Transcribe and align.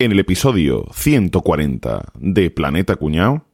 En 0.00 0.12
el 0.12 0.20
episodio 0.20 0.84
140 0.92 2.12
de 2.14 2.50
Planeta 2.52 2.94
Cuñao. 2.94 3.44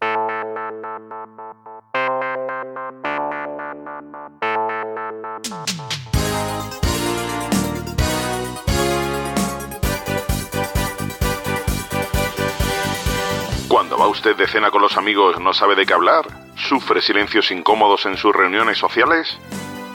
Cuando 13.69 13.97
va 13.97 14.09
usted 14.09 14.37
de 14.37 14.47
cena 14.47 14.71
con 14.71 14.83
los 14.83 14.99
amigos 14.99 15.41
no 15.41 15.55
sabe 15.55 15.75
de 15.75 15.87
qué 15.87 15.95
hablar, 15.95 16.27
sufre 16.57 17.01
silencios 17.01 17.51
incómodos 17.53 18.05
en 18.05 18.19
sus 18.19 18.37
reuniones 18.37 18.77
sociales. 18.77 19.39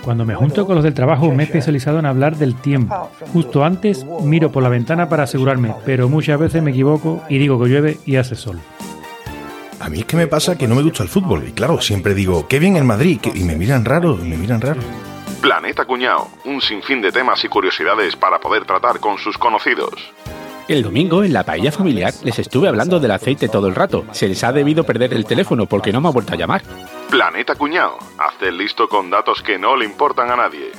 Cuando 0.03 0.25
me 0.25 0.33
junto 0.35 0.65
con 0.65 0.75
los 0.75 0.83
del 0.83 0.93
trabajo 0.93 1.31
me 1.31 1.43
he 1.43 1.45
especializado 1.45 1.99
en 1.99 2.05
hablar 2.05 2.37
del 2.37 2.55
tiempo. 2.55 3.09
Justo 3.33 3.63
antes 3.63 4.05
miro 4.23 4.51
por 4.51 4.63
la 4.63 4.69
ventana 4.69 5.09
para 5.09 5.23
asegurarme, 5.23 5.73
pero 5.85 6.07
muchas 6.09 6.39
veces 6.39 6.63
me 6.63 6.71
equivoco 6.71 7.21
y 7.29 7.37
digo 7.37 7.61
que 7.61 7.69
llueve 7.69 7.97
y 8.05 8.15
hace 8.15 8.35
sol. 8.35 8.59
A 9.79 9.89
mí 9.89 9.99
es 9.99 10.05
que 10.05 10.17
me 10.17 10.27
pasa 10.27 10.57
que 10.57 10.67
no 10.67 10.75
me 10.75 10.81
gusta 10.83 11.03
el 11.03 11.09
fútbol 11.09 11.45
y 11.47 11.51
claro, 11.51 11.79
siempre 11.81 12.13
digo, 12.13 12.47
qué 12.47 12.59
bien 12.59 12.75
el 12.75 12.83
Madrid, 12.83 13.19
que- 13.21 13.31
y 13.33 13.43
me 13.43 13.55
miran 13.55 13.85
raro, 13.85 14.17
y 14.21 14.27
me 14.27 14.35
miran 14.37 14.61
raro. 14.61 14.81
Planeta 15.41 15.85
Cuñao, 15.85 16.29
un 16.45 16.59
sinfín 16.61 17.01
de 17.01 17.11
temas 17.13 17.43
y 17.45 17.47
curiosidades 17.47 18.15
para 18.17 18.39
poder 18.39 18.65
tratar 18.65 18.99
con 18.99 19.17
sus 19.17 19.37
conocidos. 19.37 19.93
El 20.67 20.83
domingo, 20.83 21.23
en 21.23 21.31
la 21.33 21.43
paella 21.43 21.71
familiar, 21.71 22.13
les 22.23 22.37
estuve 22.39 22.67
hablando 22.67 22.99
del 22.99 23.11
aceite 23.11 23.47
todo 23.47 23.67
el 23.67 23.75
rato. 23.75 24.05
Se 24.11 24.27
les 24.27 24.43
ha 24.43 24.51
debido 24.51 24.83
perder 24.83 25.13
el 25.13 25.25
teléfono 25.25 25.65
porque 25.65 25.91
no 25.93 26.01
me 26.01 26.09
ha 26.09 26.11
vuelto 26.11 26.33
a 26.33 26.37
llamar. 26.37 26.61
Planeta 27.09 27.55
Cuñao, 27.55 27.97
hazte 28.19 28.49
el 28.49 28.57
listo 28.57 28.87
con 28.87 29.09
datos 29.09 29.41
que 29.41 29.57
no 29.57 29.75
le 29.75 29.83
importan 29.83 30.29
a 30.29 30.35
nadie. 30.35 30.71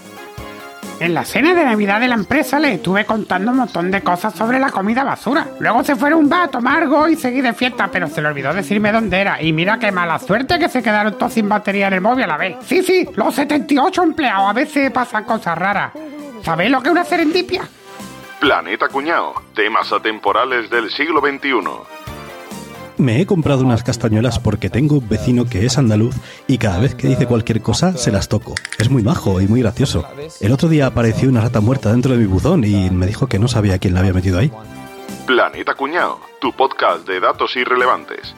En 1.01 1.13
la 1.13 1.25
cena 1.25 1.55
de 1.55 1.65
Navidad 1.65 1.99
de 1.99 2.07
la 2.07 2.15
empresa 2.15 2.61
le 2.61 2.75
estuve 2.75 3.05
contando 3.05 3.51
un 3.51 3.57
montón 3.57 3.91
de 3.91 4.03
cosas 4.03 4.35
sobre 4.35 4.61
la 4.61 4.71
comida 4.71 5.03
basura. 5.03 5.49
Luego 5.59 5.83
se 5.83 5.97
fueron 5.97 6.21
a 6.21 6.23
un 6.23 6.29
bar 6.29 6.43
a 6.43 6.49
tomar 6.49 6.83
algo 6.83 7.09
y 7.09 7.17
seguí 7.17 7.41
de 7.41 7.53
fiesta, 7.53 7.89
pero 7.91 8.07
se 8.07 8.23
le 8.23 8.29
olvidó 8.29 8.55
decirme 8.55 8.93
dónde 8.93 9.19
era. 9.19 9.43
Y 9.43 9.53
mira 9.53 9.81
qué 9.81 9.91
mala 9.91 10.21
suerte 10.21 10.61
que 10.61 10.69
se 10.69 10.85
quedaron 10.85 11.19
todos 11.19 11.33
sin 11.33 11.49
batería 11.49 11.89
en 11.89 11.95
el 11.95 12.01
móvil 12.01 12.25
a 12.25 12.29
la 12.29 12.37
vez. 12.37 12.59
Sí, 12.65 12.85
sí, 12.85 13.09
los 13.17 13.35
78 13.35 14.01
empleados 14.01 14.51
a 14.51 14.53
veces 14.53 14.91
pasan 14.93 15.25
cosas 15.25 15.59
raras. 15.59 15.93
¿Sabéis 16.45 16.71
lo 16.71 16.81
que 16.81 16.91
es 16.91 16.93
una 16.93 17.05
serendipia? 17.05 17.63
Planeta 18.39 18.87
Cuñao, 18.89 19.35
temas 19.53 19.93
atemporales 19.93 20.71
del 20.71 20.91
siglo 20.91 21.21
XXI. 21.21 22.00
Me 23.01 23.19
he 23.19 23.25
comprado 23.25 23.65
unas 23.65 23.83
castañuelas 23.83 24.39
porque 24.39 24.69
tengo 24.69 24.99
un 24.99 25.09
vecino 25.09 25.47
que 25.47 25.65
es 25.65 25.79
andaluz 25.79 26.15
y 26.47 26.59
cada 26.59 26.79
vez 26.79 26.95
que 26.95 27.09
dice 27.09 27.27
cualquier 27.27 27.63
cosa 27.63 27.97
se 27.97 28.13
las 28.13 28.29
toco. 28.29 28.55
Es 28.79 28.91
muy 28.91 29.03
majo 29.03 29.41
y 29.41 29.49
muy 29.49 29.63
gracioso. 29.63 30.05
El 30.39 30.53
otro 30.53 30.69
día 30.69 30.85
apareció 30.85 31.31
una 31.31 31.41
rata 31.41 31.63
muerta 31.63 31.91
dentro 31.91 32.13
de 32.13 32.19
mi 32.19 32.27
buzón 32.27 32.63
y 32.63 32.91
me 32.91 33.07
dijo 33.07 33.27
que 33.27 33.39
no 33.39 33.49
sabía 33.49 33.79
quién 33.79 33.95
la 33.95 34.01
había 34.01 34.13
metido 34.13 34.39
ahí. 34.39 34.53
Planeta 35.27 35.73
Cuñao, 35.75 36.21
tu 36.43 36.53
podcast 36.53 37.09
de 37.09 37.21
datos 37.21 37.57
irrelevantes. 37.57 38.35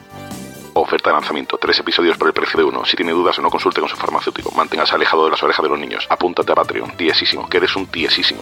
Oferta 0.75 1.09
de 1.09 1.15
lanzamiento, 1.17 1.57
tres 1.57 1.77
episodios 1.79 2.17
por 2.17 2.29
el 2.29 2.33
precio 2.33 2.57
de 2.57 2.63
uno. 2.63 2.85
Si 2.85 2.95
tiene 2.95 3.11
dudas 3.11 3.37
o 3.39 3.41
no 3.41 3.49
consulte 3.49 3.81
con 3.81 3.89
su 3.89 3.97
farmacéutico. 3.97 4.49
Manténgase 4.51 4.95
alejado 4.95 5.25
de 5.25 5.31
las 5.31 5.43
orejas 5.43 5.61
de 5.61 5.69
los 5.69 5.79
niños. 5.79 6.07
Apúntate 6.09 6.53
a 6.53 6.55
Patreon, 6.55 6.95
tiesísimo, 6.95 7.49
que 7.49 7.57
eres 7.57 7.75
un 7.75 7.87
tiesísimo. 7.87 8.41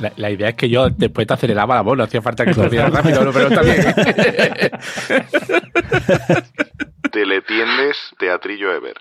La, 0.00 0.12
la 0.16 0.30
idea 0.30 0.48
es 0.48 0.54
que 0.54 0.68
yo 0.68 0.88
después 0.90 1.26
te 1.26 1.34
aceleraba 1.34 1.76
la 1.76 1.82
voz, 1.82 1.96
no 1.96 2.04
hacía 2.04 2.20
falta 2.20 2.44
que 2.44 2.54
corriera 2.54 2.88
rápido, 2.88 3.24
¿no? 3.24 3.32
pero 3.32 3.48
está 3.48 3.62
bien. 3.62 3.84
Teletiendes, 7.12 7.96
Teatrillo 8.18 8.72
Ever. 8.72 8.96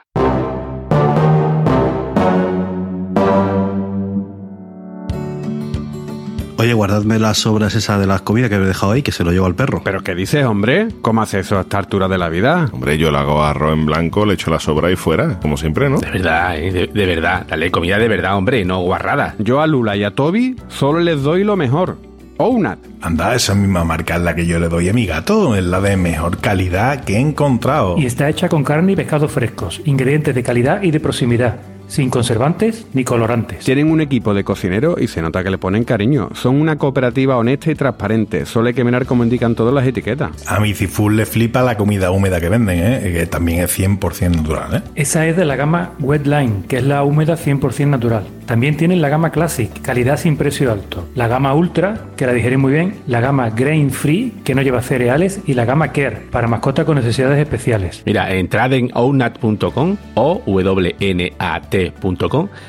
Oye, 6.64 6.74
guardadme 6.74 7.20
las 7.20 7.40
sobras 7.40 7.76
esas 7.76 8.00
de 8.00 8.08
las 8.08 8.22
comidas 8.22 8.50
que 8.50 8.56
he 8.56 8.60
dejado 8.60 8.94
ahí, 8.94 9.02
que 9.02 9.12
se 9.12 9.26
lo 9.26 9.34
llevo 9.34 9.48
al 9.48 9.54
perro. 9.54 9.82
¿Pero 9.84 10.02
qué 10.02 10.16
dices, 10.16 10.46
hombre? 10.46 10.88
¿Cómo 11.02 11.22
haces 11.22 11.46
eso 11.46 11.58
a 11.58 11.62
esta 11.64 11.78
altura 11.78 12.08
de 12.08 12.18
la 12.18 12.30
vida? 12.30 12.70
Hombre, 12.72 12.98
yo 12.98 13.12
le 13.12 13.18
hago 13.18 13.44
arroz 13.44 13.74
en 13.74 13.86
blanco, 13.86 14.26
le 14.26 14.36
echo 14.36 14.50
la 14.50 14.62
sobra 14.62 14.90
y 14.90 14.96
fuera, 14.96 15.42
como 15.42 15.58
siempre, 15.58 15.90
¿no? 15.90 15.98
De 15.98 16.10
verdad, 16.10 16.58
¿eh? 16.58 16.72
de, 16.72 16.88
de 16.88 17.06
verdad. 17.06 17.46
Dale 17.50 17.70
comida 17.70 17.98
de 17.98 18.08
verdad, 18.08 18.38
hombre, 18.38 18.64
no 18.64 18.80
guarrada. 18.80 19.36
Yo 19.40 19.60
a 19.60 19.68
Lula 19.68 19.98
y 19.98 20.06
a 20.06 20.12
Toby 20.12 20.56
solo 20.70 21.02
les 21.02 21.22
doy 21.22 21.44
lo 21.44 21.58
mejor. 21.58 21.98
Ounat. 22.38 22.80
Anda, 23.02 23.36
esa 23.36 23.54
misma 23.56 23.84
marca 23.84 24.16
es 24.16 24.22
la 24.22 24.34
que 24.34 24.46
yo 24.46 24.58
le 24.58 24.70
doy 24.70 24.88
a 24.88 24.94
mi 24.94 25.06
gato, 25.06 25.58
es 25.58 25.64
la 25.66 25.82
de 25.82 25.98
mejor 25.98 26.38
calidad 26.38 27.04
que 27.04 27.16
he 27.16 27.20
encontrado. 27.20 27.98
Y 27.98 28.06
está 28.06 28.30
hecha 28.30 28.48
con 28.48 28.64
carne 28.64 28.94
y 28.94 28.96
pescados 28.96 29.34
frescos, 29.34 29.82
ingredientes 29.84 30.34
de 30.34 30.44
calidad 30.44 30.82
y 30.82 30.92
de 30.92 31.02
proximidad, 31.02 31.58
sin 31.88 32.10
conservantes 32.10 32.88
ni 32.94 33.04
colorantes. 33.04 33.64
Tienen 33.66 33.92
un 33.92 34.02
equipo 34.02 34.34
de 34.34 34.44
cocineros 34.44 35.02
y 35.02 35.08
se 35.08 35.22
nota 35.22 35.44
que 35.44 35.50
le 35.50 35.58
ponen 35.58 35.84
cariño. 35.84 36.30
Son 36.34 36.60
una 36.60 36.78
cooperativa 36.78 37.38
honesta 37.38 37.72
y 37.72 37.76
transparente. 37.76 38.46
Solo 38.46 38.68
hay 38.68 38.74
que 38.74 38.84
mirar 38.84 39.06
como 39.06 39.24
indican 39.24 39.56
todas 39.56 39.74
las 39.74 39.86
etiquetas. 39.86 40.32
A 40.48 40.60
mi 40.60 40.74
Ciful 40.74 41.16
le 41.16 41.26
flipa 41.26 41.62
la 41.62 41.78
comida 41.78 42.12
húmeda 42.12 42.40
que 42.40 42.50
venden, 42.50 42.80
¿eh? 42.80 43.12
que 43.14 43.26
también 43.28 43.64
es 43.64 43.80
100% 43.80 44.36
natural. 44.36 44.76
¿eh? 44.76 44.82
Esa 44.96 45.28
es 45.28 45.38
de 45.38 45.46
la 45.46 45.56
gama 45.56 45.92
Wetline, 46.00 46.64
que 46.68 46.78
es 46.78 46.84
la 46.84 47.04
húmeda 47.04 47.36
100% 47.36 47.88
natural. 47.88 48.26
También 48.46 48.76
tienen 48.76 49.02
la 49.02 49.10
gama 49.10 49.32
Classic, 49.32 49.70
calidad 49.82 50.18
sin 50.18 50.38
precio 50.38 50.72
alto. 50.72 51.08
La 51.16 51.28
gama 51.28 51.54
Ultra, 51.54 52.08
que 52.18 52.26
la 52.26 52.34
digerí 52.34 52.58
muy 52.58 52.74
bien. 52.74 52.96
La 53.08 53.22
gama 53.22 53.50
Grain 53.50 53.90
Free, 53.90 54.34
que 54.44 54.54
no 54.54 54.62
lleva 54.62 54.82
cereales. 54.82 55.40
Y 55.46 55.54
la 55.54 55.66
gama 55.66 55.92
Care, 55.92 56.18
para 56.30 56.48
mascotas 56.48 56.86
con 56.86 56.96
necesidades 56.96 57.40
especiales. 57.40 58.04
Mira, 58.06 58.34
entrad 58.34 58.74
en 58.74 58.92
ownat.com 58.94 59.98
o 60.16 60.42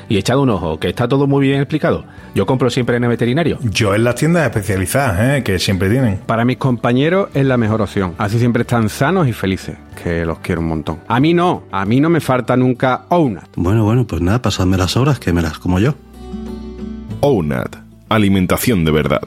y 0.09 0.17
echad 0.17 0.39
un 0.39 0.49
ojo, 0.49 0.79
que 0.79 0.89
está 0.89 1.07
todo 1.07 1.27
muy 1.27 1.47
bien 1.47 1.61
explicado. 1.61 2.05
Yo 2.33 2.45
compro 2.45 2.69
siempre 2.69 2.97
en 2.97 3.03
el 3.03 3.09
veterinario. 3.09 3.57
Yo 3.61 3.93
en 3.95 4.03
las 4.03 4.15
tiendas 4.15 4.43
especializadas, 4.43 5.19
¿eh? 5.19 5.43
que 5.43 5.59
siempre 5.59 5.89
tienen. 5.89 6.17
Para 6.25 6.45
mis 6.45 6.57
compañeros 6.57 7.29
es 7.33 7.45
la 7.45 7.57
mejor 7.57 7.81
opción. 7.81 8.15
Así 8.17 8.39
siempre 8.39 8.61
están 8.61 8.89
sanos 8.89 9.27
y 9.27 9.33
felices, 9.33 9.77
que 10.03 10.25
los 10.25 10.39
quiero 10.39 10.61
un 10.61 10.67
montón. 10.67 10.99
A 11.07 11.19
mí 11.19 11.33
no, 11.33 11.63
a 11.71 11.85
mí 11.85 11.99
no 11.99 12.09
me 12.09 12.19
falta 12.19 12.55
nunca 12.57 13.05
Ounat. 13.09 13.49
Bueno, 13.55 13.83
bueno, 13.83 14.05
pues 14.07 14.21
nada, 14.21 14.41
pasadme 14.41 14.77
las 14.77 14.91
sobras 14.91 15.19
que 15.19 15.31
me 15.33 15.41
las 15.41 15.59
como 15.59 15.79
yo. 15.79 15.93
OUNAT, 17.21 17.77
alimentación 18.09 18.85
de 18.85 18.91
verdad. 18.91 19.21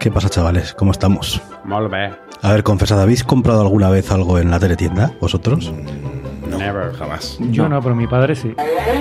¿Qué 0.00 0.10
pasa, 0.10 0.28
chavales? 0.28 0.72
¿Cómo 0.74 0.92
estamos? 0.92 1.40
Molt 1.64 1.90
bé. 1.90 2.25
A 2.46 2.52
ver, 2.52 2.62
confesad, 2.62 3.00
¿habéis 3.00 3.24
comprado 3.24 3.60
alguna 3.60 3.90
vez 3.90 4.12
algo 4.12 4.38
en 4.38 4.52
la 4.52 4.60
teletienda? 4.60 5.10
¿Vosotros? 5.20 5.72
Never. 6.56 6.92
Jamás. 6.94 7.38
Yo 7.50 7.68
no, 7.68 7.82
pero 7.82 7.94
mi 7.94 8.06
padre 8.06 8.34
sí. 8.34 8.54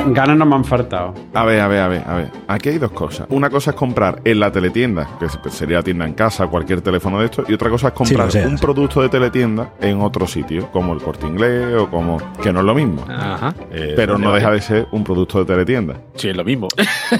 Ganas 0.07 0.35
no 0.35 0.45
me 0.45 0.56
han 0.56 0.66
faltado. 0.66 1.13
A 1.33 1.45
ver, 1.45 1.59
a 1.61 1.67
ver, 1.67 1.79
a 1.79 1.88
ver, 1.88 2.03
a 2.05 2.16
ver. 2.16 2.31
Aquí 2.47 2.69
hay 2.69 2.78
dos 2.79 2.91
cosas. 2.91 3.28
Una 3.29 3.50
cosa 3.50 3.72
es 3.72 3.75
comprar 3.78 4.19
en 4.25 4.39
la 4.39 4.51
teletienda, 4.51 5.07
que 5.19 5.50
sería 5.50 5.81
tienda 5.81 6.05
en 6.05 6.13
casa, 6.13 6.47
cualquier 6.47 6.81
teléfono 6.81 7.19
de 7.19 7.25
esto, 7.25 7.44
y 7.47 7.53
otra 7.53 7.69
cosa 7.69 7.88
es 7.89 7.94
comprar 7.94 8.31
Sí, 8.31 8.38
lo 8.39 8.44
sé, 8.44 8.50
un 8.50 8.57
sí. 8.57 8.61
producto 8.61 9.01
de 9.01 9.09
teletienda 9.09 9.73
en 9.79 10.01
otro 10.01 10.28
sitio, 10.28 10.69
como 10.72 10.94
el 10.94 11.01
corte 11.01 11.28
inglés 11.28 11.75
o 11.79 11.89
como. 11.89 12.17
que 12.41 12.51
no 12.51 12.59
es 12.59 12.66
lo 12.66 12.75
mismo. 12.75 13.05
Ajá. 13.07 13.53
Eh, 13.72 13.94
pero 13.95 14.17
no 14.17 14.34
deja 14.34 14.51
de 14.51 14.61
ser 14.61 14.88
un 14.91 15.03
producto 15.03 15.39
de 15.39 15.45
teletienda. 15.45 15.95
Sí, 16.16 16.29
es 16.29 16.35
lo 16.35 16.44
mismo. 16.44 16.67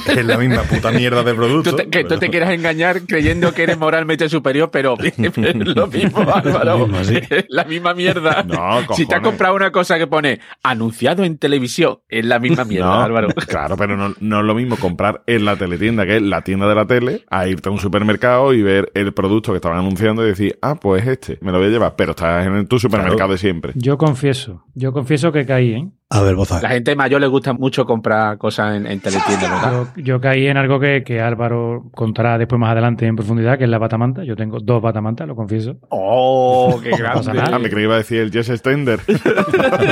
Es 0.08 0.25
la 0.25 0.38
misma 0.38 0.64
puta 0.64 0.91
mierda 0.91 1.24
de 1.24 1.34
producto. 1.34 1.72
Tú 1.72 1.75
te, 1.78 1.90
que 1.90 2.03
tú 2.03 2.18
te 2.18 2.30
quieras 2.30 2.52
engañar 2.52 3.02
creyendo 3.02 3.53
que 3.53 3.64
eres 3.64 3.78
moralmente 3.78 4.28
superior, 4.30 4.69
pero 4.72 4.96
es 5.03 5.18
lo 5.56 5.88
mismo, 5.88 6.15
Álvaro. 6.34 6.88
Mismo, 6.88 7.03
sí. 7.03 7.20
La 7.50 7.64
misma 7.66 7.94
mierda. 7.94 8.44
No, 8.56 8.94
si 8.96 9.06
te 9.06 9.16
has 9.16 9.22
comprado 9.22 9.56
una 9.56 9.72
cosa 9.72 9.98
que 9.98 10.08
pone 10.08 10.40
anunciado 10.64 11.24
en 11.24 11.38
televisión, 11.38 12.00
es 12.08 12.26
la 12.26 12.40
misma 12.40 12.64
mierda, 12.64 12.86
No, 12.88 13.02
Álvaro. 13.02 13.28
Claro, 13.48 13.76
pero 13.76 13.98
no, 13.98 14.14
no 14.20 14.40
es 14.40 14.46
lo 14.46 14.56
mismo 14.56 14.78
comprar 14.78 15.24
en 15.28 15.46
la 15.46 15.56
teletienda, 15.58 16.06
que 16.06 16.18
es 16.18 16.22
la 16.22 16.42
tienda 16.42 16.68
de 16.68 16.76
la 16.76 16.86
tele, 16.86 17.26
a 17.30 17.48
irte 17.48 17.70
a 17.70 17.72
un 17.72 17.80
supermercado 17.80 18.53
y 18.53 18.62
ver 18.62 18.92
el 18.94 19.14
producto 19.14 19.52
que 19.52 19.58
estaban 19.58 19.80
anunciando 19.80 20.24
y 20.24 20.28
decir, 20.30 20.58
ah, 20.62 20.76
pues 20.76 21.06
este, 21.08 21.38
me 21.42 21.52
lo 21.52 21.58
voy 21.58 21.68
a 21.68 21.72
llevar, 21.72 21.96
pero 21.96 22.12
estás 22.12 22.46
en 22.46 22.68
tu 22.68 22.80
supermercado 22.80 23.32
de 23.32 23.38
siempre. 23.38 23.74
Yo 23.76 23.97
confieso, 23.97 24.64
yo 24.74 24.94
confieso 24.94 25.32
que 25.32 25.46
caí, 25.46 25.74
¿eh? 25.74 25.90
A 26.08 26.22
ver, 26.22 26.36
Boza. 26.36 26.62
La 26.62 26.70
gente 26.70 26.96
mayor 26.96 27.20
le 27.20 27.26
gusta 27.26 27.54
mucho 27.54 27.84
comprar 27.84 28.38
cosas 28.38 28.76
en, 28.76 28.85
en 28.85 29.00
teletienda, 29.00 29.50
¿verdad? 29.50 29.88
Yo, 29.96 30.03
yo 30.03 30.22
caí 30.22 30.46
en 30.46 30.56
algo 30.56 30.79
que, 30.79 31.03
que 31.03 31.20
Álvaro 31.20 31.90
contará 31.94 32.38
después 32.38 32.59
más 32.59 32.72
adelante 32.72 33.08
en 33.08 33.16
profundidad, 33.16 33.58
que 33.58 33.64
es 33.64 33.70
la 33.72 33.79
batamanta. 33.79 34.24
Yo 34.24 34.35
tengo 34.35 34.59
dos 34.59 34.84
batamantas, 34.84 35.28
lo 35.28 35.35
confieso. 35.35 35.78
¡Oh, 35.90 36.79
qué 36.84 36.91
grande! 36.91 37.34
nada. 37.34 37.56
Ah, 37.56 37.59
me 37.59 37.70
creí 37.70 37.82
que 37.82 37.84
iba 37.84 37.96
a 37.96 37.97
decir 37.97 38.22
el 38.22 38.32
Jess 38.32 38.47
Stender. 38.47 39.00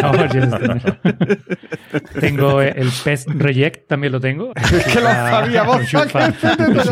No, 0.04 0.34
yo 0.34 0.46
no. 0.46 0.58
tengo 2.20 2.62
el 2.62 2.90
PES 3.04 3.26
Reject, 3.28 3.88
también 3.88 4.12
lo 4.14 4.20
tengo. 4.20 4.54
que 4.94 5.00
lo 5.00 5.08
sabía, 5.08 5.64
vos. 5.64 5.82
¿Eso 5.82 6.02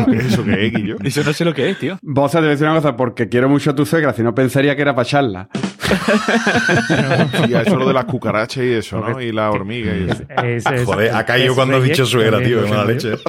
qué 0.06 0.16
es, 0.16 0.26
eso 0.26 0.44
qué 0.44 0.66
es, 0.66 0.72
Guillo? 0.72 0.96
Eso 1.02 1.22
no 1.24 1.32
sé 1.32 1.44
lo 1.44 1.54
que 1.54 1.70
es, 1.70 1.78
tío. 1.78 1.98
Vos 2.02 2.30
te 2.32 2.38
voy 2.38 2.46
a 2.48 2.50
decir 2.50 2.66
una 2.66 2.76
cosa, 2.76 2.96
porque 2.96 3.28
quiero 3.28 3.48
mucho 3.48 3.70
a 3.70 3.74
tu 3.74 3.84
suegra, 3.86 4.12
si 4.12 4.22
no 4.22 4.34
pensaría 4.34 4.74
que 4.76 4.82
era 4.82 4.94
para 4.94 5.06
charla. 5.06 5.48
Y 7.48 7.54
eso 7.54 7.76
lo 7.76 7.86
de 7.86 7.92
las 7.94 8.04
cucarachas 8.04 8.64
y 8.64 8.72
eso, 8.72 9.00
¿no? 9.00 9.20
Y 9.20 9.32
la 9.32 9.50
hormiga 9.50 9.94
y 9.94 10.10
eso. 10.10 10.22
Es- 10.44 10.66
es- 10.66 10.84
Joder, 10.84 11.14
ha 11.14 11.24
caído 11.24 11.54
cuando 11.54 11.76
has 11.76 11.82
dicho 11.84 12.04
suegra, 12.06 12.40
tío, 12.42 12.62
qué 12.64 12.70
mala 12.70 12.84
leche. 12.84 13.12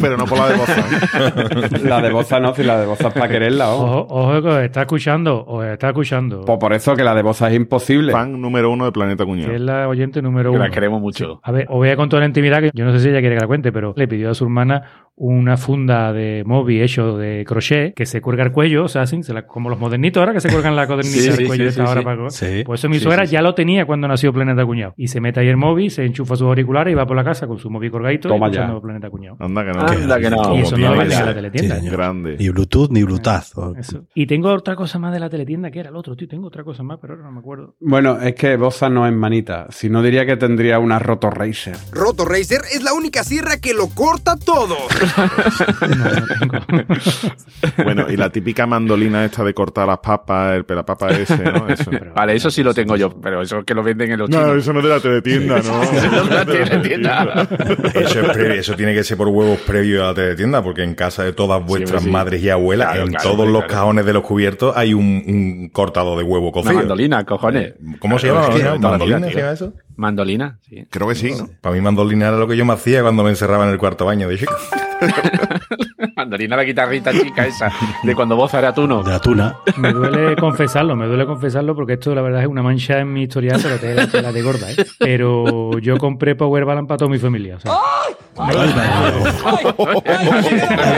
Pero 0.00 0.16
no 0.16 0.24
por 0.24 0.38
la 0.38 0.48
de 0.48 0.56
Boza. 0.56 0.78
¿eh? 0.80 1.78
La 1.82 2.00
de 2.00 2.10
Boza 2.10 2.40
no, 2.40 2.54
si 2.54 2.62
la 2.62 2.80
de 2.80 2.86
Boza 2.86 3.08
es 3.08 3.12
para 3.14 3.28
quererla. 3.28 3.68
ojo. 3.74 4.06
Ojo, 4.08 4.30
ojo 4.30 4.42
que 4.42 4.48
os 4.48 4.58
está 4.62 4.80
escuchando, 4.82 5.44
os 5.46 5.62
está 5.66 5.88
escuchando. 5.88 6.46
Pues 6.46 6.58
por 6.58 6.72
eso 6.72 6.94
que 6.96 7.04
la 7.04 7.14
de 7.14 7.20
Boza 7.20 7.48
es 7.50 7.56
imposible. 7.56 8.10
Fan 8.12 8.40
número 8.40 8.70
uno 8.70 8.86
de 8.86 8.92
Planeta 8.92 9.24
Que 9.26 9.30
es 9.32 9.36
Cuñado. 9.46 9.58
la 9.58 9.86
oyente 9.88 10.22
número 10.22 10.50
Que 10.52 10.56
uno. 10.56 10.64
la 10.66 10.70
queremos 10.70 11.02
mucho. 11.02 11.40
A 11.42 11.52
ver, 11.52 11.66
os 11.68 11.76
voy 11.76 11.90
a 11.90 11.96
contar 11.96 12.20
la 12.20 12.26
intimidad 12.26 12.60
que 12.62 12.70
yo 12.72 12.86
no 12.86 12.92
sé 12.92 13.00
si 13.00 13.08
ella 13.10 13.20
quiere 13.20 13.34
que 13.34 13.40
la 13.42 13.46
cuente, 13.46 13.70
pero 13.70 13.92
le 13.98 14.08
pidió 14.08 14.30
a 14.30 14.34
su 14.34 14.44
hermana 14.44 15.09
una 15.22 15.58
funda 15.58 16.14
de 16.14 16.44
móvil 16.46 16.80
hecho 16.80 17.18
de 17.18 17.44
crochet 17.46 17.92
que 17.94 18.06
se 18.06 18.22
cuelga 18.22 18.42
el 18.42 18.52
cuello, 18.52 18.84
o 18.84 18.88
sea, 18.88 19.02
así, 19.02 19.22
se 19.22 19.34
la- 19.34 19.46
como 19.46 19.68
los 19.68 19.78
modernitos 19.78 20.18
ahora 20.18 20.32
que 20.32 20.40
se 20.40 20.48
cuelgan 20.50 20.74
la 20.74 20.86
codernita 20.86 21.10
Sí, 21.20 21.26
del 21.26 21.36
sí, 21.36 21.44
cuello 21.44 21.64
sí, 21.64 21.68
esta 21.68 21.82
sí, 21.82 21.88
ahora 21.88 22.00
sí. 22.00 22.04
para- 22.06 22.30
Sí. 22.30 22.62
Pues 22.64 22.80
eso 22.80 22.88
mi 22.88 22.96
Sí, 22.96 23.02
suegra 23.04 23.24
sí, 23.24 23.28
sí. 23.28 23.32
ya 23.34 23.42
lo 23.42 23.54
tenía 23.54 23.84
cuando 23.84 24.08
nació 24.08 24.32
Planeta 24.32 24.64
Cuñado. 24.64 24.94
Y 24.96 25.08
se 25.08 25.20
mete 25.20 25.40
ahí 25.40 25.48
el 25.48 25.58
móvil, 25.58 25.90
se 25.90 26.06
enchufa 26.06 26.36
sus 26.36 26.46
auriculares 26.46 26.92
y 26.92 26.94
va 26.94 27.04
por 27.06 27.16
la 27.16 27.24
casa 27.24 27.46
con 27.46 27.58
su 27.58 27.68
móvil 27.68 27.90
colgadito 27.90 28.28
Toma 28.30 28.46
y 28.46 28.50
escuchando 28.52 28.80
Planeta 28.80 29.10
Cuñado. 29.10 29.36
Anda 29.40 29.62
que 29.64 29.72
no. 29.72 29.80
Anda 29.86 30.20
que 30.20 30.30
no. 30.30 30.56
y 30.56 30.60
eso 30.60 30.76
no 30.78 30.94
lo 30.94 31.04
la 31.04 31.34
teletienda. 31.34 31.78
Grande. 31.82 32.36
Ni 32.38 32.48
Bluetooth 32.48 32.90
ni 32.90 33.02
Bluetooth. 33.02 33.56
o- 33.56 33.76
Eso. 33.76 34.06
Y 34.14 34.26
tengo 34.26 34.48
otra 34.54 34.74
cosa 34.74 34.98
más 34.98 35.12
de 35.12 35.20
la 35.20 35.28
teletienda 35.28 35.70
que 35.70 35.80
era 35.80 35.90
el 35.90 35.96
otro, 35.96 36.16
tío. 36.16 36.28
Tengo 36.28 36.46
otra 36.46 36.64
cosa 36.64 36.82
más, 36.82 36.98
pero 36.98 37.12
ahora 37.12 37.26
no 37.26 37.32
me 37.32 37.40
acuerdo. 37.40 37.76
Bueno, 37.80 38.18
es 38.22 38.34
que 38.34 38.56
Boza 38.56 38.88
no 38.88 39.06
es 39.06 39.12
manita. 39.12 39.66
Si 39.68 39.90
no 39.90 40.02
diría 40.02 40.24
que 40.24 40.38
tendría 40.38 40.78
una 40.78 40.98
Roto 40.98 41.28
Racer. 41.28 41.76
Roto 41.92 42.24
Racer 42.24 42.60
es 42.72 42.82
la 42.82 42.94
única 42.94 43.22
sierra 43.22 43.58
que 43.60 43.74
lo 43.74 43.88
corta 43.88 44.36
todo. 44.36 44.76
No, 45.16 46.06
no 46.06 46.66
tengo. 46.66 47.84
Bueno, 47.84 48.06
y 48.10 48.16
la 48.16 48.30
típica 48.30 48.66
mandolina 48.66 49.24
esta 49.24 49.44
de 49.44 49.54
cortar 49.54 49.86
las 49.86 49.98
papas, 49.98 50.56
el 50.56 50.64
pelapapa 50.64 51.08
ese, 51.10 51.36
¿no? 51.42 51.68
Eso. 51.68 51.90
Vale, 52.14 52.34
eso 52.36 52.50
sí 52.50 52.62
lo 52.62 52.72
tengo 52.74 52.96
yo, 52.96 53.10
pero 53.20 53.42
eso 53.42 53.58
es 53.60 53.64
que 53.64 53.74
lo 53.74 53.82
venden 53.82 54.12
en 54.12 54.18
los 54.18 54.30
No, 54.30 54.38
chinos. 54.40 54.56
eso 54.58 54.72
no 54.72 54.78
es 54.80 54.84
de 54.84 54.90
la 54.94 55.00
teletienda, 55.00 55.60
¿no? 55.62 55.76
No 55.78 55.82
es 55.82 56.28
de 56.28 56.34
la 56.34 56.44
teletienda. 56.46 57.48
Eso, 57.94 58.20
es 58.20 58.28
previo- 58.28 58.52
eso 58.60 58.74
tiene 58.76 58.94
que 58.94 59.04
ser 59.04 59.16
por 59.16 59.28
huevos 59.28 59.58
previos 59.60 60.02
a 60.02 60.06
la 60.08 60.14
teletienda, 60.14 60.62
porque 60.62 60.82
en 60.82 60.94
casa 60.94 61.24
de 61.24 61.32
todas 61.32 61.64
vuestras 61.64 62.02
Sí, 62.02 62.06
sí. 62.08 62.12
madres 62.12 62.42
y 62.42 62.50
abuelas, 62.50 62.88
Claro, 62.88 63.02
en 63.02 63.08
claro, 63.12 63.22
todos 63.30 63.36
claro. 63.46 63.52
los 63.52 63.64
cajones 63.64 64.06
de 64.06 64.12
los 64.12 64.22
cubiertos 64.22 64.76
hay 64.76 64.94
un, 64.94 65.22
un 65.26 65.68
cortado 65.72 66.16
de 66.16 66.22
huevo 66.24 66.46
Una 66.46 66.52
cocido. 66.52 66.74
mandolina, 66.74 67.24
cojones. 67.24 67.74
¿Cómo 67.98 68.18
se 68.18 68.28
llama? 68.28 68.48
¿Mandolina 68.78 69.28
se 69.28 69.34
llama 69.36 69.52
eso? 69.52 69.72
Mandolina, 70.00 70.58
sí. 70.66 70.86
Creo 70.88 71.06
que 71.08 71.14
sí, 71.14 71.32
¿no? 71.36 71.46
Para 71.60 71.74
mí 71.74 71.82
mandolina 71.82 72.28
era 72.28 72.38
lo 72.38 72.48
que 72.48 72.56
yo 72.56 72.64
me 72.64 72.72
hacía 72.72 73.02
cuando 73.02 73.22
me 73.22 73.28
encerraba 73.28 73.66
en 73.66 73.72
el 73.72 73.76
cuarto 73.78 74.06
baño 74.06 74.28
de 74.28 74.38
chico. 74.38 74.54
Mandolina, 76.16 76.56
la 76.56 76.64
guitarrita 76.64 77.12
chica 77.12 77.46
esa, 77.46 77.70
de 78.02 78.14
cuando 78.14 78.34
vos 78.34 78.52
era 78.54 78.72
tú 78.72 78.86
no. 78.86 79.02
De 79.02 79.10
la 79.10 79.20
tuna. 79.20 79.56
Me 79.76 79.92
duele 79.92 80.36
confesarlo, 80.36 80.96
me 80.96 81.06
duele 81.06 81.26
confesarlo 81.26 81.74
porque 81.74 81.94
esto 81.94 82.14
la 82.14 82.22
verdad 82.22 82.40
es 82.42 82.48
una 82.48 82.62
mancha 82.62 82.98
en 82.98 83.12
mi 83.12 83.24
historial, 83.24 83.60
pero 83.62 83.78
te 83.78 83.94
la, 83.94 84.06
te 84.06 84.22
la 84.22 84.32
de 84.32 84.42
gorda, 84.42 84.70
¿eh? 84.72 84.76
Pero 84.98 85.78
yo 85.78 85.98
compré 85.98 86.34
Power 86.34 86.64
Balance 86.64 86.88
para 86.88 86.98
toda 86.98 87.10
mi 87.10 87.18
familia. 87.18 87.56
o 87.56 87.60
sea, 87.60 87.72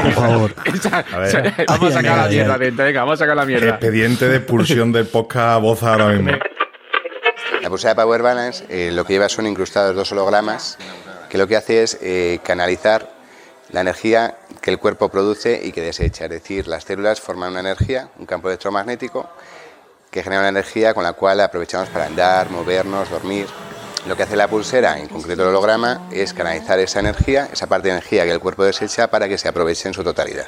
Por 0.02 0.12
favor. 0.12 0.54
A 1.12 1.18
ver. 1.18 1.54
vamos 1.66 1.90
a 1.90 1.92
sacar 1.92 2.18
la 2.18 2.28
mierda 2.28 2.56
venga, 2.56 3.00
vamos 3.00 3.14
a 3.14 3.16
sacar 3.24 3.36
la 3.36 3.44
mierda. 3.44 3.68
Expediente 3.68 4.28
de 4.28 4.36
expulsión 4.36 4.92
del 4.92 5.06
podcast 5.06 5.60
voz 5.60 5.82
ahora 5.82 6.08
mismo. 6.10 6.32
La 7.62 7.70
pulsera 7.70 7.94
Power 7.94 8.22
Balance 8.22 8.64
eh, 8.68 8.90
lo 8.90 9.04
que 9.04 9.12
lleva 9.12 9.28
son 9.28 9.46
incrustados 9.46 9.94
dos 9.94 10.10
hologramas 10.10 10.78
que 11.30 11.38
lo 11.38 11.46
que 11.46 11.56
hace 11.56 11.84
es 11.84 11.96
eh, 12.02 12.40
canalizar 12.42 13.08
la 13.70 13.82
energía 13.82 14.36
que 14.60 14.72
el 14.72 14.78
cuerpo 14.78 15.08
produce 15.08 15.60
y 15.64 15.70
que 15.70 15.80
desecha. 15.80 16.24
Es 16.24 16.30
decir, 16.30 16.66
las 16.66 16.82
células 16.82 17.20
forman 17.20 17.52
una 17.52 17.60
energía, 17.60 18.08
un 18.18 18.26
campo 18.26 18.48
electromagnético, 18.48 19.30
que 20.10 20.24
genera 20.24 20.40
una 20.40 20.48
energía 20.48 20.92
con 20.92 21.04
la 21.04 21.12
cual 21.12 21.40
aprovechamos 21.40 21.88
para 21.88 22.06
andar, 22.06 22.50
movernos, 22.50 23.08
dormir. 23.08 23.46
Lo 24.08 24.16
que 24.16 24.24
hace 24.24 24.34
la 24.34 24.48
pulsera, 24.48 24.98
en 24.98 25.06
concreto 25.06 25.42
el 25.42 25.50
holograma, 25.50 26.08
es 26.10 26.34
canalizar 26.34 26.80
esa 26.80 26.98
energía, 26.98 27.48
esa 27.52 27.68
parte 27.68 27.88
de 27.88 27.94
energía 27.94 28.24
que 28.24 28.32
el 28.32 28.40
cuerpo 28.40 28.64
desecha 28.64 29.06
para 29.06 29.28
que 29.28 29.38
se 29.38 29.48
aproveche 29.48 29.86
en 29.86 29.94
su 29.94 30.02
totalidad. 30.02 30.46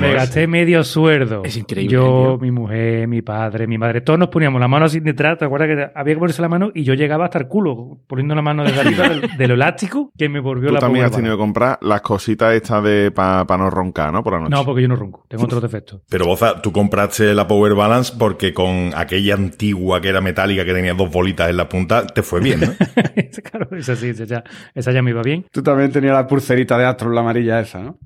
Me 0.00 0.14
gasté 0.14 0.46
medio 0.46 0.82
sueldo. 0.84 1.42
Es 1.44 1.56
increíble, 1.56 1.92
Yo, 1.94 2.02
tío. 2.02 2.38
mi 2.38 2.50
mujer, 2.50 3.06
mi 3.08 3.22
padre, 3.22 3.66
mi 3.66 3.78
madre, 3.78 4.00
todos 4.00 4.18
nos 4.18 4.28
poníamos 4.28 4.60
la 4.60 4.68
mano 4.68 4.86
así 4.86 5.00
detrás. 5.00 5.38
¿Te 5.38 5.44
acuerdas 5.44 5.68
que 5.68 5.98
había 5.98 6.14
que 6.14 6.18
ponerse 6.18 6.42
la 6.42 6.48
mano? 6.48 6.70
Y 6.74 6.82
yo 6.84 6.94
llegaba 6.94 7.24
hasta 7.26 7.38
el 7.38 7.48
culo, 7.48 7.98
poniendo 8.06 8.34
la 8.34 8.42
mano 8.42 8.64
desde 8.64 8.80
arriba 8.80 9.08
del- 9.08 9.20
de 9.38 9.48
lo 9.48 9.54
elástico 9.54 10.12
que 10.16 10.28
me 10.28 10.40
volvió 10.40 10.68
Tú 10.68 10.74
la 10.74 10.80
también 10.80 11.04
has 11.04 11.12
tenido 11.12 11.36
que 11.36 11.40
comprar 11.40 11.78
las 11.82 12.00
cositas 12.00 12.54
estas 12.54 12.82
de 12.84 13.10
para 13.10 13.44
no 13.58 13.70
roncar, 13.70 14.12
¿no? 14.12 14.22
Por 14.22 14.34
la 14.34 14.40
noche. 14.40 14.50
No, 14.50 14.64
porque 14.64 14.82
yo 14.82 14.88
no 14.88 14.96
ronco. 14.96 15.24
Tengo 15.28 15.44
otros 15.44 15.62
defectos. 15.62 16.02
Pero 16.08 16.26
Boza, 16.26 16.60
tú 16.62 16.72
compraste 16.72 17.34
la 17.34 17.46
Power 17.46 17.74
Balance 17.74 18.14
porque 18.18 18.52
con 18.54 18.90
aquella 18.94 19.34
antigua 19.34 20.00
que 20.00 20.08
era 20.08 20.20
metálica 20.20 20.64
que 20.64 20.72
tenía 20.72 20.94
dos 20.94 21.10
bolitas 21.10 21.48
en 21.50 21.56
la 21.56 21.68
punta, 21.68 22.06
te 22.06 22.22
fue 22.22 22.40
bien, 22.40 22.60
¿no? 22.60 22.66
claro, 23.50 23.68
esa 23.76 23.96
sí, 23.96 24.08
esa 24.08 24.24
ya, 24.24 24.44
esa 24.74 24.92
ya 24.92 25.02
me 25.02 25.10
iba 25.10 25.22
bien. 25.22 25.44
Tú 25.50 25.62
también 25.62 25.90
tenías 25.92 26.14
la 26.14 26.26
pulserita 26.26 26.76
de 26.78 26.84
Astro, 26.86 27.10
la 27.10 27.20
amarilla 27.20 27.60
esa, 27.60 27.80
¿no? 27.80 27.98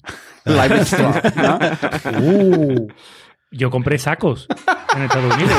Live 0.45 0.85
Strong, 0.85 1.15
¿no? 1.37 1.59
Uh, 2.21 2.89
yo 3.51 3.71
compré 3.71 3.99
sacos 3.99 4.47
en 4.95 5.03
Estados 5.05 5.35
Unidos. 5.35 5.59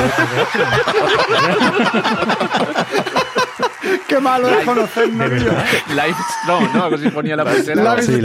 Qué 4.08 4.20
malo 4.20 4.48
es 4.48 4.64
conocernos, 4.64 5.30
De 5.30 5.36
tío. 5.38 5.44
verdad. 5.46 5.64
Life 5.88 6.20
Strong, 6.42 6.74
¿no? 6.74 6.84
Algo 6.84 6.96
así 6.96 7.08
ponía 7.10 7.36
la 7.36 7.44
pulsera. 7.44 8.02
Sí. 8.02 8.20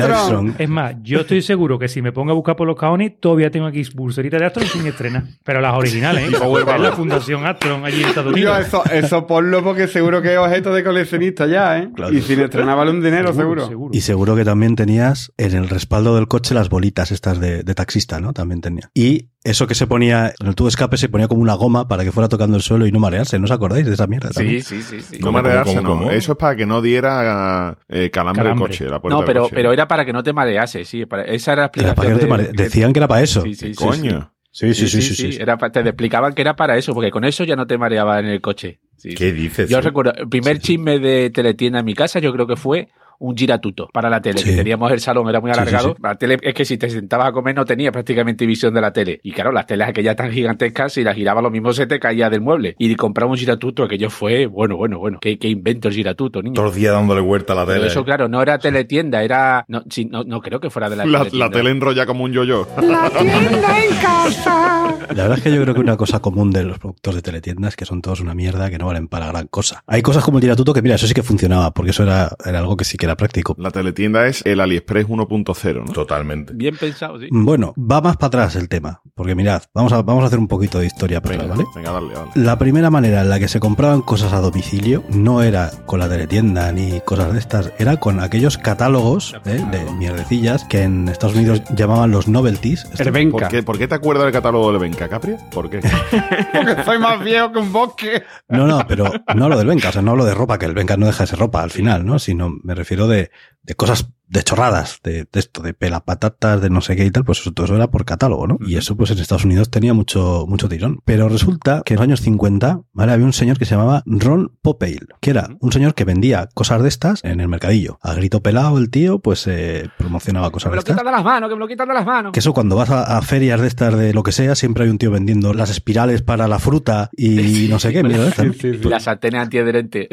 Es 0.57 0.69
más, 0.69 0.95
yo 1.01 1.21
estoy 1.21 1.41
seguro 1.41 1.79
que 1.79 1.87
si 1.87 2.01
me 2.01 2.11
pongo 2.11 2.31
a 2.31 2.35
buscar 2.35 2.55
por 2.55 2.67
los 2.67 2.75
cajones, 2.75 3.13
todavía 3.19 3.49
tengo 3.51 3.65
aquí 3.65 3.83
pulseritas 3.85 4.39
de 4.39 4.45
Astron 4.45 4.67
sin 4.67 4.85
estrenar. 4.87 5.23
Pero 5.43 5.61
las 5.61 5.73
originales, 5.75 6.31
¿eh? 6.33 6.37
Power 6.37 6.65
Es 6.67 6.81
la. 6.81 6.91
Fundación 6.91 7.45
Astron 7.45 7.85
allí 7.85 8.01
en 8.03 8.09
Estados 8.09 8.33
Tío, 8.33 8.51
Unidos. 8.51 8.67
eso, 8.67 8.83
eso 8.91 9.27
ponlo 9.27 9.63
porque 9.63 9.87
seguro 9.87 10.21
que 10.21 10.33
es 10.33 10.37
objeto 10.37 10.73
de 10.73 10.83
coleccionista 10.83 11.47
ya, 11.47 11.79
¿eh? 11.79 11.89
Claro. 11.95 12.13
Y 12.13 12.21
sin 12.21 12.39
estrenar 12.41 12.77
vale 12.77 12.91
un 12.91 13.01
dinero, 13.01 13.33
seguro. 13.33 13.89
Y 13.91 14.01
seguro 14.01 14.35
que 14.35 14.45
también 14.45 14.75
tenías 14.75 15.31
en 15.37 15.53
el 15.55 15.69
respaldo 15.69 16.15
del 16.15 16.27
coche 16.27 16.53
las 16.53 16.69
bolitas 16.69 17.11
estas 17.11 17.39
de, 17.39 17.63
de 17.63 17.75
taxista, 17.75 18.19
¿no? 18.19 18.33
También 18.33 18.61
tenía. 18.61 18.89
Y 18.93 19.29
eso 19.43 19.65
que 19.67 19.73
se 19.75 19.87
ponía, 19.87 20.33
en 20.39 20.47
el 20.47 20.55
tubo 20.55 20.67
de 20.67 20.71
escape 20.71 20.97
se 20.97 21.09
ponía 21.09 21.27
como 21.27 21.41
una 21.41 21.53
goma 21.55 21.87
para 21.87 22.03
que 22.03 22.11
fuera 22.11 22.29
tocando 22.29 22.57
el 22.57 22.63
suelo 22.63 22.85
y 22.85 22.91
no 22.91 22.99
marearse. 22.99 23.39
¿No 23.39 23.45
os 23.45 23.51
acordáis 23.51 23.85
de 23.85 23.93
esa 23.93 24.05
mierda? 24.07 24.29
Sí, 24.29 24.35
también? 24.35 24.63
sí, 24.63 24.81
sí, 24.81 25.01
sí. 25.01 25.15
No 25.19 25.27
¿Cómo, 25.27 25.41
marearse, 25.41 25.75
cómo, 25.77 25.81
no. 25.81 25.97
cómo? 25.99 26.11
Eso 26.11 26.33
es 26.33 26.37
para 26.37 26.55
que 26.55 26.65
no 26.65 26.81
diera 26.81 27.77
eh, 27.89 28.09
calambre, 28.11 28.43
Calambre. 28.43 28.65
el 28.65 28.71
coche, 28.71 28.85
la 28.89 28.99
puerta 29.01 29.15
No, 29.15 29.21
del 29.21 29.25
pero, 29.27 29.41
coche. 29.43 29.55
pero 29.55 29.73
era 29.73 29.87
para 29.87 30.05
que 30.05 30.13
no 30.13 30.21
te 30.23 30.33
marease, 30.33 30.85
sí. 30.85 31.05
para- 31.05 31.23
esa 31.23 31.53
era 31.53 31.61
la 31.63 31.71
Era 31.73 31.91
explicación. 31.91 31.95
para 31.95 32.07
que 32.07 32.13
no 32.13 32.19
te 32.19 32.25
de- 32.25 32.29
mare- 32.29 32.63
Decían 32.63 32.93
que 32.93 32.99
era 32.99 33.07
para 33.07 33.21
eso. 33.21 33.41
Sí, 33.41 33.55
sí, 33.55 33.67
sí, 33.69 33.75
Coño. 33.75 34.33
Sí, 34.53 34.73
sí, 34.73 34.87
sí, 34.87 35.01
sí. 35.01 35.15
sí, 35.15 35.31
sí. 35.33 35.41
Era 35.41 35.57
te 35.57 35.79
explicaban 35.79 36.33
que 36.33 36.41
era 36.41 36.55
para 36.57 36.77
eso, 36.77 36.93
porque 36.93 37.09
con 37.09 37.23
eso 37.23 37.43
ya 37.45 37.55
no 37.55 37.65
te 37.65 37.77
mareaba 37.77 38.19
en 38.19 38.25
el 38.25 38.41
coche. 38.41 38.81
Sí, 38.97 39.15
¿Qué 39.15 39.29
sí. 39.29 39.31
dices? 39.31 39.69
Yo 39.69 39.77
tío? 39.79 39.81
recuerdo, 39.87 40.13
el 40.13 40.27
primer 40.27 40.59
chisme 40.59 40.99
de 40.99 41.29
teletienda 41.29 41.79
en 41.79 41.85
mi 41.85 41.93
casa, 41.95 42.19
yo 42.19 42.33
creo 42.33 42.45
que 42.45 42.57
fue 42.57 42.89
un 43.21 43.35
giratuto 43.37 43.87
para 43.93 44.09
la 44.09 44.21
tele. 44.21 44.39
Sí. 44.39 44.49
Que 44.49 44.55
teníamos 44.57 44.91
el 44.91 44.99
salón, 44.99 45.29
era 45.29 45.39
muy 45.39 45.51
Sí, 45.51 45.55
sí, 45.55 45.61
alargado. 45.61 45.89
sí. 45.95 46.01
La 46.03 46.15
tele 46.15 46.37
es 46.41 46.53
que 46.53 46.65
si 46.65 46.77
te 46.77 46.89
sentabas 46.89 47.27
a 47.27 47.31
comer 47.31 47.55
no 47.55 47.65
tenía 47.65 47.91
prácticamente 47.91 48.45
visión 48.45 48.73
de 48.73 48.81
la 48.81 48.91
tele. 48.91 49.19
Y 49.23 49.31
claro, 49.31 49.51
las 49.51 49.65
teles 49.67 49.87
aquellas 49.87 50.15
tan 50.15 50.31
gigantescas, 50.31 50.93
si 50.93 51.03
las 51.03 51.15
girabas 51.15 51.43
lo 51.43 51.51
mismo 51.51 51.71
se 51.73 51.85
te 51.87 51.99
caía 51.99 52.29
del 52.29 52.41
mueble. 52.41 52.75
Y 52.79 52.95
compramos 52.95 53.35
un 53.35 53.39
giratuto, 53.39 53.83
aquello 53.83 54.09
fue, 54.09 54.45
bueno, 54.47 54.75
bueno, 54.77 54.99
bueno. 54.99 55.19
Qué, 55.21 55.37
qué 55.37 55.47
invento 55.47 55.87
el 55.87 55.93
giratuto, 55.93 56.41
niño. 56.41 56.53
Todos 56.55 56.67
los 56.69 56.75
días 56.75 56.93
dándole 56.93 57.21
vuelta 57.21 57.53
a 57.53 57.55
la 57.57 57.65
Pero 57.65 57.79
tele. 57.79 57.87
eso, 57.91 58.03
claro, 58.03 58.27
no 58.27 58.41
era 58.41 58.57
teletienda, 58.59 59.23
era. 59.23 59.65
No, 59.67 59.83
no, 60.09 60.23
no 60.23 60.41
creo 60.41 60.59
que 60.59 60.69
fuera 60.69 60.89
de 60.89 60.95
la, 60.95 61.05
La, 61.05 61.19
teletienda. 61.19 61.45
la 61.45 61.51
tele 61.51 61.69
enrolla 61.71 62.05
como 62.05 62.23
un 62.23 62.33
yo-yo. 62.33 62.67
La 62.81 63.09
tienda 63.09 63.79
en 63.85 63.95
casa. 63.97 64.95
La 65.15 65.23
verdad 65.23 65.37
es 65.37 65.43
que 65.43 65.53
yo 65.53 65.61
creo 65.61 65.73
que 65.73 65.81
una 65.81 65.97
cosa 65.97 66.19
común 66.19 66.51
de 66.51 66.63
los 66.63 66.79
productos 66.79 67.15
de 67.15 67.21
teletiendas 67.21 67.69
es 67.73 67.75
que 67.75 67.85
son 67.85 68.01
todos 68.01 68.19
una 68.21 68.33
mierda 68.33 68.69
que 68.69 68.77
no 68.77 68.85
valen 68.87 69.07
para 69.07 69.27
gran 69.27 69.47
cosa. 69.47 69.83
Hay 69.87 70.01
cosas 70.01 70.23
como 70.23 70.37
el 70.37 70.43
giratuto 70.43 70.73
que, 70.73 70.81
mira, 70.81 70.95
eso 70.95 71.07
sí 71.07 71.13
que 71.13 71.23
funcionaba, 71.23 71.71
porque 71.71 71.91
eso 71.91 72.03
era, 72.03 72.29
era 72.45 72.59
algo 72.59 72.77
que 72.77 72.85
sí 72.85 72.97
que 72.97 73.05
era 73.05 73.10
práctico. 73.15 73.55
La 73.57 73.71
teletienda 73.71 74.27
es 74.27 74.45
el 74.45 74.59
AliExpress 74.59 75.07
1.0, 75.07 75.85
¿no? 75.85 75.93
Totalmente. 75.93 76.53
Bien 76.53 76.75
pensado, 76.75 77.19
sí. 77.19 77.27
Bueno, 77.31 77.73
va 77.77 78.01
más 78.01 78.17
para 78.17 78.27
atrás 78.27 78.55
el 78.55 78.69
tema, 78.69 79.01
porque 79.21 79.35
mirad, 79.35 79.61
vamos 79.75 79.93
a, 79.93 80.01
vamos 80.01 80.23
a 80.23 80.25
hacer 80.25 80.39
un 80.39 80.47
poquito 80.47 80.79
de 80.79 80.87
historia 80.87 81.21
para 81.21 81.45
¿vale? 81.45 81.63
venga, 81.75 81.91
dale, 81.91 82.11
dale. 82.11 82.31
La 82.33 82.57
primera 82.57 82.89
manera 82.89 83.21
en 83.21 83.29
la 83.29 83.37
que 83.37 83.47
se 83.47 83.59
compraban 83.59 84.01
cosas 84.01 84.33
a 84.33 84.39
domicilio 84.39 85.03
no 85.09 85.43
era 85.43 85.69
con 85.85 85.99
la 85.99 86.09
teletienda 86.09 86.71
ni 86.71 87.01
cosas 87.01 87.31
de 87.31 87.37
estas, 87.37 87.71
era 87.77 87.97
con 87.97 88.19
aquellos 88.19 88.57
catálogos 88.57 89.35
¿eh? 89.45 89.63
de 89.69 89.91
mierdecillas 89.91 90.63
que 90.63 90.81
en 90.81 91.07
Estados 91.07 91.35
Unidos 91.35 91.61
llamaban 91.75 92.09
los 92.09 92.27
novelties. 92.27 92.85
¿Por 93.31 93.47
qué, 93.47 93.61
por 93.61 93.77
qué 93.77 93.87
te 93.87 93.93
acuerdas 93.93 94.23
del 94.23 94.33
catálogo 94.33 94.73
de 94.73 94.79
Benca, 94.79 95.07
Capria? 95.07 95.37
¿Por 95.51 95.69
qué? 95.69 95.81
Porque 96.51 96.83
soy 96.83 96.97
más 96.97 97.23
viejo 97.23 97.51
que 97.51 97.59
un 97.59 97.71
bosque. 97.71 98.23
No, 98.49 98.65
no, 98.65 98.87
pero 98.87 99.05
no 99.35 99.43
hablo 99.43 99.59
del 99.59 99.67
Benca, 99.67 99.89
o 99.89 99.91
sea, 99.91 100.01
no 100.01 100.09
hablo 100.09 100.25
de 100.25 100.33
ropa, 100.33 100.57
que 100.57 100.65
el 100.65 100.73
Benca 100.73 100.97
no 100.97 101.05
deja 101.05 101.25
de 101.25 101.27
ser 101.27 101.37
ropa 101.37 101.61
al 101.61 101.69
final, 101.69 102.07
¿no? 102.07 102.17
Sino 102.17 102.49
me 102.63 102.73
refiero 102.73 103.07
de, 103.07 103.29
de 103.61 103.75
cosas, 103.75 104.09
de 104.31 104.43
chorradas, 104.43 104.99
de, 105.03 105.25
de 105.31 105.39
esto, 105.39 105.61
de 105.61 105.73
pelapatatas, 105.73 106.61
de 106.61 106.69
no 106.69 106.79
sé 106.81 106.95
qué 106.95 107.03
y 107.05 107.11
tal, 107.11 107.25
pues 107.25 107.39
eso, 107.39 107.51
todo 107.51 107.65
eso 107.65 107.75
era 107.75 107.91
por 107.91 108.05
catálogo, 108.05 108.47
¿no? 108.47 108.57
Y 108.65 108.77
eso 108.77 108.95
pues 108.95 109.11
en 109.11 109.19
Estados 109.19 109.43
Unidos 109.43 109.69
tenía 109.69 109.93
mucho, 109.93 110.45
mucho 110.47 110.69
tirón. 110.69 110.99
Pero 111.03 111.27
resulta 111.27 111.81
que 111.85 111.93
en 111.93 111.97
los 111.99 112.03
años 112.05 112.21
50, 112.21 112.81
¿vale? 112.93 113.11
Había 113.11 113.25
un 113.25 113.33
señor 113.33 113.59
que 113.59 113.65
se 113.65 113.75
llamaba 113.75 114.03
Ron 114.05 114.53
Popeil, 114.61 115.07
que 115.19 115.31
era 115.31 115.49
un 115.59 115.71
señor 115.73 115.95
que 115.95 116.05
vendía 116.05 116.47
cosas 116.53 116.81
de 116.81 116.87
estas 116.87 117.23
en 117.25 117.41
el 117.41 117.49
mercadillo. 117.49 117.99
A 118.01 118.13
grito 118.13 118.41
pelado 118.41 118.77
el 118.77 118.89
tío, 118.89 119.19
pues 119.19 119.45
eh, 119.47 119.89
promocionaba 119.97 120.47
Que 120.47 120.53
cosas 120.53 120.67
me 120.67 120.71
de 120.71 120.75
lo 120.77 120.79
estas. 120.79 120.95
quitan 120.95 121.05
de 121.05 121.11
las 121.11 121.23
manos, 121.25 121.49
que 121.49 121.55
me 121.55 121.59
lo 121.59 121.67
quitan 121.67 121.87
de 121.89 121.93
las 121.93 122.05
manos. 122.05 122.31
Que 122.31 122.39
eso 122.39 122.53
cuando 122.53 122.77
vas 122.77 122.89
a, 122.89 123.17
a 123.17 123.21
ferias 123.21 123.59
de 123.59 123.67
estas 123.67 123.97
de 123.97 124.13
lo 124.13 124.23
que 124.23 124.31
sea, 124.31 124.55
siempre 124.55 124.85
hay 124.85 124.89
un 124.89 124.97
tío 124.97 125.11
vendiendo 125.11 125.53
las 125.53 125.69
espirales 125.69 126.21
para 126.21 126.47
la 126.47 126.59
fruta 126.59 127.09
y 127.11 127.67
no 127.69 127.79
sé 127.79 127.91
qué, 127.91 128.01
mira, 128.01 128.27
esta, 128.27 128.43
¿no? 128.45 128.53
Y 128.63 128.77
las 128.87 129.03
sartenes 129.03 129.41
antiadherentes. 129.41 130.07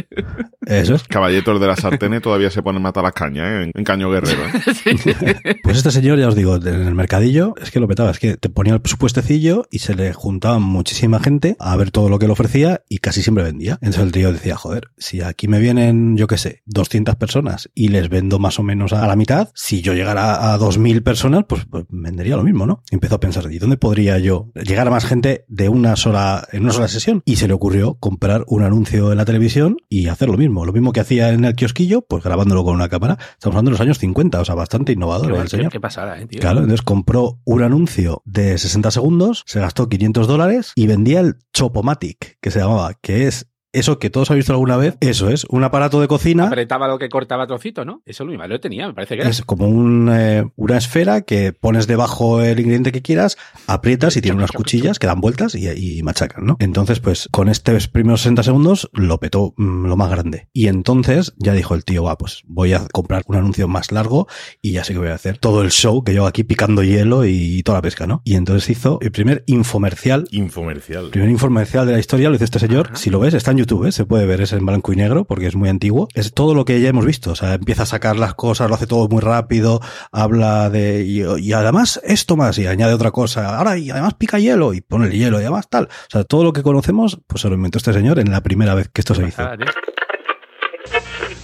Eso 0.67 0.97
es. 0.97 1.05
Caballetos 1.05 1.61
de 1.61 1.67
la 1.67 1.77
sartén 1.77 2.21
todavía 2.21 2.51
se 2.51 2.63
ponen 2.63 2.83
mata 2.83 3.01
las 3.01 3.13
cañas, 3.13 3.47
¿eh? 3.47 3.63
En, 3.65 3.73
en 3.75 3.85
caño 3.85 4.08
Antonio 4.17 4.21
Guerrero. 4.21 4.43
¿eh? 4.47 5.61
Pues 5.63 5.77
este 5.77 5.91
señor, 5.91 6.19
ya 6.19 6.29
os 6.29 6.35
digo, 6.35 6.57
en 6.57 6.67
el 6.67 6.95
mercadillo, 6.95 7.55
es 7.61 7.71
que 7.71 7.81
lo 7.81 7.89
petaba, 7.89 8.11
es 8.11 8.19
que 8.19 8.37
te 8.37 8.49
ponía 8.49 8.81
su 8.85 8.97
puestecillo 8.97 9.67
y 9.71 9.81
se 9.81 9.95
le 9.95 10.13
juntaba 10.13 10.59
muchísima 10.59 11.21
gente 11.21 11.57
a 11.59 11.77
ver 11.77 11.91
todo 11.91 12.09
lo 12.09 12.19
que 12.19 12.27
le 12.27 12.33
ofrecía 12.33 12.83
y 12.89 12.99
casi 12.99 13.23
siempre 13.23 13.45
vendía. 13.45 13.79
Entonces 13.83 14.03
el 14.03 14.13
tío 14.13 14.33
decía, 14.33 14.57
joder, 14.57 14.91
si 14.97 15.21
aquí 15.21 15.49
me 15.49 15.59
vienen, 15.59 16.17
yo 16.17 16.27
qué 16.27 16.39
sé, 16.39 16.63
200 16.67 17.17
personas 17.17 17.71
y 17.75 17.89
les 17.89 18.09
vendo 18.09 18.39
más 18.39 18.59
o 18.59 18.63
menos 18.63 18.93
a 18.93 19.07
la 19.07 19.17
mitad, 19.17 19.51
si 19.55 19.83
yo 19.83 19.95
llegara 19.95 20.53
a 20.53 20.59
2.000 20.59 21.03
personas, 21.03 21.45
pues, 21.49 21.67
pues 21.67 21.85
vendería 21.89 22.37
lo 22.37 22.45
mismo, 22.45 22.67
¿no? 22.67 22.83
Y 22.91 22.95
empezó 22.95 23.17
a 23.17 23.21
pensar, 23.21 23.51
¿y 23.53 23.59
dónde 23.59 23.77
podría 23.77 24.19
yo 24.19 24.51
llegar 24.55 24.87
a 24.89 24.91
más 24.91 25.05
gente 25.05 25.45
de 25.49 25.69
una 25.69 25.97
sola, 25.97 26.47
en 26.53 26.63
una 26.63 26.73
sola 26.73 26.89
sesión? 26.89 27.23
Y 27.25 27.37
se 27.37 27.49
le 27.49 27.55
ocurrió 27.55 27.95
comprar 27.95 28.45
un 28.47 28.63
anuncio 28.63 29.13
en 29.13 29.19
la 29.19 29.25
televisión 29.25 29.77
y 29.89 30.09
hacer 30.09 30.29
lo 30.29 30.39
mismo. 30.39 30.65
Lo 30.65 30.73
mismo 30.73 30.93
que 30.93 31.01
hacía 31.01 31.31
en 31.31 31.45
el 31.45 31.55
kiosquillo, 31.55 32.03
pues 32.03 32.25
grabándolo 32.25 32.65
con 32.65 32.75
una 32.75 32.89
cámara. 32.89 33.19
Estamos 33.33 33.55
hablando 33.55 33.71
de 33.71 33.73
los 33.73 33.81
años 33.81 33.98
50, 33.99 34.41
o 34.41 34.45
sea, 34.45 34.55
bastante 34.55 34.93
innovador 34.93 35.33
Qué, 35.33 35.39
el 35.41 35.49
señor. 35.49 35.73
qué 35.73 35.81
pasada, 35.81 36.19
eh, 36.21 36.27
tío. 36.27 36.41
Claro, 36.41 36.61
entonces 36.61 36.83
compró 36.83 37.41
un 37.45 37.63
anuncio 37.63 38.23
de 38.25 38.57
60 38.57 38.91
segundos, 38.91 39.43
se 39.47 39.61
gastó 39.61 39.89
500 39.89 40.27
dólares 40.27 40.73
y 40.75 40.87
vendía 40.87 41.21
el 41.21 41.37
Chopomatic, 41.53 42.39
que 42.41 42.51
se 42.51 42.61
llamaba, 42.61 42.95
que 42.95 43.27
es 43.27 43.48
eso 43.73 43.99
que 43.99 44.11
todos 44.11 44.31
habéis 44.31 44.45
visto 44.45 44.53
alguna 44.53 44.77
vez. 44.77 44.97
Eso 45.01 45.29
es, 45.29 45.45
un 45.49 45.65
aparato 45.65 46.01
de 46.01 46.09
cocina. 46.09 46.47
Apretaba 46.47 46.89
lo 46.89 46.99
que 46.99 47.09
cortaba 47.09 47.47
trocito, 47.47 47.85
¿no? 47.85 48.03
Eso 48.07 48.25
lo 48.25 48.31
mismo, 48.31 48.47
lo 48.47 48.61
tenía, 48.61 48.87
me 48.87 48.95
parece 48.95 49.17
que 49.17 49.23
era. 49.23 49.31
Es 49.31 49.43
como 49.43 49.67
un, 49.67 50.11
eh, 50.13 50.51
una 50.57 50.79
esfera 50.79 51.23
que 51.23 51.53
pones 51.53 51.87
debajo 51.87 52.43
el 52.43 52.59
ingrediente 52.59 52.93
que 52.93 53.03
quieras, 53.03 53.37
aprietas 53.67 54.17
y 54.17 54.21
tiene 54.21 54.37
unas 54.37 54.53
cuchillas 54.53 54.99
que 54.99 55.07
dan 55.07 55.21
vueltas 55.21 55.55
y, 55.55 55.69
y 55.69 56.03
machacan, 56.03 56.47
¿no? 56.47 56.57
Entonces, 56.61 57.01
pues 57.01 57.29
con 57.31 57.49
estos 57.49 57.89
primeros 57.89 58.23
60 58.23 58.43
segundos 58.43 58.91
lo 58.93 59.19
petó 59.19 59.55
mm, 59.57 59.87
lo 59.87 59.97
más 59.97 60.11
grande. 60.11 60.49
Y 60.53 60.69
entonces 60.69 61.35
ya 61.37 61.53
dijo 61.53 61.75
el 61.75 61.85
tío, 61.85 62.05
va, 62.05 62.17
pues 62.17 62.43
voy 62.47 62.73
a 62.73 62.87
comprar 62.89 63.23
un 63.27 63.37
anuncio 63.37 63.69
más 63.69 63.93
largo 63.93 64.27
y 64.63 64.73
ya 64.73 64.85
sé 64.85 64.93
que 64.93 64.99
voy 64.99 65.09
a 65.09 65.15
hacer 65.15 65.39
todo 65.39 65.63
el 65.63 65.71
show 65.71 66.03
que 66.03 66.13
llevo 66.13 66.27
aquí 66.27 66.45
picando 66.45 66.83
hielo 66.83 67.25
y, 67.25 67.63
toda 67.63 67.79
la 67.79 67.83
pesca, 67.83 68.07
¿no? 68.07 68.23
Y 68.25 68.37
entonces 68.37 68.71
hizo 68.71 68.99
el 69.03 69.11
primer 69.11 69.45
infomercial. 69.47 70.27
Infomercial. 70.31 71.07
El 71.07 71.11
primer 71.11 71.29
infomercial 71.31 71.87
de 71.87 71.93
la 71.93 71.99
historia 71.99 72.29
lo 72.29 72.37
hizo 72.37 72.45
este 72.45 72.59
señor. 72.59 72.91
Si 72.95 73.11
lo 73.11 73.19
ves, 73.19 73.35
está 73.35 73.51
en 73.51 73.58
YouTube, 73.59 73.87
¿eh? 73.87 73.93
se 73.93 74.07
puede 74.07 74.27
ver, 74.27 74.41
es 74.41 74.53
en 74.53 74.65
blanco 74.65 74.93
y 74.93 74.97
negro 74.97 75.25
porque 75.25 75.47
es 75.47 75.57
muy 75.57 75.69
antiguo. 75.69 76.09
Es 76.15 76.33
todo 76.33 76.55
lo 76.55 76.65
que 76.65 76.81
ya 76.81 76.89
hemos 76.89 77.05
visto. 77.05 77.33
O 77.33 77.35
sea, 77.35 77.55
empieza 77.55 77.83
a 77.83 77.87
sacar 77.87 78.17
las 78.17 78.35
cosas, 78.35 78.69
lo 78.69 78.75
hace 78.75 78.87
todo 78.87 79.09
muy 79.09 79.21
rápido, 79.21 79.81
habla 80.13 80.71
de. 80.71 81.05
Y, 81.05 81.23
y 81.41 81.53
además 81.53 82.01
esto 82.05 82.37
más, 82.37 82.59
y 82.59 82.67
añade 82.67 82.95
otra 82.95 83.11
cosa. 83.11 83.59
Ahora, 83.59 83.77
y 83.77 83.91
además 83.91 84.15
pica 84.15 84.39
hielo, 84.39 84.73
y 84.75 84.81
pone 84.81 85.07
el 85.07 85.13
hielo, 85.13 85.39
y 85.39 85.43
además 85.43 85.69
tal. 85.69 85.85
O 85.85 86.11
sea, 86.11 86.25
todo 86.25 86.45
lo 86.45 86.53
que 86.53 86.63
conocemos, 86.63 87.19
pues 87.27 87.43
se 87.43 87.49
lo 87.49 87.55
inventó 87.55 87.79
este 87.79 87.93
señor 87.93 88.19
en 88.19 88.31
la 88.31 88.41
primera 88.43 88.75
vez 88.75 88.89
que 88.89 89.01
esto 89.01 89.15
se 89.15 89.27
hizo. 89.27 89.43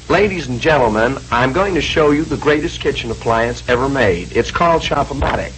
Ladies 0.09 0.49
and 0.49 0.61
gentlemen, 0.61 1.17
I'm 1.33 1.53
going 1.53 1.75
to 1.75 1.81
show 1.81 2.13
you 2.13 2.25
the 2.25 2.37
greatest 2.37 2.81
kitchen 2.81 3.11
appliance 3.11 3.65
ever 3.69 3.89
made. 3.89 4.29
It's 4.33 4.53
called 4.53 4.83
Chopomatic. 4.83 5.53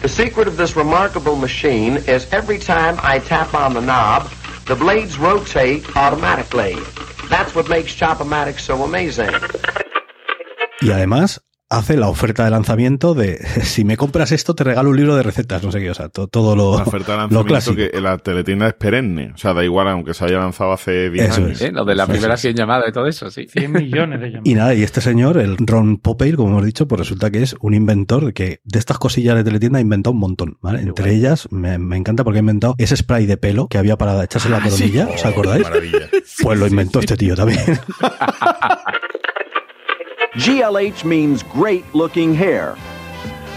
The 0.00 0.08
secret 0.08 0.46
of 0.46 0.56
this 0.56 0.76
remarkable 0.76 1.34
machine 1.34 1.96
is 2.06 2.26
every 2.32 2.58
time 2.58 2.96
I 3.02 3.18
tap 3.18 3.52
on 3.54 3.74
the 3.74 3.80
knob, 3.80 4.30
the 4.66 4.74
blades 4.74 5.18
rotate 5.18 5.84
automatically. 5.96 6.76
That's 7.28 7.54
what 7.54 7.68
makes 7.68 7.94
Chopomatic 7.94 8.58
so 8.58 8.82
amazing. 8.84 9.30
Y 10.80 10.90
además 10.90 11.40
hace 11.70 11.96
la 11.96 12.08
oferta 12.08 12.44
de 12.44 12.50
lanzamiento 12.50 13.14
de 13.14 13.38
si 13.62 13.84
me 13.84 13.96
compras 13.96 14.30
esto 14.32 14.54
te 14.54 14.64
regalo 14.64 14.90
un 14.90 14.96
libro 14.96 15.16
de 15.16 15.22
recetas, 15.22 15.62
no 15.62 15.72
sé 15.72 15.80
qué, 15.80 15.90
o 15.90 15.94
sea, 15.94 16.08
to- 16.08 16.28
todo 16.28 16.54
lo, 16.54 16.76
La 16.76 16.82
oferta 16.84 17.12
de 17.12 17.16
lo 17.16 17.22
lanzamiento 17.22 17.48
clásico. 17.48 17.76
que 17.76 18.00
la 18.00 18.18
teletienda 18.18 18.68
es 18.68 18.74
perenne. 18.74 19.32
O 19.34 19.38
sea, 19.38 19.54
da 19.54 19.64
igual, 19.64 19.88
aunque 19.88 20.14
se 20.14 20.24
haya 20.24 20.38
lanzado 20.38 20.72
hace 20.72 21.10
10 21.10 21.28
Eso 21.30 21.36
años. 21.44 21.50
es. 21.52 21.62
¿Eh? 21.62 21.72
Lo 21.72 21.84
de 21.84 21.94
la 21.94 22.04
Eso 22.04 22.12
primera 22.12 22.34
es. 22.34 22.40
100 22.40 22.54
llamadas 22.56 22.88
y 22.88 22.92
todo 22.92 23.06
eso, 23.06 23.30
sí. 23.30 23.46
100 23.48 23.72
millones 23.72 24.20
de 24.20 24.26
llamadas. 24.26 24.46
Y 24.46 24.54
nada, 24.54 24.74
y 24.74 24.82
este 24.82 25.00
señor, 25.00 25.38
el 25.38 25.56
Ron 25.58 25.96
Popeil, 25.98 26.36
como 26.36 26.50
hemos 26.50 26.64
dicho, 26.64 26.86
pues 26.86 27.00
resulta 27.00 27.30
que 27.30 27.42
es 27.42 27.56
un 27.60 27.74
inventor 27.74 28.32
que 28.34 28.60
de 28.64 28.78
estas 28.78 28.98
cosillas 28.98 29.34
de 29.36 29.44
teletienda 29.44 29.78
ha 29.78 29.82
inventado 29.82 30.12
un 30.12 30.20
montón, 30.20 30.58
¿vale? 30.60 30.80
Entre 30.80 31.12
ellas, 31.14 31.48
me, 31.50 31.78
me 31.78 31.96
encanta 31.96 32.24
porque 32.24 32.38
ha 32.38 32.40
inventado 32.40 32.74
ese 32.78 32.96
spray 32.96 33.26
de 33.26 33.36
pelo 33.36 33.66
que 33.68 33.78
había 33.78 33.96
para 33.96 34.22
echarse 34.22 34.48
la 34.48 34.60
coronilla, 34.60 35.08
¿os 35.14 35.24
acordáis? 35.24 35.62
Maravilla. 35.64 36.08
Pues 36.42 36.58
lo 36.58 36.66
inventó 36.66 37.00
este 37.00 37.16
tío 37.16 37.34
también. 37.34 37.60
GLH 40.36 41.04
means 41.04 41.42
great 41.44 41.84
looking 41.94 42.34
hair. 42.34 42.74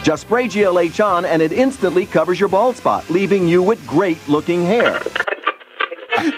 Just 0.03 0.23
spray 0.27 0.47
GLH 0.47 0.99
on 1.03 1.25
and 1.25 1.41
it 1.41 1.51
instantly 1.51 2.05
covers 2.05 2.39
your 2.39 2.49
bald 2.49 2.75
spot, 2.75 3.03
leaving 3.09 3.47
you 3.47 3.61
with 3.63 3.79
great 3.87 4.17
looking 4.27 4.63
hair. 4.65 4.99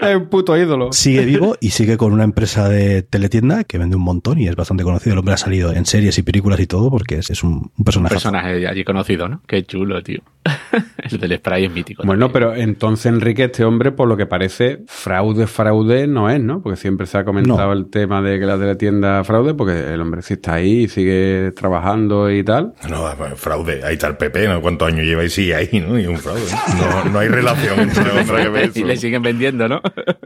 Es 0.02 0.16
un 0.16 0.28
puto 0.28 0.58
ídolo. 0.58 0.92
Sigue 0.92 1.24
vivo 1.26 1.56
y 1.62 1.70
sigue 1.72 1.98
con 1.98 2.12
una 2.12 2.24
empresa 2.26 2.68
de 2.70 3.02
teletienda 3.02 3.64
que 3.64 3.78
vende 3.78 3.96
un 3.96 4.02
montón 4.04 4.38
y 4.38 4.48
es 4.48 4.56
bastante 4.56 4.84
conocido. 4.84 5.14
El 5.14 5.20
hombre 5.20 5.34
ha 5.34 5.38
salido 5.38 5.72
en 5.74 5.86
series 5.86 6.18
y 6.18 6.22
películas 6.22 6.60
y 6.60 6.68
todo 6.68 6.92
porque 6.92 7.16
es, 7.20 7.30
es 7.30 7.44
un, 7.44 7.54
un 7.54 7.72
Un 7.78 7.84
personaje. 7.86 8.14
personaje 8.16 8.68
allí 8.68 8.84
conocido, 8.84 9.30
¿no? 9.30 9.42
Qué 9.48 9.64
chulo, 9.64 10.04
tío. 10.04 10.20
El 11.12 11.20
del 11.20 11.38
spray 11.38 11.66
es 11.66 11.72
mítico. 11.72 12.04
Bueno, 12.06 12.32
pero 12.32 12.56
entonces 12.56 13.08
Enrique, 13.08 13.46
este 13.46 13.66
hombre, 13.66 13.92
por 13.92 14.08
lo 14.08 14.18
que 14.18 14.26
parece, 14.26 14.84
fraude, 14.88 15.48
fraude 15.48 16.08
no 16.08 16.30
es, 16.30 16.40
¿no? 16.40 16.62
Porque 16.62 16.78
siempre 16.78 17.08
se 17.08 17.18
ha 17.18 17.26
comentado 17.26 17.74
el 17.74 17.90
tema 17.90 18.22
de 18.22 18.40
que 18.40 18.46
la 18.46 18.58
teletienda 18.58 19.24
fraude, 19.24 19.54
porque 19.54 19.94
el 19.94 20.02
hombre 20.02 20.22
sí 20.22 20.36
está 20.36 20.56
ahí 20.56 20.84
y 20.84 20.88
sigue 20.88 21.52
trabajando 21.56 22.32
y 22.32 22.44
tal. 22.44 22.74
No, 22.90 23.02
bueno, 23.16 23.36
fraude. 23.36 23.84
Ahí 23.84 23.94
está 23.94 24.08
el 24.08 24.18
PP, 24.18 24.48
¿no? 24.48 24.62
¿Cuántos 24.62 24.88
años 24.88 25.06
lleva 25.06 25.24
y 25.24 25.30
sigue 25.30 25.56
ahí, 25.56 25.84
no? 25.86 26.00
Y 26.00 26.06
un 26.08 26.18
fraude. 26.18 26.42
No, 26.78 27.12
no 27.12 27.20
hay 27.20 27.28
relación 27.28 27.80
entre 27.80 28.04
cosa 28.10 28.36
que 28.36 28.80
y 28.80 28.84
le 28.84 28.98
siguen 28.98 29.22
vendiendo, 29.22 29.68
¿no? 29.68 29.82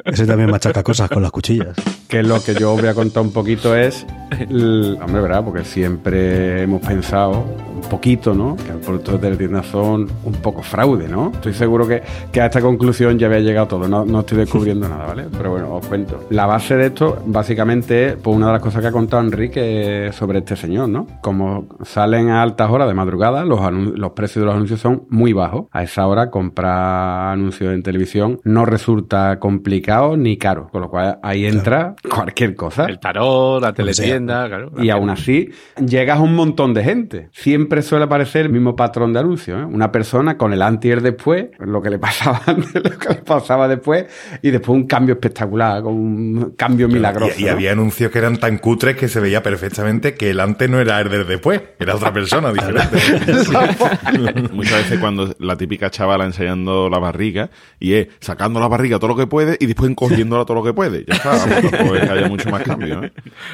Ese 0.05 0.25
también 0.25 0.49
machaca 0.51 0.83
cosas 0.83 1.09
con 1.09 1.23
las 1.23 1.31
cuchillas. 1.31 1.75
Que 2.07 2.23
lo 2.23 2.43
que 2.43 2.53
yo 2.53 2.73
os 2.73 2.79
voy 2.79 2.89
a 2.89 2.93
contar 2.93 3.23
un 3.23 3.31
poquito 3.31 3.75
es, 3.75 4.05
el, 4.39 4.97
hombre, 5.01 5.21
¿verdad? 5.21 5.43
Porque 5.43 5.63
siempre 5.63 6.63
hemos 6.63 6.81
pensado 6.81 7.45
poquito, 7.83 8.33
¿no? 8.33 8.55
Que 8.55 8.73
los 8.73 8.81
productos 8.81 9.13
de 9.15 9.19
teletienda 9.19 9.63
son 9.63 10.07
un 10.23 10.33
poco 10.33 10.61
fraude, 10.61 11.07
¿no? 11.07 11.31
Estoy 11.33 11.53
seguro 11.53 11.87
que, 11.87 12.01
que 12.31 12.41
a 12.41 12.45
esta 12.45 12.61
conclusión 12.61 13.17
ya 13.17 13.27
había 13.27 13.39
llegado 13.39 13.67
todo, 13.67 13.87
no, 13.87 14.05
no 14.05 14.21
estoy 14.21 14.39
descubriendo 14.39 14.87
nada, 14.87 15.05
¿vale? 15.05 15.25
Pero 15.31 15.51
bueno, 15.51 15.73
os 15.73 15.85
cuento. 15.85 16.25
La 16.29 16.45
base 16.45 16.75
de 16.75 16.87
esto, 16.87 17.21
básicamente, 17.25 18.09
es 18.09 18.15
pues, 18.15 18.35
una 18.35 18.47
de 18.47 18.53
las 18.53 18.61
cosas 18.61 18.81
que 18.81 18.87
ha 18.87 18.91
contado 18.91 19.23
Enrique 19.23 20.09
sobre 20.13 20.39
este 20.39 20.55
señor, 20.55 20.89
¿no? 20.89 21.07
Como 21.21 21.67
salen 21.83 22.29
a 22.29 22.41
altas 22.41 22.69
horas 22.69 22.87
de 22.87 22.93
madrugada, 22.93 23.45
los, 23.45 23.59
los 23.71 24.11
precios 24.11 24.41
de 24.41 24.45
los 24.45 24.55
anuncios 24.55 24.79
son 24.79 25.03
muy 25.09 25.33
bajos. 25.33 25.65
A 25.71 25.83
esa 25.83 26.07
hora 26.07 26.29
comprar 26.29 27.33
anuncios 27.33 27.73
en 27.73 27.83
televisión 27.83 28.39
no 28.43 28.65
resulta 28.65 29.39
complicado 29.39 30.17
ni 30.17 30.37
caro, 30.37 30.69
con 30.71 30.81
lo 30.81 30.89
cual 30.89 31.19
ahí 31.23 31.45
entra 31.45 31.95
cualquier 32.09 32.55
cosa. 32.55 32.85
El 32.85 32.99
tarot, 32.99 33.61
la 33.61 33.73
teletienda, 33.73 34.47
claro. 34.47 34.71
Y 34.77 34.89
aún 34.89 35.09
así, 35.09 35.49
llegas 35.85 36.19
a 36.19 36.21
un 36.21 36.35
montón 36.35 36.73
de 36.73 36.83
gente. 36.83 37.29
Siempre 37.31 37.72
suele 37.81 38.05
aparecer 38.05 38.45
el 38.45 38.51
mismo 38.51 38.75
patrón 38.75 39.13
de 39.13 39.19
anuncio. 39.19 39.59
¿eh? 39.59 39.65
Una 39.65 39.91
persona 39.91 40.37
con 40.37 40.53
el 40.53 40.61
antes 40.61 40.89
y 40.89 40.91
el 40.91 41.01
después, 41.01 41.47
lo 41.59 41.81
que 41.81 41.89
le 41.89 41.99
pasaba 41.99 42.41
antes, 42.45 42.75
lo 42.75 42.97
que 42.97 43.09
le 43.09 43.15
pasaba 43.15 43.67
después, 43.67 44.05
y 44.41 44.51
después 44.51 44.75
un 44.75 44.85
cambio 44.85 45.15
espectacular, 45.15 45.81
con 45.81 45.93
un 45.93 46.53
cambio 46.57 46.87
milagroso. 46.87 47.33
Y, 47.37 47.43
y 47.43 47.45
¿no? 47.45 47.51
había 47.51 47.71
anuncios 47.71 48.11
que 48.11 48.19
eran 48.19 48.37
tan 48.37 48.57
cutres 48.57 48.95
que 48.95 49.07
se 49.07 49.19
veía 49.19 49.41
perfectamente 49.41 50.13
que 50.15 50.29
el 50.29 50.39
antes 50.39 50.69
no 50.69 50.79
era 50.79 50.99
el 51.01 51.09
del 51.09 51.27
después, 51.27 51.61
era 51.79 51.95
otra 51.95 52.13
persona 52.13 52.51
diferente. 52.53 52.97
Muchas 54.53 54.83
veces 54.83 54.99
cuando 54.99 55.33
la 55.39 55.55
típica 55.55 55.89
chavala 55.89 56.25
enseñando 56.25 56.89
la 56.89 56.99
barriga 56.99 57.49
y 57.79 57.93
es 57.93 58.07
sacando 58.19 58.59
la 58.59 58.67
barriga 58.67 58.99
todo 58.99 59.09
lo 59.09 59.15
que 59.15 59.27
puede 59.27 59.57
y 59.59 59.65
después 59.65 59.89
encogiéndola 59.89 60.45
todo 60.45 60.55
lo 60.55 60.63
que 60.63 60.73
puede. 60.73 61.05
Ya 61.05 61.15
está, 61.15 61.29
vamos, 61.29 61.71
tampoco 61.71 61.95
es 61.95 62.01
que 62.01 62.09
haya 62.09 62.27
mucho 62.27 62.49
más 62.49 62.63
cambio. 62.63 63.03
¿eh? 63.03 63.11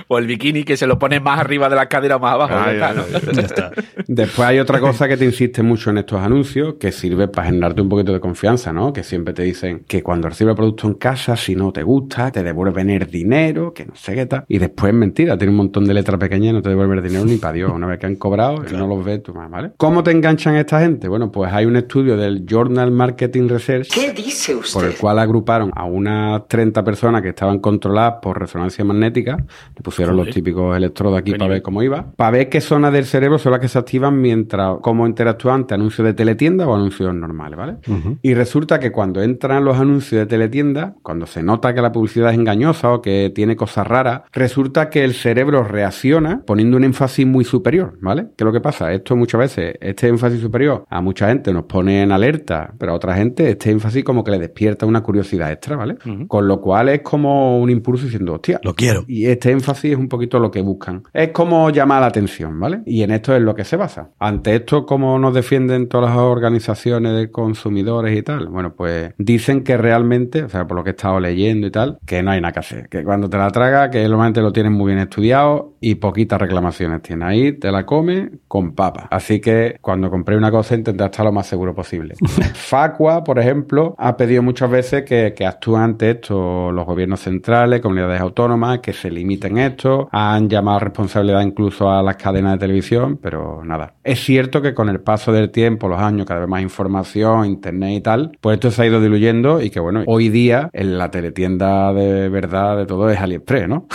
O 0.07 0.17
el 0.17 0.27
bikini 0.27 0.63
que 0.63 0.77
se 0.77 0.87
lo 0.87 0.97
pone 0.99 1.19
más 1.19 1.39
arriba 1.39 1.69
de 1.69 1.75
la 1.75 1.87
cadera 1.87 2.17
o 2.17 2.19
más 2.19 2.33
abajo. 2.33 2.53
Ah, 2.55 2.71
ya 2.71 2.79
ya, 2.79 2.89
está, 2.89 2.93
¿no? 2.93 3.07
ya, 3.07 3.31
Ya 3.31 3.41
está. 3.41 3.71
Después 4.07 4.47
hay 4.47 4.59
otra 4.59 4.79
cosa 4.79 5.07
que 5.07 5.17
te 5.17 5.25
insiste 5.25 5.63
mucho 5.63 5.89
en 5.89 5.99
estos 5.99 6.19
anuncios, 6.21 6.75
que 6.75 6.91
sirve 6.91 7.27
para 7.27 7.47
generarte 7.47 7.81
un 7.81 7.89
poquito 7.89 8.13
de 8.13 8.19
confianza, 8.19 8.71
¿no? 8.73 8.93
Que 8.93 9.03
siempre 9.03 9.33
te 9.33 9.43
dicen 9.43 9.83
que 9.87 10.01
cuando 10.03 10.29
recibes 10.29 10.51
el 10.51 10.55
producto 10.55 10.87
en 10.87 10.95
casa, 10.95 11.35
si 11.35 11.55
no 11.55 11.71
te 11.71 11.83
gusta, 11.83 12.31
te 12.31 12.43
devuelven 12.43 12.89
el 12.89 13.09
dinero, 13.09 13.73
que 13.73 13.85
no 13.85 13.95
sé 13.95 14.15
qué 14.15 14.25
tal. 14.25 14.45
Y 14.47 14.57
después 14.57 14.91
es 14.91 14.97
mentira, 14.97 15.37
tiene 15.37 15.51
un 15.51 15.57
montón 15.57 15.85
de 15.85 15.93
letras 15.93 16.19
pequeñas 16.19 16.51
y 16.51 16.53
no 16.53 16.61
te 16.61 16.69
devuelven 16.69 16.99
el 16.99 17.03
dinero 17.03 17.25
ni 17.25 17.37
para 17.37 17.53
Dios. 17.53 17.71
Una 17.73 17.87
vez 17.87 17.99
que 17.99 18.05
han 18.05 18.15
cobrado, 18.15 18.63
y 18.69 18.73
no 18.75 18.87
los 18.87 19.03
ves 19.03 19.23
tú 19.23 19.33
más, 19.33 19.49
¿vale? 19.49 19.71
¿Cómo 19.77 20.03
te 20.03 20.11
enganchan 20.11 20.55
esta 20.55 20.79
gente? 20.79 21.07
Bueno, 21.07 21.31
pues 21.31 21.51
hay 21.51 21.65
un 21.65 21.75
estudio 21.75 22.17
del 22.17 22.45
Journal 22.45 22.91
Marketing 22.91 23.47
Research. 23.47 23.89
¿Qué 23.93 24.11
dice 24.11 24.55
usted? 24.55 24.73
Por 24.73 24.85
el 24.85 24.95
cual 24.95 25.19
agruparon 25.19 25.71
a 25.75 25.85
unas 25.85 26.47
30 26.47 26.83
personas 26.83 27.21
que 27.21 27.29
estaban 27.29 27.59
controladas 27.59 28.15
por 28.21 28.39
resonancia 28.39 28.83
magnética, 28.83 29.37
le 29.75 29.81
pusieron 29.83 30.15
los 30.15 30.29
típicos 30.29 30.75
electrodos 30.75 31.19
aquí 31.19 31.33
para 31.33 31.47
ver 31.47 31.61
cómo 31.61 31.83
iba, 31.83 32.11
para 32.15 32.31
ver 32.31 32.49
qué 32.49 32.61
zonas 32.61 32.93
del 32.93 33.05
cerebro 33.05 33.37
son 33.37 33.51
las 33.51 33.61
que 33.61 33.67
se 33.67 33.79
activan 33.89 34.21
mientras, 34.21 34.77
como 34.81 35.07
interactúa 35.07 35.55
ante 35.55 35.73
anuncios 35.73 36.05
de 36.05 36.13
teletienda 36.13 36.67
o 36.67 36.75
anuncios 36.75 37.13
normales, 37.15 37.57
¿vale? 37.57 37.77
Y 38.21 38.35
resulta 38.35 38.79
que 38.79 38.91
cuando 38.91 39.21
entran 39.23 39.65
los 39.65 39.77
anuncios 39.79 40.19
de 40.19 40.25
teletienda, 40.27 40.95
cuando 41.01 41.25
se 41.25 41.41
nota 41.41 41.73
que 41.73 41.81
la 41.81 41.91
publicidad 41.91 42.31
es 42.31 42.37
engañosa 42.37 42.93
o 42.93 43.01
que 43.01 43.31
tiene 43.33 43.55
cosas 43.55 43.87
raras, 43.87 44.21
resulta 44.31 44.89
que 44.91 45.03
el 45.03 45.13
cerebro 45.15 45.63
reacciona 45.63 46.43
poniendo 46.45 46.77
un 46.77 46.83
énfasis 46.83 47.25
muy 47.25 47.43
superior, 47.43 47.97
¿vale? 47.99 48.27
¿Qué 48.37 48.43
es 48.43 48.45
lo 48.45 48.51
que 48.53 48.61
pasa? 48.61 48.93
Esto 48.93 49.15
muchas 49.15 49.39
veces, 49.39 49.73
este 49.81 50.07
énfasis 50.07 50.39
superior 50.39 50.85
a 50.87 51.01
mucha 51.01 51.27
gente 51.29 51.51
nos 51.51 51.63
pone 51.63 52.03
en 52.03 52.11
alerta, 52.11 52.71
pero 52.77 52.91
a 52.91 52.95
otra 52.95 53.15
gente 53.15 53.49
este 53.49 53.71
énfasis 53.71 54.03
como 54.03 54.23
que 54.23 54.29
le 54.31 54.37
despierta 54.39 54.85
una 54.85 55.01
curiosidad 55.01 55.51
extra, 55.51 55.75
¿vale? 55.75 55.95
Con 56.27 56.47
lo 56.47 56.61
cual 56.61 56.89
es 56.89 57.01
como 57.01 57.59
un 57.59 57.71
impulso 57.71 58.05
diciendo, 58.05 58.33
hostia, 58.35 58.59
Lo 58.63 58.75
quiero. 58.75 59.03
y 59.07 59.25
este 59.25 59.49
énfasis 59.51 59.93
es 59.93 59.97
un 59.97 60.07
poquito 60.09 60.37
lo 60.39 60.51
que 60.51 60.61
buscan. 60.61 61.01
Es 61.11 61.29
como 61.29 61.71
llamar 61.71 62.01
la 62.01 62.07
atención, 62.07 62.59
¿vale? 62.59 62.81
Y 62.85 63.01
en 63.01 63.11
esto 63.11 63.35
es 63.35 63.41
lo 63.41 63.55
que 63.55 63.63
se 63.63 63.77
basa. 63.79 64.11
Ante 64.19 64.55
esto, 64.55 64.85
¿cómo 64.85 65.17
nos 65.17 65.33
defienden 65.33 65.89
todas 65.89 66.09
las 66.09 66.17
organizaciones 66.17 67.13
de 67.15 67.31
consumidores 67.31 68.17
y 68.17 68.21
tal? 68.21 68.47
Bueno, 68.47 68.73
pues 68.75 69.13
dicen 69.17 69.63
que 69.63 69.77
realmente, 69.77 70.43
o 70.43 70.49
sea, 70.49 70.67
por 70.67 70.77
lo 70.77 70.83
que 70.83 70.91
he 70.91 70.93
estado 70.93 71.19
leyendo 71.19 71.67
y 71.67 71.71
tal, 71.71 71.97
que 72.05 72.21
no 72.21 72.31
hay 72.31 72.41
nada 72.41 72.51
que 72.51 72.59
hacer. 72.59 72.89
Que 72.89 73.03
cuando 73.03 73.29
te 73.29 73.37
la 73.37 73.49
traga, 73.49 73.89
que 73.89 74.03
normalmente 74.07 74.41
lo 74.41 74.51
tienen 74.51 74.73
muy 74.73 74.93
bien 74.93 74.99
estudiado 74.99 75.73
y 75.79 75.95
poquitas 75.95 76.39
reclamaciones 76.39 77.01
tiene. 77.01 77.25
Ahí 77.25 77.53
te 77.53 77.71
la 77.71 77.85
come 77.85 78.29
con 78.47 78.73
papa. 78.73 79.07
Así 79.11 79.39
que 79.39 79.77
cuando 79.81 80.09
compré 80.09 80.37
una 80.37 80.51
cosa, 80.51 80.75
intenté 80.75 81.05
estar 81.05 81.25
lo 81.25 81.31
más 81.31 81.47
seguro 81.47 81.73
posible. 81.73 82.15
Facua, 82.53 83.23
por 83.23 83.39
ejemplo, 83.39 83.95
ha 83.97 84.15
pedido 84.17 84.43
muchas 84.43 84.69
veces 84.69 85.03
que, 85.03 85.33
que 85.35 85.45
actúen 85.45 85.81
ante 85.81 86.11
esto 86.11 86.71
los 86.71 86.85
gobiernos 86.85 87.21
centrales, 87.21 87.81
comunidades 87.81 88.21
autónomas, 88.21 88.79
que 88.79 88.93
se 88.93 89.09
limiten 89.09 89.57
esto. 89.57 90.09
Han 90.11 90.49
llamado 90.49 90.77
a 90.77 90.81
responsabilidad 90.81 91.41
incluso 91.41 91.89
a 91.89 92.03
las 92.03 92.17
cadenas 92.17 92.53
de 92.53 92.59
televisión, 92.59 93.17
pero 93.21 93.63
nada. 93.69 93.93
Es 94.03 94.19
cierto 94.23 94.61
que 94.61 94.73
con 94.73 94.89
el 94.89 94.99
paso 94.99 95.31
del 95.31 95.49
tiempo, 95.51 95.87
los 95.87 95.99
años, 95.99 96.25
cada 96.25 96.41
vez 96.41 96.49
más 96.49 96.61
información, 96.61 97.45
internet 97.45 97.91
y 97.93 98.01
tal, 98.01 98.31
pues 98.41 98.55
esto 98.55 98.71
se 98.71 98.81
ha 98.81 98.85
ido 98.85 98.99
diluyendo 99.01 99.61
y 99.61 99.69
que 99.69 99.79
bueno, 99.79 100.03
hoy 100.07 100.29
día 100.29 100.69
en 100.73 100.97
la 100.97 101.09
teletienda 101.11 101.93
de 101.93 102.27
verdad 102.29 102.77
de 102.77 102.85
todo 102.85 103.09
es 103.09 103.19
AliExpress, 103.19 103.67
¿no? 103.69 103.87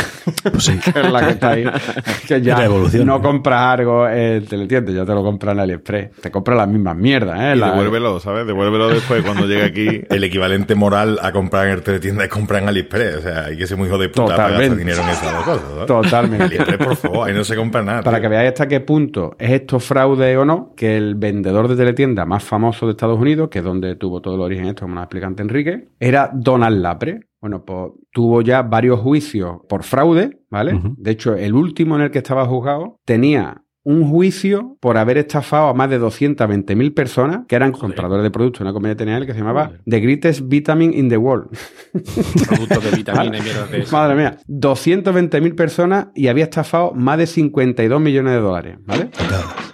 Pues 0.50 0.64
sí. 0.64 0.78
que 0.92 1.00
es 1.00 1.12
la 1.12 1.20
que 1.26 1.30
está 1.32 1.50
ahí. 1.50 1.64
Que 2.26 2.40
ya 2.40 2.56
La 2.58 2.64
evolución. 2.64 3.06
no 3.06 3.20
compras 3.20 3.60
algo 3.78 4.08
en 4.08 4.46
teletienda, 4.46 4.92
ya 4.92 5.04
te 5.04 5.12
lo 5.12 5.22
compras 5.22 5.52
en 5.54 5.60
AliExpress. 5.60 6.12
Te 6.22 6.30
compras 6.30 6.56
las 6.56 6.68
mismas 6.68 6.96
mierdas, 6.96 7.38
¿eh? 7.38 7.52
Y 7.56 7.58
La- 7.58 7.72
devuélvelo, 7.72 8.18
¿sabes? 8.20 8.46
Devuélvelo 8.46 8.88
después 8.88 9.22
cuando 9.22 9.46
llegue 9.46 9.64
aquí. 9.64 10.00
El 10.08 10.24
equivalente 10.24 10.74
moral 10.74 11.18
a 11.20 11.32
comprar 11.32 11.68
en 11.68 11.82
teletienda 11.82 12.24
es 12.24 12.30
comprar 12.30 12.62
en 12.62 12.68
AliExpress. 12.68 13.16
O 13.16 13.20
sea, 13.20 13.44
hay 13.46 13.56
que 13.58 13.66
ser 13.66 13.76
muy 13.76 13.88
hijo 13.88 13.98
de 13.98 14.08
puta 14.08 14.24
para 14.36 14.48
gastar 14.50 14.52
Totalmente. 14.52 14.78
dinero 14.78 15.02
en 15.02 15.08
esas 15.10 15.32
dos 15.34 15.44
cosas. 15.44 15.64
¿no? 15.76 15.86
Totalmente. 15.86 16.44
AliExpress, 16.44 16.78
por 16.78 16.96
favor, 16.96 17.28
ahí 17.28 17.34
no 17.34 17.44
se 17.44 17.56
compra 17.56 17.82
nada. 17.82 18.02
Para 18.02 18.16
tío. 18.18 18.22
que 18.22 18.28
veáis 18.28 18.48
hasta 18.48 18.68
qué 18.68 18.80
punto 18.80 19.36
es 19.38 19.50
esto 19.64 19.80
fraude 19.80 20.36
o 20.36 20.44
no, 20.44 20.72
que 20.76 20.96
el 20.96 21.14
vendedor 21.14 21.68
de 21.68 21.76
teletienda 21.76 22.24
más 22.24 22.44
famoso 22.44 22.86
de 22.86 22.92
Estados 22.92 23.18
Unidos, 23.18 23.48
que 23.48 23.58
es 23.58 23.64
donde 23.64 23.96
tuvo 23.96 24.20
todo 24.20 24.36
el 24.36 24.40
origen 24.42 24.66
esto, 24.66 24.82
como 24.82 24.94
nos 24.94 25.04
explica 25.04 25.32
Enrique, 25.36 25.88
era 25.98 26.30
Donald 26.32 26.80
Lapre. 26.80 27.20
Bueno, 27.40 27.64
pues 27.64 27.92
tuvo 28.10 28.40
ya 28.40 28.62
varios 28.62 29.00
juicios 29.00 29.58
por 29.68 29.82
fraude, 29.82 30.38
¿vale? 30.50 30.80
De 30.96 31.10
hecho, 31.10 31.34
el 31.34 31.54
último 31.54 31.96
en 31.96 32.02
el 32.02 32.10
que 32.10 32.18
estaba 32.18 32.46
juzgado 32.46 33.00
tenía 33.04 33.63
un 33.84 34.08
juicio 34.08 34.76
por 34.80 34.96
haber 34.96 35.18
estafado 35.18 35.68
a 35.68 35.74
más 35.74 35.90
de 35.90 36.00
220.000 36.00 36.94
personas 36.94 37.40
que 37.46 37.54
eran 37.54 37.72
compradores 37.72 38.22
de 38.22 38.30
productos 38.30 38.60
de 38.60 38.64
una 38.64 38.72
compañía 38.72 38.94
de 38.94 39.04
TNL 39.04 39.26
que 39.26 39.32
se 39.32 39.38
llamaba 39.38 39.72
The 39.86 40.00
Greatest 40.00 40.40
Vitamin 40.44 40.94
in 40.94 41.10
the 41.10 41.18
World. 41.18 41.50
Productos 41.92 42.84
de 42.84 42.90
vitamina 42.96 43.38
y 43.38 43.42
mierda 43.42 43.66
de 43.66 43.78
eso. 43.82 43.94
Madre 43.94 44.16
mía, 44.16 44.38
220.000 44.48 45.54
personas 45.54 46.06
y 46.14 46.28
había 46.28 46.44
estafado 46.44 46.92
más 46.94 47.18
de 47.18 47.26
52 47.26 48.00
millones 48.00 48.32
de 48.32 48.40
dólares, 48.40 48.78
¿vale? 48.86 49.10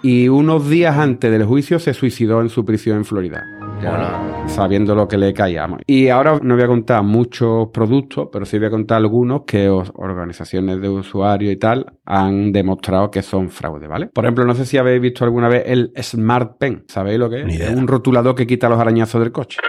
Y 0.01 0.27
unos 0.27 0.69
días 0.69 0.97
antes 0.97 1.31
del 1.31 1.45
juicio 1.45 1.79
se 1.79 1.93
suicidó 1.93 2.41
en 2.41 2.49
su 2.49 2.65
prisión 2.65 2.97
en 2.97 3.05
Florida. 3.05 3.60
Ya 3.81 4.31
sabiendo 4.47 4.95
lo 4.95 5.07
que 5.07 5.17
le 5.17 5.33
caía. 5.33 5.67
Y 5.87 6.09
ahora 6.09 6.39
no 6.41 6.55
voy 6.55 6.63
a 6.63 6.67
contar 6.67 7.03
muchos 7.03 7.69
productos, 7.73 8.29
pero 8.31 8.45
sí 8.45 8.57
voy 8.57 8.67
a 8.67 8.71
contar 8.71 8.97
algunos 8.97 9.41
que 9.45 9.69
organizaciones 9.69 10.81
de 10.81 10.89
usuarios 10.89 11.53
y 11.53 11.57
tal 11.57 11.85
han 12.05 12.51
demostrado 12.51 13.09
que 13.09 13.21
son 13.21 13.49
fraude, 13.49 13.87
¿vale? 13.87 14.07
Por 14.07 14.25
ejemplo, 14.25 14.45
no 14.45 14.53
sé 14.53 14.65
si 14.65 14.77
habéis 14.77 15.01
visto 15.01 15.23
alguna 15.23 15.47
vez 15.47 15.63
el 15.65 15.91
Smart 16.01 16.57
Pen. 16.59 16.83
¿Sabéis 16.87 17.19
lo 17.19 17.29
que 17.29 17.41
es? 17.41 17.45
Ni 17.45 17.55
idea. 17.55 17.69
Es 17.69 17.75
un 17.75 17.87
rotulador 17.87 18.35
que 18.35 18.45
quita 18.47 18.69
los 18.69 18.79
arañazos 18.79 19.21
del 19.21 19.31
coche. 19.31 19.59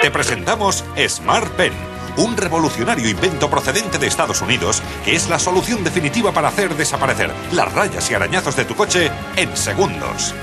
Te 0.00 0.10
presentamos 0.10 0.84
Smart 1.08 1.48
Pen, 1.56 1.72
un 2.18 2.36
revolucionario 2.36 3.08
invento 3.08 3.48
procedente 3.48 3.98
de 3.98 4.06
Estados 4.06 4.42
Unidos 4.42 4.82
que 5.04 5.14
es 5.14 5.28
la 5.28 5.38
solución 5.38 5.84
definitiva 5.84 6.32
para 6.32 6.48
hacer 6.48 6.74
desaparecer 6.74 7.30
las 7.52 7.72
rayas 7.74 8.10
y 8.10 8.14
arañazos 8.14 8.56
de 8.56 8.64
tu 8.64 8.74
coche 8.74 9.10
en 9.36 9.56
segundos. 9.56 10.34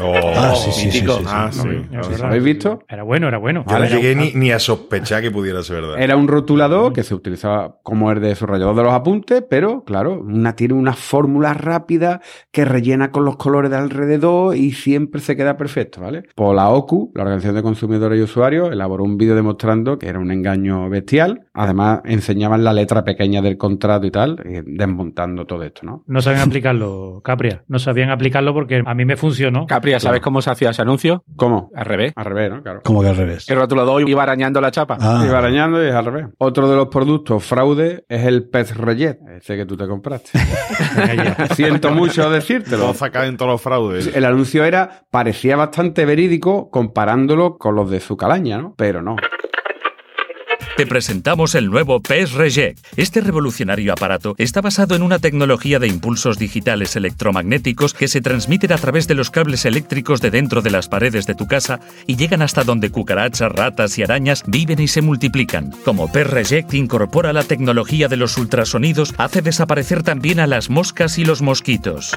Oh, 0.00 0.12
Ah, 0.36 0.54
sí, 0.54 0.70
sí, 0.72 0.90
sí, 0.90 1.00
sí, 1.00 1.06
sí. 1.06 1.24
Ah, 1.26 1.50
sí. 1.52 1.68
¿Lo 1.90 2.26
habéis 2.26 2.44
visto? 2.44 2.82
Era 2.88 3.02
bueno, 3.02 3.28
era 3.28 3.38
bueno. 3.38 3.64
Yo 3.68 3.78
no 3.78 3.84
llegué 3.84 4.14
ni, 4.14 4.32
ni 4.32 4.50
a 4.50 4.58
sospechar 4.58 5.22
que 5.22 5.30
pudiera 5.30 5.62
ser 5.62 5.76
verdad. 5.82 6.00
Era 6.00 6.16
un 6.16 6.28
rotulador 6.28 6.92
que 6.92 7.02
se 7.02 7.14
utilizaba 7.14 7.78
como 7.82 8.10
el 8.12 8.20
de 8.20 8.34
subrayador 8.34 8.76
de 8.76 8.82
los 8.84 8.92
apuntes, 8.92 9.42
pero 9.48 9.84
claro, 9.84 10.20
una, 10.20 10.54
tiene 10.54 10.74
una 10.74 10.92
fórmula 10.94 11.54
rápida 11.54 12.20
que 12.50 12.64
rellena 12.64 13.10
con 13.10 13.24
los 13.24 13.36
colores 13.36 13.70
de 13.70 13.76
alrededor 13.76 14.56
y 14.56 14.72
siempre 14.72 15.20
se 15.20 15.36
queda 15.36 15.56
perfecto, 15.56 16.00
¿vale? 16.00 16.24
Pues 16.34 16.54
la 16.54 16.68
OCU, 16.70 17.12
la 17.14 17.22
Organización 17.22 17.56
de 17.56 17.62
Consumidores 17.62 18.18
y 18.18 18.22
Usuarios, 18.22 18.70
elaboró 18.72 19.04
un 19.04 19.16
vídeo 19.18 19.34
demostrando 19.34 19.98
que 19.98 20.08
era 20.08 20.18
un 20.18 20.30
engaño 20.30 20.88
bestial. 20.88 21.46
Además, 21.58 22.02
enseñaban 22.04 22.62
la 22.62 22.72
letra 22.72 23.02
pequeña 23.02 23.42
del 23.42 23.58
contrato 23.58 24.06
y 24.06 24.12
tal, 24.12 24.40
y 24.44 24.60
desmontando 24.64 25.44
todo 25.44 25.64
esto, 25.64 25.80
¿no? 25.84 26.04
No 26.06 26.22
sabían 26.22 26.42
aplicarlo, 26.48 27.20
Capria. 27.24 27.64
No 27.66 27.80
sabían 27.80 28.10
aplicarlo 28.10 28.54
porque 28.54 28.80
a 28.86 28.94
mí 28.94 29.04
me 29.04 29.16
funcionó. 29.16 29.66
Capria, 29.66 29.98
¿sabes 29.98 30.20
cómo 30.20 30.40
se 30.40 30.50
hacía 30.50 30.70
ese 30.70 30.82
anuncio? 30.82 31.24
¿Cómo? 31.34 31.72
Al 31.74 31.84
revés. 31.84 32.12
Al 32.14 32.26
revés, 32.26 32.50
¿no? 32.50 32.62
Claro. 32.62 32.82
Como 32.84 33.02
que 33.02 33.08
al 33.08 33.16
revés. 33.16 33.50
El 33.50 33.56
rotulador 33.56 34.08
iba 34.08 34.22
arañando 34.22 34.60
la 34.60 34.70
chapa. 34.70 34.98
Ah. 35.00 35.24
Iba 35.26 35.38
arañando 35.38 35.84
y 35.84 35.88
es 35.88 35.94
al 35.94 36.04
revés. 36.04 36.26
Otro 36.38 36.70
de 36.70 36.76
los 36.76 36.86
productos 36.86 37.44
fraude 37.44 38.04
es 38.08 38.24
el 38.24 38.48
pez 38.48 38.76
reyet, 38.76 39.18
ese 39.36 39.56
que 39.56 39.66
tú 39.66 39.76
te 39.76 39.88
compraste. 39.88 40.38
Siento 41.56 41.90
mucho 41.90 42.30
decírtelo. 42.30 42.92
Todos 42.92 43.10
caen 43.10 43.36
todos 43.36 43.50
los 43.50 43.60
fraudes. 43.60 44.14
El 44.14 44.24
anuncio 44.24 44.64
era, 44.64 45.06
parecía 45.10 45.56
bastante 45.56 46.04
verídico 46.04 46.70
comparándolo 46.70 47.58
con 47.58 47.74
los 47.74 47.90
de 47.90 47.98
su 47.98 48.16
calaña, 48.16 48.58
¿no? 48.58 48.74
Pero 48.76 49.02
no. 49.02 49.16
Te 50.78 50.86
presentamos 50.86 51.56
el 51.56 51.70
nuevo 51.70 52.00
PES 52.00 52.34
Reject. 52.34 52.86
Este 52.96 53.20
revolucionario 53.20 53.92
aparato 53.92 54.36
está 54.38 54.60
basado 54.60 54.94
en 54.94 55.02
una 55.02 55.18
tecnología 55.18 55.80
de 55.80 55.88
impulsos 55.88 56.38
digitales 56.38 56.94
electromagnéticos 56.94 57.94
que 57.94 58.06
se 58.06 58.20
transmiten 58.20 58.72
a 58.72 58.78
través 58.78 59.08
de 59.08 59.16
los 59.16 59.32
cables 59.32 59.64
eléctricos 59.64 60.20
de 60.20 60.30
dentro 60.30 60.62
de 60.62 60.70
las 60.70 60.86
paredes 60.86 61.26
de 61.26 61.34
tu 61.34 61.48
casa 61.48 61.80
y 62.06 62.14
llegan 62.14 62.42
hasta 62.42 62.62
donde 62.62 62.90
cucarachas, 62.90 63.50
ratas 63.50 63.98
y 63.98 64.04
arañas 64.04 64.44
viven 64.46 64.80
y 64.80 64.86
se 64.86 65.02
multiplican. 65.02 65.72
Como 65.84 66.12
PES 66.12 66.30
Reject 66.30 66.74
incorpora 66.74 67.32
la 67.32 67.42
tecnología 67.42 68.06
de 68.06 68.16
los 68.16 68.38
ultrasonidos, 68.38 69.14
hace 69.18 69.42
desaparecer 69.42 70.04
también 70.04 70.38
a 70.38 70.46
las 70.46 70.70
moscas 70.70 71.18
y 71.18 71.24
los 71.24 71.42
mosquitos. 71.42 72.14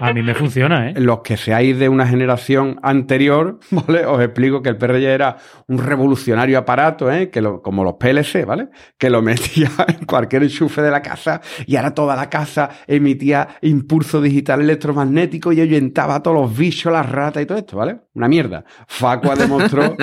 A 0.00 0.12
mí 0.12 0.22
me 0.22 0.34
funciona, 0.34 0.90
¿eh? 0.90 0.94
Los 0.96 1.20
que 1.20 1.36
seáis 1.36 1.78
de 1.78 1.88
una 1.88 2.06
generación 2.06 2.78
anterior, 2.82 3.58
¿vale? 3.70 4.06
Os 4.06 4.20
explico 4.22 4.62
que 4.62 4.70
el 4.70 4.76
PRJ 4.76 5.04
era 5.08 5.36
un 5.68 5.78
revolucionario 5.78 6.58
aparato, 6.58 7.10
¿eh? 7.12 7.30
Que 7.30 7.40
lo- 7.40 7.60
como 7.62 7.84
los 7.84 7.94
PLC, 7.94 8.44
¿vale? 8.46 8.68
Que 8.98 9.10
lo 9.10 9.20
metía 9.30 9.70
en 9.88 10.06
cualquier 10.06 10.42
enchufe 10.44 10.82
de 10.82 10.90
la 10.90 11.02
casa 11.02 11.40
y 11.66 11.76
ahora 11.76 11.94
toda 11.94 12.16
la 12.16 12.28
casa 12.30 12.70
emitía 12.86 13.46
impulso 13.62 14.20
digital 14.22 14.60
electromagnético 14.62 15.52
y 15.52 15.60
ahuyentaba 15.60 16.16
a 16.16 16.22
todos 16.22 16.40
los 16.40 16.56
bichos, 16.56 16.92
las 16.92 17.08
ratas 17.10 17.42
y 17.42 17.46
todo 17.46 17.58
esto, 17.58 17.76
¿vale? 17.76 17.98
Una 18.14 18.28
mierda. 18.28 18.64
Facua 18.88 19.34
demostró, 19.36 19.96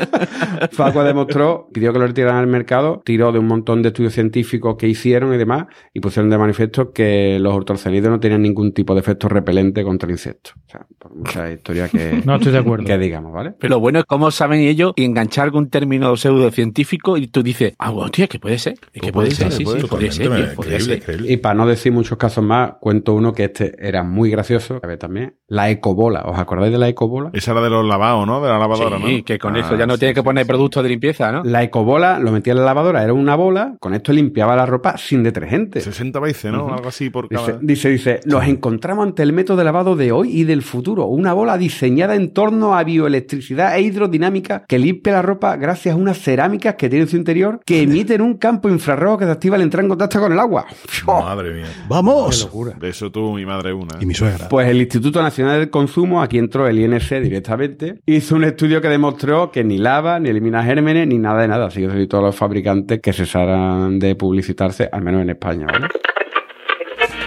Facua 0.72 1.04
demostró, 1.04 1.68
pidió 1.72 1.92
que 1.92 1.98
lo 1.98 2.06
retiraran 2.06 2.36
al 2.38 2.46
mercado, 2.46 3.02
tiró 3.04 3.32
de 3.32 3.38
un 3.38 3.46
montón 3.46 3.82
de 3.82 3.88
estudios 3.88 4.12
científicos 4.14 4.76
que 4.78 4.86
hicieron 4.88 5.34
y 5.34 5.38
demás, 5.38 5.66
y 5.92 6.00
pusieron 6.00 6.30
de 6.30 6.38
manifiesto 6.38 6.92
que 6.92 7.38
los 7.40 7.54
ortorcenidos 7.54 8.10
no 8.10 8.20
tenían 8.20 8.42
ningún 8.42 8.72
tipo 8.72 8.94
de 8.94 9.00
efecto 9.00 9.28
repelente 9.30 9.82
contra 9.82 10.10
insectos. 10.10 10.54
O 10.66 10.70
sea, 10.70 10.86
por 10.98 11.14
mucha 11.14 11.50
historia 11.50 11.88
que, 11.88 12.22
No 12.24 12.36
estoy 12.36 12.52
de 12.52 12.58
acuerdo. 12.58 12.84
que 12.84 12.98
digamos, 12.98 13.32
¿vale? 13.32 13.54
Pero 13.58 13.74
lo 13.74 13.80
bueno 13.80 14.00
es 14.00 14.04
cómo 14.04 14.30
saben 14.30 14.60
ellos 14.60 14.92
enganchar 14.96 15.44
algún 15.44 15.70
término 15.70 16.16
pseudocientífico 16.16 17.16
y 17.16 17.28
tú 17.28 17.42
dices, 17.42 17.74
ah, 17.78 17.90
hostia, 17.90 18.26
que 18.26 18.38
puede 18.38 18.58
ser. 18.58 18.74
Es 18.92 19.02
que 19.02 19.12
puede, 19.12 19.30
ser, 19.30 19.52
sí, 19.52 19.64
sí, 19.64 19.86
podría 19.86 20.12
ser. 20.12 21.00
Y 21.24 21.36
para 21.38 21.54
no 21.54 21.66
decir 21.66 21.92
muchos 21.92 22.18
casos 22.18 22.44
más, 22.44 22.74
cuento 22.80 23.14
uno 23.14 23.32
que 23.32 23.44
este 23.44 23.74
era 23.78 24.02
muy 24.02 24.30
gracioso, 24.30 24.80
a 24.82 24.86
ver 24.86 24.98
también. 24.98 25.36
La 25.50 25.68
ecobola. 25.68 26.22
¿Os 26.26 26.38
acordáis 26.38 26.72
de 26.72 26.78
la 26.78 26.88
ecobola? 26.88 27.30
Esa 27.32 27.50
era 27.52 27.60
de 27.60 27.70
los 27.70 27.84
lavados, 27.84 28.26
¿no? 28.26 28.40
De 28.40 28.48
la 28.48 28.58
lavadora, 28.58 28.98
Sí, 29.04 29.18
¿no? 29.18 29.24
que 29.24 29.38
con 29.38 29.56
Ah, 29.56 29.60
eso 29.60 29.76
ya 29.76 29.84
no 29.86 29.94
sí, 29.94 29.98
tienes 30.00 30.14
que 30.14 30.20
sí, 30.20 30.24
poner 30.24 30.44
sí. 30.44 30.48
productos 30.48 30.82
de 30.82 30.88
limpieza, 30.88 31.32
¿no? 31.32 31.42
La 31.44 31.62
ecobola 31.64 32.18
lo 32.20 32.30
metía 32.30 32.52
en 32.52 32.60
la 32.60 32.64
lavadora, 32.66 33.02
era 33.02 33.12
una 33.12 33.34
bola, 33.34 33.74
con 33.80 33.92
esto 33.94 34.12
limpiaba 34.12 34.54
la 34.54 34.64
ropa 34.64 34.96
sin 34.96 35.22
detergente. 35.24 35.80
60 35.80 36.20
veces, 36.20 36.52
¿no? 36.52 36.72
Algo 36.72 36.88
así 36.88 37.10
por 37.10 37.28
Dice, 37.28 37.44
cada... 37.44 37.58
dice, 37.60 37.88
dice, 37.90 38.20
nos 38.26 38.44
encontramos 38.46 39.04
ante 39.06 39.22
el 39.24 39.32
método 39.32 39.56
de 39.58 39.64
lavado 39.64 39.96
de 39.96 40.12
hoy 40.12 40.30
y 40.40 40.44
del 40.44 40.62
futuro. 40.62 41.06
Una 41.06 41.32
bola 41.32 41.58
diseñada 41.58 42.14
en 42.14 42.32
torno 42.32 42.76
a 42.76 42.84
bioelectricidad 42.84 43.74
e 43.76 43.80
hidrodinámica 43.80 44.64
que 44.68 44.78
limpia 44.78 45.14
la 45.14 45.22
ropa 45.22 45.56
gracias 45.56 45.94
a 45.94 45.98
unas 45.98 46.18
cerámicas 46.20 46.76
que 46.76 46.88
tiene 46.88 47.02
en 47.04 47.08
su 47.10 47.16
interior 47.16 47.60
que 47.66 47.82
emiten 47.82 48.20
un 48.22 48.34
campo 48.38 48.68
infrarrojo 48.68 49.18
que 49.18 49.24
se 49.24 49.32
activa 49.32 49.56
al 49.56 49.62
entrar 49.62 49.82
en 49.82 49.88
contacto 49.88 50.20
con 50.20 50.32
el 50.32 50.38
agua. 50.38 50.64
Madre 51.06 51.50
mía. 51.54 51.66
¡Vamos! 51.88 52.48
De 52.78 52.88
eso 52.88 53.10
tú, 53.10 53.32
mi 53.34 53.44
madre, 53.44 53.72
una. 53.72 53.96
Y 54.00 54.06
mi 54.06 54.14
suegra. 54.14 54.48
Pues 54.48 54.68
el 54.68 54.80
Instituto 54.80 55.20
Nacional 55.20 55.39
del 55.48 55.70
Consumo, 55.70 56.22
aquí 56.22 56.38
entró 56.38 56.66
el 56.68 56.78
INC 56.78 57.20
directamente, 57.20 58.00
hizo 58.06 58.36
un 58.36 58.44
estudio 58.44 58.80
que 58.80 58.88
demostró 58.88 59.50
que 59.50 59.64
ni 59.64 59.78
lava, 59.78 60.18
ni 60.18 60.28
elimina 60.28 60.62
gérmenes, 60.62 61.06
ni 61.06 61.18
nada 61.18 61.42
de 61.42 61.48
nada. 61.48 61.66
Así 61.66 61.80
que 61.80 61.90
soy 61.90 62.06
todos 62.06 62.24
los 62.24 62.36
fabricantes 62.36 63.00
que 63.00 63.12
cesaran 63.12 63.98
de 63.98 64.14
publicitarse, 64.14 64.88
al 64.90 65.02
menos 65.02 65.22
en 65.22 65.30
España, 65.30 65.66
¿vale? 65.66 65.88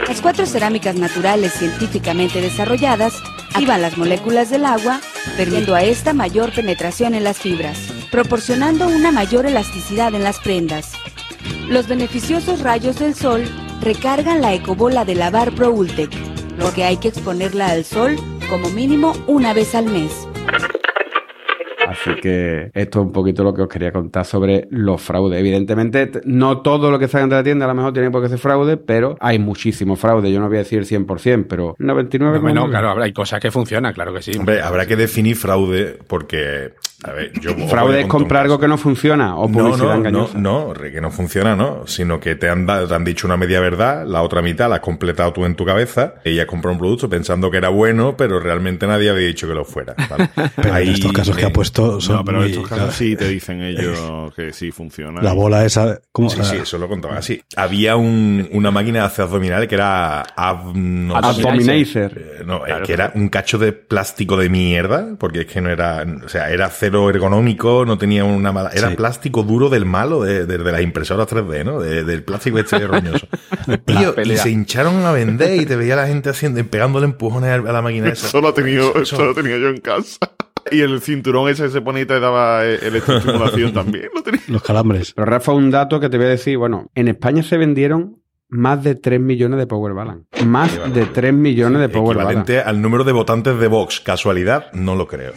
Las 0.08 0.21
cuatro 0.21 0.45
cerámicas 0.45 0.95
naturales 0.95 1.54
científicamente 1.54 2.41
desarrolladas 2.41 3.21
activan 3.49 3.82
las 3.82 3.97
moléculas 3.97 4.49
del 4.49 4.65
agua, 4.65 4.99
permitiendo 5.38 5.76
a 5.76 5.84
esta 5.84 6.13
mayor 6.13 6.52
penetración 6.52 7.15
en 7.15 7.23
las 7.23 7.39
fibras, 7.39 7.78
proporcionando 8.12 8.88
una 8.88 9.12
mayor 9.12 9.45
elasticidad 9.45 10.13
en 10.13 10.23
las 10.23 10.39
prendas. 10.39 10.93
Los 11.69 11.88
beneficiosos 11.88 12.62
rayos 12.62 12.99
del 12.99 13.15
sol 13.15 13.43
recargan 13.82 14.41
la 14.41 14.54
ecobola 14.54 15.06
de 15.06 15.15
lavar 15.15 15.52
Pro 15.54 15.71
Ultec, 15.71 16.12
lo 16.63 16.71
que 16.73 16.84
hay 16.84 16.97
que 16.97 17.10
exponerla 17.10 17.67
al 17.71 17.84
sol 17.84 18.15
como 18.49 18.69
mínimo 18.71 19.13
una 19.28 19.54
vez 19.54 19.76
al 19.76 19.86
mes. 19.86 20.28
Así 21.88 22.15
que 22.21 22.71
esto 22.73 22.99
es 23.02 23.06
un 23.06 23.12
poquito 23.12 23.43
lo 23.43 23.54
que 23.54 23.62
os 23.62 23.67
quería 23.67 23.91
contar 23.91 24.26
sobre 24.26 24.67
los 24.71 24.99
fraudes. 25.02 25.39
Evidentemente, 25.39 26.10
no 26.26 26.62
todo 26.62 26.89
lo 26.89 26.97
que 26.97 27.08
salga 27.08 27.28
de 27.28 27.36
la 27.36 27.43
tienda 27.43 27.65
a 27.65 27.67
lo 27.67 27.76
mejor 27.76 27.93
tiene 27.93 28.10
por 28.10 28.23
qué 28.23 28.30
ser 28.30 28.39
fraude, 28.39 28.78
pero 28.78 29.15
hay 29.19 29.38
muchísimo 29.38 29.95
fraude. 29.95 30.32
Yo 30.32 30.39
no 30.39 30.47
voy 30.47 30.56
a 30.56 30.60
decir 30.60 30.86
100%, 30.86 31.45
pero 31.47 31.76
99%. 31.78 32.41
Bueno, 32.41 32.67
claro, 32.69 32.89
habrá- 32.89 33.04
hay 33.06 33.13
cosas 33.13 33.39
que 33.41 33.52
funcionan, 33.52 33.93
claro 33.93 34.13
que 34.13 34.21
sí. 34.23 34.32
Hombre, 34.39 34.62
habrá 34.62 34.88
que 34.88 34.95
definir 34.95 35.36
fraude 35.36 35.99
porque, 36.08 36.71
a 37.04 37.12
ver, 37.12 37.32
yo... 37.39 37.56
Fraude 37.68 38.02
es 38.02 38.08
comprar 38.08 38.44
algo 38.44 38.60
que 38.60 38.68
no 38.68 38.78
funciona 38.78 39.36
o 39.36 39.48
publicidad 39.50 39.78
no, 39.78 39.86
no, 39.88 39.96
engañosa. 39.96 40.38
no, 40.38 40.74
que 40.74 41.02
no 41.02 41.12
funciona, 41.12 41.56
¿no? 41.56 41.88
Sino 41.88 42.20
que 42.20 42.36
te 42.36 42.50
han, 42.50 42.66
dado- 42.66 42.88
te 42.88 42.94
han 42.96 43.04
dicho 43.04 43.28
una 43.28 43.38
media 43.38 43.60
verdad, 43.60 44.06
la 44.06 44.22
otra 44.22 44.42
mitad 44.42 44.70
la 44.70 44.76
has 44.76 44.82
completado 44.82 45.34
tú 45.34 45.46
en 45.46 45.56
tu 45.56 45.66
cabeza, 45.66 46.16
ella 46.24 46.46
compró 46.48 46.72
un 46.72 46.78
producto 46.78 47.10
pensando 47.10 47.50
que 47.52 47.58
era 47.58 47.70
bueno, 47.70 48.16
pero 48.18 48.39
realmente 48.39 48.86
nadie 48.88 49.10
había 49.10 49.28
dicho 49.28 49.48
que 49.48 49.54
lo 49.54 49.66
fuera. 49.66 49.96
¿vale? 50.10 50.30
Pero 50.56 50.78
en 50.78 50.89
estos 50.89 51.12
casos 51.13 51.36
que 51.36 51.44
eh, 51.44 51.48
ha 51.48 51.54
puesto 51.54 52.00
son 52.02 52.18
No, 52.18 52.26
pero 52.26 52.44
en 52.44 52.52
estos 52.52 52.68
casos 52.68 52.94
sí 52.96 53.16
te 53.16 53.28
dicen 53.28 53.62
ellos 53.63 54.34
que 54.36 54.54
sí 54.54 54.72
funciona. 54.72 55.22
La 55.22 55.34
bola 55.34 55.66
esa... 55.66 56.00
¿cómo? 56.12 56.30
Sí, 56.30 56.39
sí, 56.44 56.58
eso 56.58 56.78
lo 56.78 56.88
contaba 56.88 57.18
así. 57.18 57.42
Había 57.56 57.96
un- 57.96 58.48
una 58.52 58.72
máquina 58.72 59.00
de 59.00 59.06
hacer 59.06 59.24
abdominal 59.26 59.68
que 59.68 59.76
era 59.76 60.24
ab- 60.36 60.74
no 60.74 61.13
sé. 61.34 61.42
Abdominator. 61.42 62.12
Eh, 62.18 62.44
No, 62.46 62.66
eh, 62.68 62.82
que 62.86 62.94
era 62.94 63.12
un 63.16 63.30
cacho 63.30 63.58
de 63.58 63.72
plástico 63.74 64.38
de 64.38 64.50
mierda, 64.50 65.16
porque 65.18 65.42
es 65.42 65.46
que 65.48 65.62
no 65.62 65.70
era, 65.70 66.06
o 66.26 66.30
sea, 66.30 66.52
era 66.52 66.70
cero 66.70 66.92
ergonómico, 67.10 67.86
no 67.86 67.97
tenía 67.97 68.23
una 68.25 68.51
mala, 68.51 68.69
era 68.73 68.89
Sí. 68.89 68.95
plástico 68.95 69.43
duro 69.43 69.69
del 69.69 69.86
malo, 69.86 70.21
de, 70.23 70.45
de- 70.45 70.58
de 70.58 70.71
las 70.71 70.82
impresoras 70.82 71.27
3D, 71.27 71.63
¿no? 71.65 71.79
De- 71.79 72.03
del 72.03 72.23
plástico 72.23 72.60
este 72.60 72.79
roñoso. 72.88 73.27
Tío, 73.86 74.15
y 74.23 74.38
se 74.38 74.49
hincharon 74.51 75.06
a 75.06 75.12
vender 75.12 75.62
y 75.62 75.65
te 75.65 75.75
veía 75.75 75.95
la 75.95 76.08
gente 76.08 76.29
haciendo, 76.29 76.63
pegándole 76.65 77.06
empujones 77.06 77.49
a 77.51 77.58
la 77.71 77.82
máquina 77.82 78.10
esa. 78.10 78.27
Eso 78.27 78.41
lo, 78.41 78.49
he 78.49 78.53
tenido, 78.53 78.89
Eso- 78.91 79.01
eso 79.15 79.25
lo 79.25 79.34
tenía 79.34 79.58
yo 79.58 79.69
en 79.69 79.77
casa. 79.82 80.17
Y 80.71 80.79
el 80.79 81.01
cinturón 81.01 81.49
ese 81.49 81.63
que 81.63 81.69
se 81.71 81.82
ponía 81.82 82.03
y 82.03 82.06
te 82.06 82.19
daba 82.21 82.65
eh, 82.65 82.79
electroestimulación 82.84 83.73
también. 83.73 84.06
Lo 84.15 84.23
tenía. 84.23 84.41
Los 84.47 84.63
calambres. 84.63 85.12
Pero 85.13 85.25
Rafa, 85.25 85.51
un 85.51 85.69
dato 85.71 85.99
que 85.99 86.08
te 86.10 86.15
voy 86.17 86.27
a 86.27 86.29
decir, 86.29 86.58
bueno, 86.58 86.89
en 86.95 87.10
España 87.10 87.43
se 87.43 87.58
vendieron 87.58 88.23
más 88.54 88.84
de 88.84 88.96
3 88.96 89.20
millones 89.20 89.60
de 89.60 89.68
Power 89.68 89.94
Balance. 89.94 90.26
Más 90.46 90.72
de 90.94 91.06
3 91.06 91.34
millones 91.34 91.82
de 91.82 91.89
Power 91.89 92.18
Balance. 92.18 92.42
Equivalente 92.42 92.70
al 92.70 92.82
número 92.82 93.04
de 93.04 93.12
votantes 93.12 93.60
de 93.60 93.68
Vox. 93.68 94.00
Casualidad, 94.00 94.72
no 94.74 94.96
lo 94.96 95.08
creo. 95.08 95.32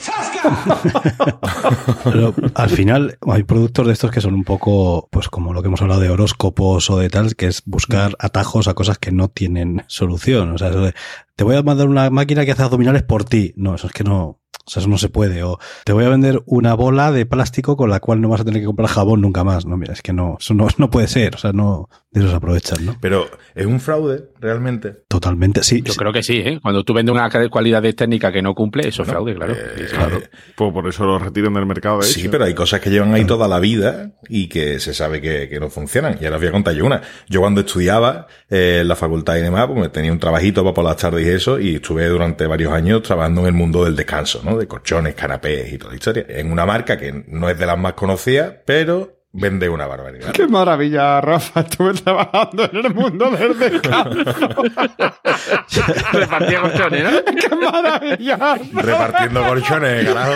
Pero 2.05 2.35
al 2.55 2.71
final 2.71 3.19
hay 3.27 3.43
productos 3.43 3.87
de 3.87 3.95
estos 3.95 4.11
que 4.11 4.21
son 4.21 4.35
un 4.35 4.45
poco, 4.45 5.09
pues 5.11 5.29
como 5.29 5.55
lo 5.55 5.63
que 5.63 5.69
hemos 5.69 5.83
hablado 5.83 6.01
de 6.01 6.11
horóscopos 6.11 6.91
o 6.91 6.99
de 6.99 7.09
tal, 7.09 7.37
que 7.37 7.47
es 7.47 7.63
buscar 7.65 8.15
atajos 8.19 8.69
a 8.69 8.75
cosas 8.75 8.99
que 8.99 9.13
no 9.13 9.29
tienen 9.29 9.85
solución. 9.89 10.53
O 10.53 10.59
sea, 10.59 10.69
eso 10.69 10.83
de, 10.83 10.95
te 11.35 11.45
voy 11.45 11.57
a 11.57 11.63
mandar 11.63 11.89
una 11.89 12.11
máquina 12.11 12.45
que 12.45 12.53
hace 12.53 12.63
abdominales 12.63 13.03
por 13.03 13.25
ti. 13.25 13.55
No, 13.57 13.75
eso 13.75 13.87
es 13.87 13.93
que 13.93 14.05
no. 14.05 14.41
O 14.67 14.71
sea, 14.71 14.81
eso 14.81 14.91
no 14.91 14.99
se 14.99 15.09
puede. 15.09 15.45
O 15.45 15.59
te 15.85 15.93
voy 15.93 16.05
a 16.05 16.09
vender 16.09 16.43
una 16.45 16.75
bola 16.75 17.13
de 17.13 17.25
plástico 17.25 17.77
con 17.77 17.89
la 17.89 18.01
cual 18.01 18.21
no 18.21 18.29
vas 18.29 18.41
a 18.41 18.45
tener 18.45 18.61
que 18.61 18.67
comprar 18.67 18.89
jabón 18.89 19.21
nunca 19.21 19.45
más. 19.45 19.65
No, 19.65 19.77
mira, 19.77 19.93
es 19.93 20.03
que 20.03 20.13
no, 20.13 20.39
eso 20.41 20.55
no, 20.55 20.67
no 20.79 20.91
puede 20.91 21.07
ser. 21.07 21.37
O 21.37 21.39
sea, 21.39 21.53
no, 21.53 21.89
de 22.21 22.25
eso 22.25 22.31
se 22.31 22.37
aprovechan, 22.37 22.85
¿no? 22.85 22.97
Pero, 23.01 23.29
¿es 23.55 23.67
un 23.67 23.81
fraude 23.81 24.25
realmente? 24.41 24.95
Totalmente, 25.09 25.63
sí. 25.63 25.83
Yo 25.83 25.95
creo 25.95 26.13
que 26.13 26.23
sí, 26.23 26.39
¿eh? 26.39 26.59
Cuando 26.63 26.85
tú 26.85 26.95
vendes 26.95 27.13
una 27.15 27.31
cualidad 27.51 27.83
de 27.83 27.93
técnica 27.93 28.33
que 28.33 28.43
no 28.43 28.55
cumple, 28.55 28.89
eso 28.89 29.03
es 29.03 29.09
fraude, 29.09 29.35
claro. 29.35 29.53
eh, 29.55 29.87
claro. 29.91 30.21
Pues 30.57 30.73
por 30.73 30.87
eso 30.89 31.05
lo 31.05 31.19
retiran 31.19 31.55
del 31.55 31.67
mercado, 31.67 31.99
de 31.99 32.05
Sí, 32.07 32.23
hecho. 32.23 32.31
pero 32.31 32.45
hay 32.45 32.55
cosas 32.55 32.81
que 32.81 32.91
llevan 32.91 33.13
ahí 33.15 33.25
toda 33.25 33.49
la 33.49 33.59
vida 33.61 34.13
y 34.29 34.49
que 34.49 34.81
se 34.81 34.95
sabe 34.95 35.21
que, 35.21 35.49
que 35.49 35.61
no 35.61 35.71
funcionan. 35.71 36.19
Y 36.21 36.25
ahora 36.25 36.37
os 36.37 36.43
voy 36.43 36.49
a 36.49 36.53
contar 36.53 36.75
yo 36.75 36.87
una. 36.87 37.03
Yo 37.29 37.41
cuando 37.41 37.61
estudiaba 37.61 38.27
eh, 38.51 38.79
en 38.83 38.89
la 38.89 38.97
facultad 38.97 39.37
y 39.37 39.43
demás, 39.43 39.67
pues 39.67 39.79
me 39.79 39.89
tenía 39.89 40.13
un 40.13 40.19
trabajito 40.19 40.63
para 40.63 40.75
por 40.75 40.85
las 40.85 40.97
tardes 40.97 41.27
y 41.27 41.31
eso, 41.31 41.59
y 41.61 41.77
estuve 41.77 42.07
durante 42.09 42.47
varios 42.47 42.73
años 42.73 43.03
trabajando 43.03 43.43
en 43.43 43.49
el 43.49 43.53
mundo 43.53 43.85
del 43.85 43.97
descanso, 43.97 44.41
¿no? 44.45 44.57
De 44.59 44.67
colchones, 44.67 45.15
canapés 45.15 45.73
y 45.73 45.79
toda 45.79 45.91
la 45.93 45.97
historia. 45.97 46.25
En 46.29 46.51
una 46.53 46.67
marca 46.67 46.97
que 46.97 47.25
no 47.29 47.49
es 47.51 47.59
de 47.59 47.67
las 47.67 47.79
más 47.79 47.93
conocidas, 47.95 48.55
pero 48.65 49.16
vende 49.37 49.69
una 49.69 49.87
barbaridad. 49.87 50.33
Qué 50.33 50.47
maravilla, 50.47 51.21
Rafa. 51.21 51.61
Estuve 51.61 51.95
trabajando 51.95 52.65
en 52.65 52.87
el 52.87 52.95
mundo 52.95 53.31
del 53.31 53.59
descanso. 53.59 54.25
Repartía 56.13 56.61
colchones, 56.61 57.05
¿no? 57.05 57.11
¡Qué 57.35 57.57
maravilla! 57.57 58.59
Repartiendo 58.73 59.45
colchones, 59.47 60.07
carajo. 60.07 60.33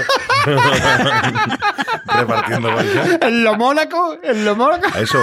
Repartiendo 2.19 2.73
colchones. 2.73 3.19
En 3.23 3.45
lo 3.45 3.57
Mónaco, 3.57 4.19
en 4.23 4.45
lo 4.45 4.57
Mónaco. 4.57 4.89
A 4.95 5.01
Eso, 5.01 5.19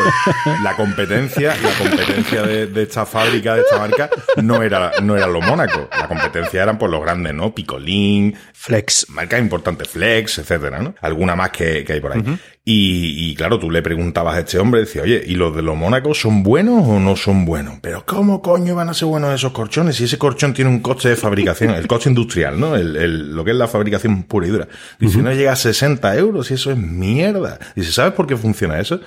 la 0.63 0.75
competencia, 0.75 1.55
la 1.61 1.69
competencia 1.77 2.41
de, 2.43 2.67
de 2.67 2.83
esta 2.83 3.05
fábrica, 3.05 3.55
de 3.55 3.61
esta 3.61 3.77
marca, 3.77 4.09
no 4.37 4.61
era, 4.63 4.91
no 5.01 5.15
era 5.15 5.27
lo 5.27 5.41
Mónaco. 5.41 5.87
La 5.91 6.07
competencia 6.07 6.63
eran 6.63 6.77
por 6.77 6.89
los 6.89 7.01
grandes, 7.01 7.33
¿no? 7.33 7.53
Picolín, 7.53 8.35
Flex. 8.53 9.09
marcas 9.09 9.39
importantes, 9.39 9.89
Flex, 9.89 10.39
etcétera, 10.39 10.79
¿no? 10.79 10.95
Alguna 11.01 11.35
más 11.35 11.51
que, 11.51 11.83
que 11.83 11.93
hay 11.93 11.99
por 12.01 12.13
ahí. 12.13 12.23
Y, 12.69 13.29
y 13.31 13.35
claro, 13.35 13.57
tú 13.59 13.71
le 13.71 13.81
preguntabas 13.81 14.35
a 14.35 14.39
este 14.39 14.59
hombre, 14.59 14.81
decía, 14.81 15.01
oye, 15.03 15.23
¿y 15.25 15.35
los 15.35 15.55
de 15.55 15.61
los 15.61 15.77
Mónaco 15.77 16.13
son 16.13 16.43
buenos 16.43 16.85
o 16.85 16.99
no 16.99 17.15
son 17.15 17.45
buenos? 17.45 17.75
Pero 17.81 18.03
¿cómo 18.05 18.41
coño 18.41 18.75
van 18.75 18.89
a 18.89 18.93
ser 18.93 19.07
buenos 19.07 19.33
esos 19.33 19.53
colchones? 19.53 19.95
Si 19.95 20.03
ese 20.03 20.17
colchón 20.17 20.53
tiene 20.53 20.69
un 20.69 20.79
coste 20.81 21.07
de 21.09 21.15
fabricación, 21.15 21.73
el 21.73 21.87
coste 21.87 22.09
industrial, 22.09 22.59
¿no? 22.59 22.75
El, 22.75 22.95
el- 22.97 23.33
lo 23.33 23.45
que 23.45 23.51
es 23.51 23.57
la 23.57 23.69
fabricación 23.69 24.23
pura 24.23 24.47
y 24.47 24.49
dura. 24.49 24.67
Dice, 24.99 25.19
no 25.21 25.31
llega 25.31 25.53
a 25.53 25.55
60 25.55 26.15
euros 26.17 26.51
y 26.51 26.55
eso 26.55 26.69
es 26.71 26.77
mierda. 26.77 27.57
Dice, 27.75 27.91
¿sabes 27.93 28.13
por 28.13 28.27
qué 28.27 28.35
funciona 28.35 28.79
eso? 28.79 28.99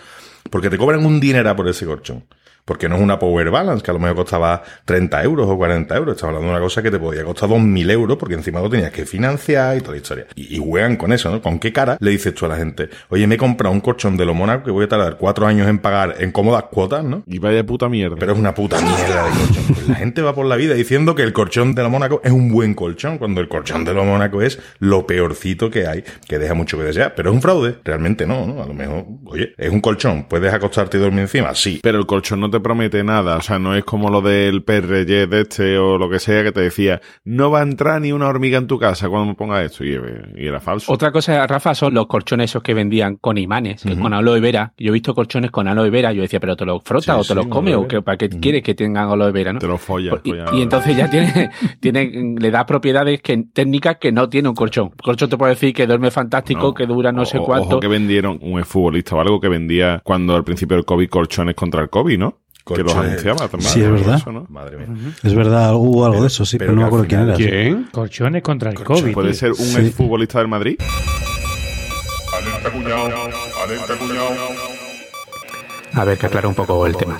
Porque 0.49 0.71
te 0.71 0.79
cobran 0.79 1.05
un 1.05 1.21
dinero 1.21 1.55
por 1.55 1.69
ese 1.69 1.85
colchón. 1.85 2.25
Porque 2.71 2.89
no 2.89 2.95
es 2.95 3.03
una 3.03 3.19
Power 3.19 3.51
Balance, 3.51 3.83
que 3.83 3.91
a 3.91 3.95
lo 3.95 3.99
mejor 3.99 4.15
costaba 4.15 4.63
30 4.85 5.25
euros 5.25 5.49
o 5.49 5.57
40 5.57 5.97
euros. 5.97 6.15
Estaba 6.15 6.29
hablando 6.29 6.53
de 6.53 6.57
una 6.57 6.63
cosa 6.65 6.81
que 6.81 6.93
te 6.93 7.01
podía 7.01 7.25
costar 7.25 7.49
2.000 7.49 7.91
euros 7.91 8.17
porque 8.17 8.35
encima 8.35 8.61
lo 8.61 8.71
tenías 8.71 8.93
que 8.93 9.05
financiar 9.07 9.77
y 9.77 9.81
toda 9.81 9.95
la 9.95 9.97
historia. 9.97 10.27
Y, 10.37 10.55
y 10.55 10.59
juegan 10.65 10.95
con 10.95 11.13
eso, 11.13 11.33
¿no? 11.33 11.43
¿Con 11.43 11.59
qué 11.59 11.73
cara 11.73 11.97
le 11.99 12.13
dices 12.13 12.33
tú 12.33 12.47
a 12.47 12.49
la 12.49 12.55
gente? 12.55 12.89
Oye, 13.09 13.27
me 13.27 13.35
he 13.35 13.39
comprado 13.39 13.75
un 13.75 13.81
colchón 13.81 14.17
de 14.17 14.25
lo 14.25 14.35
Mónaco 14.35 14.67
que 14.67 14.71
voy 14.71 14.85
a 14.85 14.89
tardar 14.89 15.17
cuatro 15.19 15.49
años 15.49 15.67
en 15.67 15.81
pagar 15.81 16.15
en 16.21 16.31
cómodas 16.31 16.63
cuotas, 16.71 17.03
¿no? 17.03 17.25
Y 17.27 17.41
vaya 17.41 17.67
puta 17.67 17.89
mierda. 17.89 18.15
Pero 18.17 18.35
es 18.35 18.39
una 18.39 18.55
puta 18.55 18.81
mierda 18.81 19.25
de 19.25 19.31
colchón. 19.31 19.65
Pues 19.75 19.89
la 19.89 19.95
gente 19.97 20.23
va 20.23 20.33
por 20.33 20.47
la 20.47 20.55
vida 20.55 20.75
diciendo 20.75 21.17
que 21.17 21.25
el 21.25 21.33
colchón 21.33 21.75
de 21.75 21.83
lo 21.83 21.91
Mónaco 21.91 22.21
es 22.23 22.31
un 22.31 22.53
buen 22.53 22.75
colchón, 22.75 23.19
cuando 23.19 23.41
el 23.41 23.49
colchón 23.49 23.85
de 23.85 23.95
lo 23.95 24.05
Mónaco 24.05 24.43
es 24.43 24.61
lo 24.79 25.09
peorcito 25.09 25.71
que 25.71 25.89
hay, 25.89 26.05
que 26.29 26.39
deja 26.39 26.55
mucho 26.55 26.79
que 26.79 26.85
desear. 26.85 27.15
Pero 27.17 27.31
es 27.31 27.35
un 27.35 27.43
fraude. 27.43 27.79
Realmente 27.83 28.29
no, 28.29 28.47
¿no? 28.47 28.63
A 28.63 28.67
lo 28.67 28.75
mejor, 28.75 29.07
oye, 29.25 29.55
es 29.59 29.71
un 29.71 29.81
colchón. 29.81 30.29
¿Puedes 30.29 30.55
acostarte 30.55 30.99
y 30.99 31.01
dormir 31.01 31.23
encima? 31.23 31.53
Sí. 31.57 31.81
Pero 31.83 31.99
el 31.99 32.07
colchón 32.07 32.39
no 32.39 32.49
te 32.49 32.60
promete 32.61 33.03
nada, 33.05 33.37
o 33.37 33.43
sea, 33.43 33.59
no 33.59 33.75
es 33.75 33.85
como 33.85 34.11
lo 34.11 34.21
del 34.21 34.63
PRG 34.63 35.29
de 35.29 35.41
este 35.41 35.79
o 35.79 35.99
lo 35.99 36.11
que 36.11 36.19
sea 36.19 36.43
que 36.43 36.53
te 36.53 36.61
decía, 36.61 37.01
no 37.25 37.51
va 37.51 37.61
a 37.61 37.63
entrar 37.63 38.01
ni 38.01 38.13
una 38.13 38.29
hormiga 38.29 38.59
en 38.59 38.67
tu 38.67 38.79
casa 38.79 39.09
cuando 39.09 39.27
me 39.27 39.35
ponga 39.35 39.63
esto, 39.63 39.85
y, 39.85 39.99
y 40.37 40.47
era 40.47 40.61
falso. 40.61 40.93
Otra 40.93 41.13
cosa, 41.13 41.47
Rafa, 41.47 41.75
son 41.75 41.95
los 41.95 42.07
colchones 42.07 42.51
esos 42.51 42.63
que 42.63 42.75
vendían 42.75 43.17
con 43.17 43.39
imanes, 43.39 43.83
que 43.83 43.97
con 43.97 44.13
aloe 44.13 44.41
vera. 44.41 44.73
Yo 44.77 44.91
he 44.91 44.93
visto 44.93 45.15
colchones 45.15 45.51
con 45.51 45.69
aloe 45.69 45.91
vera. 45.91 46.13
Yo 46.13 46.23
decía, 46.23 46.41
¿pero 46.41 46.57
te 46.57 46.65
los 46.65 46.83
frotas 46.83 47.05
Sí, 47.05 47.11
o 47.13 47.23
te 47.23 47.29
sí, 47.29 47.35
los 47.35 47.47
comes? 47.47 47.75
¿O 47.77 47.87
que, 47.87 48.03
para 48.03 48.17
qué 48.17 48.29
quieres 48.29 48.63
que 48.63 48.75
tengan 48.75 49.09
aloe 49.11 49.31
vera? 49.33 49.53
¿no? 49.53 49.59
Te 49.59 49.67
lo 49.67 49.79
follas. 49.79 50.21
Y, 50.25 50.31
follas. 50.31 50.53
y 50.53 50.63
entonces 50.63 50.97
ya 50.97 51.09
tiene, 51.11 51.51
tiene, 51.81 52.35
le 52.39 52.51
da 52.51 52.67
propiedades 52.67 53.21
que, 53.23 53.45
técnicas 53.53 53.99
que 53.99 54.13
no 54.13 54.29
tiene 54.29 54.49
un 54.49 54.55
colchón. 54.55 54.87
Un 54.87 54.93
colchón 55.03 55.29
te 55.29 55.37
puede 55.37 55.53
decir 55.53 55.73
que 55.73 55.87
duerme 55.87 56.11
fantástico, 56.11 56.61
No. 56.69 56.75
que 56.75 56.87
dura 56.87 57.13
no 57.13 57.25
sé 57.25 57.39
cuánto. 57.39 57.69
Ojo 57.69 57.81
que 57.81 57.89
vendieron 57.89 58.39
un 58.43 58.63
futbolista 58.65 59.17
o 59.17 59.21
algo 59.21 59.41
que 59.41 59.49
vendía 59.49 60.01
cuando 60.05 60.35
al 60.35 60.45
principio 60.45 60.77
del 60.77 60.85
COVID 60.85 61.09
colchones 61.09 61.55
contra 61.55 61.83
el 61.83 61.91
COVID, 61.91 62.19
¿no? 62.19 62.39
Que 62.75 62.83
los 62.83 62.95
anunciaba 62.95 63.49
también. 63.49 63.73
Sí, 63.73 63.83
es 63.83 63.91
verdad. 63.91 64.17
Eso, 64.17 64.33
¿no? 64.33 64.47
Madre 64.49 64.77
mía. 64.79 65.13
Es 65.23 65.35
verdad, 65.35 65.75
hubo 65.75 66.05
algo 66.07 66.21
de 66.23 66.27
eso, 66.29 66.45
sí, 66.45 66.59
pero, 66.59 66.71
Pero 66.71 66.77
no 66.77 66.83
me 66.83 66.87
acuerdo 66.87 67.07
quién 67.07 67.21
era. 67.23 67.35
¿Quién? 67.35 67.89
Colchones 67.93 68.43
contra 68.43 68.71
el 68.71 68.83
COVID. 68.83 69.13
Puede 69.13 69.35
ser 69.35 69.51
un 69.51 69.57
Sí. 69.57 69.79
exfutbolista 69.81 70.39
del 70.39 70.49
Madrid. 70.49 70.77
A 75.95 76.05
ver, 76.05 76.19
que 76.19 76.27
aclare 76.27 76.47
un 76.47 76.55
poco 76.55 76.87
el 76.87 76.97
tema. 76.97 77.19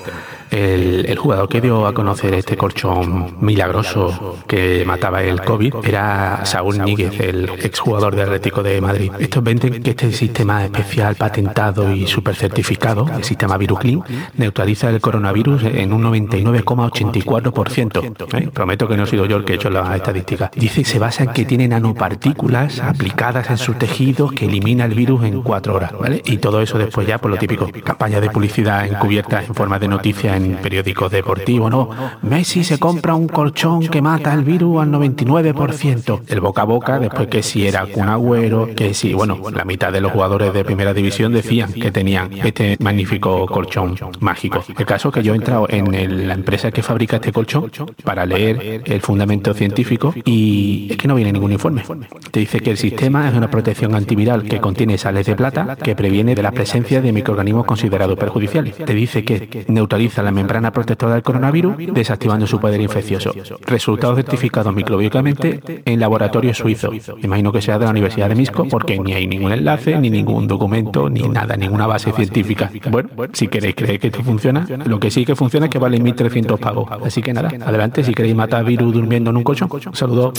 El, 0.51 1.17
jugador 1.17 1.47
que 1.47 1.61
dio 1.61 1.85
a 1.85 1.93
conocer 1.93 2.33
este 2.33 2.57
colchón 2.57 3.37
milagroso 3.39 4.37
que 4.47 4.83
mataba 4.85 5.23
el 5.23 5.41
COVID 5.41 5.75
era 5.83 6.45
Saúl 6.45 6.79
Níguez, 6.79 7.17
el 7.21 7.49
exjugador 7.61 8.13
de 8.15 8.23
Atlético 8.23 8.61
de 8.61 8.81
Madrid. 8.81 9.13
Estos 9.19 9.41
venden 9.43 9.81
que 9.81 9.91
este 9.91 10.11
sistema 10.11 10.65
especial 10.65 11.15
patentado 11.15 11.93
y 11.93 12.05
super 12.07 12.35
certificado, 12.35 13.07
el 13.15 13.23
sistema 13.23 13.55
ViruClean, 13.57 14.03
neutraliza 14.35 14.89
el 14.89 14.99
coronavirus 14.99 15.63
en 15.63 15.93
un 15.93 16.03
99,84%. 16.03 18.41
¿eh? 18.41 18.49
Prometo 18.51 18.89
que 18.89 18.97
no 18.97 19.03
he 19.03 19.07
sido 19.07 19.25
yo 19.25 19.37
el 19.37 19.45
que 19.45 19.53
he 19.53 19.55
hecho 19.55 19.69
la 19.69 19.95
estadística. 19.95 20.51
Dice 20.55 20.83
se 20.83 20.99
basa 20.99 21.23
en 21.23 21.31
que 21.31 21.45
tiene 21.45 21.69
nanopartículas 21.69 22.79
aplicadas 22.79 23.49
en 23.49 23.57
sus 23.57 23.77
tejidos 23.77 24.33
que 24.33 24.45
elimina 24.45 24.85
el 24.85 24.95
virus 24.95 25.23
en 25.23 25.43
cuatro 25.43 25.75
horas. 25.75 25.93
Y 26.25 26.37
todo 26.37 26.61
eso 26.61 26.77
después 26.77 27.07
ya, 27.07 27.19
por 27.19 27.31
lo 27.31 27.37
típico, 27.37 27.69
campaña 27.83 28.19
de 28.19 28.29
publicidad 28.29 28.85
encubierta 28.85 29.43
en 29.43 29.55
forma 29.55 29.79
de 29.79 29.87
noticia 29.87 30.35
en 30.35 30.40
periódicos 30.61 31.11
deportivos, 31.11 31.69
¿no? 31.71 31.89
Messi 32.21 32.63
se 32.63 32.79
compra 32.79 33.13
un 33.15 33.27
colchón 33.27 33.87
que 33.87 34.01
mata 34.01 34.33
el 34.33 34.43
virus 34.43 34.81
al 34.81 34.89
99%. 34.91 36.21
El 36.27 36.39
boca 36.41 36.61
a 36.61 36.65
boca, 36.65 36.99
después 36.99 37.27
que 37.27 37.43
si 37.43 37.67
era 37.67 37.85
Kun 37.85 38.09
Agüero, 38.09 38.69
que 38.75 38.93
si, 38.93 39.13
bueno, 39.13 39.37
la 39.53 39.65
mitad 39.65 39.91
de 39.91 40.01
los 40.01 40.11
jugadores 40.11 40.53
de 40.53 40.63
primera 40.63 40.93
división 40.93 41.33
decían 41.33 41.73
que 41.73 41.91
tenían 41.91 42.31
este 42.33 42.77
magnífico 42.79 43.45
colchón 43.47 43.95
mágico. 44.19 44.63
El 44.77 44.85
caso 44.85 45.09
es 45.09 45.15
que 45.15 45.23
yo 45.23 45.33
he 45.33 45.35
entrado 45.35 45.67
en 45.69 45.93
el- 45.93 46.27
la 46.27 46.33
empresa 46.33 46.71
que 46.71 46.83
fabrica 46.83 47.17
este 47.17 47.31
colchón 47.31 47.71
para 48.03 48.25
leer 48.25 48.83
el 48.85 49.01
fundamento 49.01 49.53
científico 49.53 50.13
y 50.25 50.87
es 50.91 50.97
que 50.97 51.07
no 51.07 51.15
viene 51.15 51.31
ningún 51.33 51.51
informe. 51.51 51.83
Te 52.31 52.39
dice 52.39 52.59
que 52.59 52.71
el 52.71 52.77
sistema 52.77 53.27
es 53.29 53.35
una 53.35 53.49
protección 53.49 53.95
antiviral 53.95 54.43
que 54.43 54.59
contiene 54.59 54.97
sales 54.97 55.25
de 55.25 55.35
plata 55.35 55.75
que 55.75 55.95
previene 55.95 56.35
de 56.35 56.43
la 56.43 56.51
presencia 56.51 57.01
de 57.01 57.11
microorganismos 57.11 57.65
considerados 57.65 58.17
perjudiciales. 58.17 58.75
Te 58.77 58.93
dice 58.93 59.23
que 59.23 59.65
neutraliza 59.67 60.21
la 60.23 60.30
membrana 60.31 60.71
protectora 60.71 61.13
del 61.13 61.23
coronavirus 61.23 61.75
desactivando 61.93 62.47
su 62.47 62.59
poder 62.59 62.81
infeccioso. 62.81 63.33
Resultados 63.65 64.15
certificados 64.17 64.73
microbiológicamente 64.73 65.81
en 65.85 65.99
laboratorio 65.99 66.53
suizo. 66.53 66.91
Imagino 67.21 67.51
que 67.51 67.61
sea 67.61 67.77
de 67.79 67.85
la 67.85 67.91
Universidad 67.91 68.29
de 68.29 68.35
Misco 68.35 68.65
porque 68.69 68.99
ni 68.99 69.13
hay 69.13 69.27
ningún 69.27 69.51
enlace, 69.51 69.97
ni 69.97 70.09
ningún 70.09 70.47
documento, 70.47 71.09
ni 71.09 71.21
nada, 71.21 71.55
ninguna 71.55 71.87
base 71.87 72.11
científica. 72.11 72.71
Bueno, 72.89 73.09
si 73.33 73.47
queréis 73.47 73.75
creer 73.75 73.99
que 73.99 74.07
esto 74.07 74.23
funciona, 74.23 74.65
lo 74.85 74.99
que 74.99 75.11
sí 75.11 75.25
que 75.25 75.35
funciona 75.35 75.67
es 75.67 75.71
que 75.71 75.79
vale 75.79 75.99
1.300 75.99 76.57
pagos. 76.59 76.89
Así 77.03 77.21
que 77.21 77.33
nada, 77.33 77.49
adelante 77.65 78.03
si 78.03 78.13
queréis 78.13 78.35
matar 78.35 78.63
virus 78.65 78.93
durmiendo 78.93 79.29
en 79.31 79.37
un 79.37 79.43
colchón. 79.43 79.69
Saludos. 79.93 80.33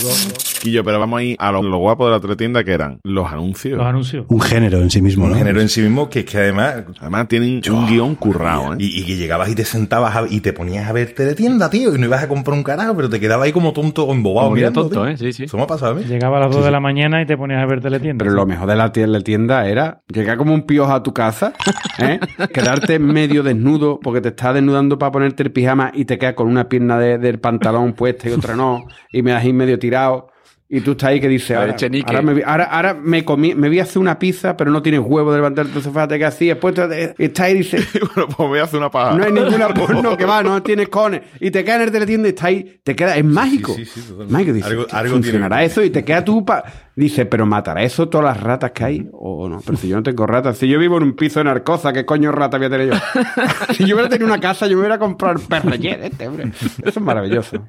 Quillo, 0.61 0.83
pero 0.83 0.99
vamos 0.99 1.19
a 1.19 1.23
ir 1.23 1.35
a 1.39 1.51
lo, 1.51 1.61
lo 1.61 1.77
guapo 1.77 2.05
de 2.05 2.11
la 2.11 2.19
teletienda 2.19 2.63
que 2.63 2.71
eran 2.71 2.99
los 3.03 3.27
anuncios. 3.31 3.77
Los 3.77 3.85
anuncios. 3.87 4.25
Un 4.29 4.41
género 4.41 4.81
en 4.81 4.89
sí 4.89 5.01
mismo, 5.01 5.25
Un 5.25 5.31
¿no? 5.31 5.37
género 5.37 5.59
en 5.61 5.69
sí 5.69 5.81
mismo 5.81 6.09
que 6.09 6.19
es 6.19 6.25
que 6.25 6.37
además. 6.37 6.83
Además 6.99 7.27
tienen 7.27 7.61
un 7.69 7.87
guion 7.87 8.15
currado, 8.15 8.73
¿eh? 8.73 8.77
Y, 8.79 9.01
y 9.01 9.05
que 9.05 9.15
llegabas 9.17 9.49
y 9.49 9.55
te 9.55 9.65
sentabas 9.83 10.15
a- 10.15 10.25
y 10.29 10.39
te 10.39 10.53
ponías 10.53 10.87
a 10.89 10.93
ver 10.93 11.13
teletienda, 11.13 11.69
tío, 11.69 11.93
y 11.93 11.97
no 11.99 12.05
ibas 12.05 12.23
a 12.23 12.27
comprar 12.27 12.55
un 12.57 12.63
carajo, 12.63 12.95
pero 12.95 13.09
te 13.09 13.19
quedabas 13.19 13.45
ahí 13.45 13.51
como 13.51 13.73
tonto, 13.73 14.09
embobado 14.11 14.47
Como 14.47 14.55
mirando, 14.55 14.81
tonto, 14.83 15.03
tío. 15.03 15.07
¿eh? 15.11 15.17
Sí, 15.17 15.33
sí. 15.33 15.43
Eso 15.43 15.57
me 15.57 15.63
ha 15.63 15.67
pasado 15.67 15.91
a 15.91 15.95
mí. 15.95 16.03
Llegaba 16.05 16.37
a 16.37 16.41
las 16.41 16.55
2 16.55 16.63
de 16.65 16.71
la 16.71 16.79
mañana 16.79 17.21
y 17.21 17.25
te 17.25 17.35
ponías 17.37 17.61
a 17.61 17.65
ver 17.65 17.81
teletienda. 17.81 18.23
Pero 18.23 18.35
lo 18.35 18.45
mejor 18.45 18.67
de 18.69 18.75
la 18.75 18.91
tienda, 18.91 19.17
la 19.19 19.23
tienda 19.23 19.67
era 19.67 20.01
llegar 20.07 20.37
como 20.37 20.53
un 20.53 20.63
piojo 20.65 20.91
a 20.93 21.03
tu 21.03 21.13
casa, 21.13 21.53
¿eh? 21.99 22.19
quedarte 22.53 22.99
medio 22.99 23.43
desnudo 23.43 23.99
porque 24.01 24.21
te 24.21 24.29
estás 24.29 24.53
desnudando 24.53 24.97
para 24.97 25.11
ponerte 25.11 25.43
el 25.43 25.51
pijama 25.51 25.91
y 25.93 26.05
te 26.05 26.17
quedas 26.17 26.33
con 26.35 26.47
una 26.47 26.69
pierna 26.69 26.97
de- 26.97 27.17
del 27.17 27.39
pantalón 27.39 27.93
puesta 27.93 28.29
y 28.29 28.31
otra 28.31 28.55
no, 28.55 28.85
y 29.11 29.21
me 29.21 29.31
das 29.31 29.43
ahí 29.43 29.53
medio 29.53 29.77
tirado. 29.79 30.29
Y 30.75 30.81
tú 30.81 30.93
estás 30.93 31.09
ahí 31.09 31.19
que 31.21 31.27
dices, 31.27 31.55
ahora, 31.55 31.75
ahora, 32.07 32.21
me, 32.23 32.43
ahora, 32.43 32.63
ahora 32.63 32.93
me 32.95 33.23
comí, 33.23 33.53
me 33.53 33.67
voy 33.67 33.79
a 33.79 33.83
hacer 33.83 33.99
una 33.99 34.17
pizza, 34.17 34.57
pero 34.57 34.71
no 34.71 34.81
tienes 34.81 35.01
huevo 35.03 35.31
de 35.31 35.37
levantarte, 35.37 35.69
entonces 35.69 35.91
fíjate 35.93 36.17
que 36.17 36.25
así, 36.25 36.47
después 36.47 36.73
te- 36.73 37.13
estás 37.23 37.45
ahí 37.45 37.53
y 37.53 37.57
dices, 37.59 37.87
bueno, 38.15 38.27
pues 38.35 38.49
voy 38.49 38.57
a 38.57 38.63
hacer 38.63 38.79
una 38.79 38.89
paja. 38.89 39.15
no 39.15 39.23
hay 39.23 39.31
ninguna 39.31 39.67
porno 39.73 40.17
que 40.17 40.25
va, 40.25 40.41
no 40.41 40.63
tienes 40.63 40.89
cones. 40.89 41.21
Y 41.39 41.51
te 41.51 41.63
quedas 41.63 41.77
en 41.77 41.81
el 41.83 41.91
teletienda 41.91 42.27
y 42.27 42.31
está 42.31 42.47
ahí, 42.47 42.79
te 42.83 42.95
queda, 42.95 43.15
es 43.15 43.23
mágico. 43.23 43.73
sí, 43.75 43.85
sí, 43.85 44.01
totalmente. 44.01 44.33
mágico, 44.33 44.53
dice, 44.53 44.67
Algo- 44.67 44.87
¿qué 44.87 44.95
algo 44.95 45.13
funcionará 45.13 45.57
tiene 45.57 45.71
eso 45.71 45.83
y 45.83 45.89
te 45.91 46.03
queda 46.03 46.25
tú 46.25 46.43
pa... 46.43 46.63
Dice, 46.95 47.25
pero 47.25 47.47
matará 47.47 47.81
eso 47.81 48.07
todas 48.07 48.25
las 48.25 48.43
ratas 48.43 48.71
que 48.71 48.83
hay 48.83 49.09
o 49.13 49.49
no. 49.49 49.61
Pero 49.65 49.77
si 49.77 49.87
yo 49.87 49.95
no 49.95 50.03
tengo 50.03 50.27
ratas, 50.27 50.57
si 50.59 50.67
yo 50.67 50.77
vivo 50.77 50.97
en 50.97 51.03
un 51.03 51.13
piso 51.13 51.39
de 51.39 51.45
narcoza, 51.45 51.91
¿qué 51.91 52.05
coño 52.05 52.31
rata 52.31 52.57
voy 52.57 52.67
a 52.67 52.69
tener 52.69 52.87
yo? 52.89 52.93
si 53.73 53.85
yo 53.85 53.95
hubiera 53.95 54.09
tenido 54.09 54.27
una 54.27 54.39
casa, 54.39 54.67
yo 54.67 54.75
me 54.75 54.81
hubiera 54.81 54.99
comprado 54.99 55.39
el 55.39 55.41
perreyer 55.41 56.01
este, 56.03 56.27
hombre. 56.27 56.51
Eso 56.51 56.83
es 56.83 57.01
maravilloso. 57.01 57.65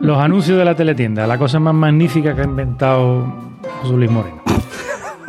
Los 0.00 0.18
anuncios 0.18 0.56
de 0.56 0.64
la 0.64 0.74
teletienda, 0.74 1.26
la 1.26 1.36
cosa 1.36 1.60
más 1.60 1.74
magnífica 1.74 2.34
que 2.34 2.40
ha 2.40 2.44
inventado 2.44 3.26
José 3.82 3.94
Luis 3.94 4.10
Moreno. 4.10 4.42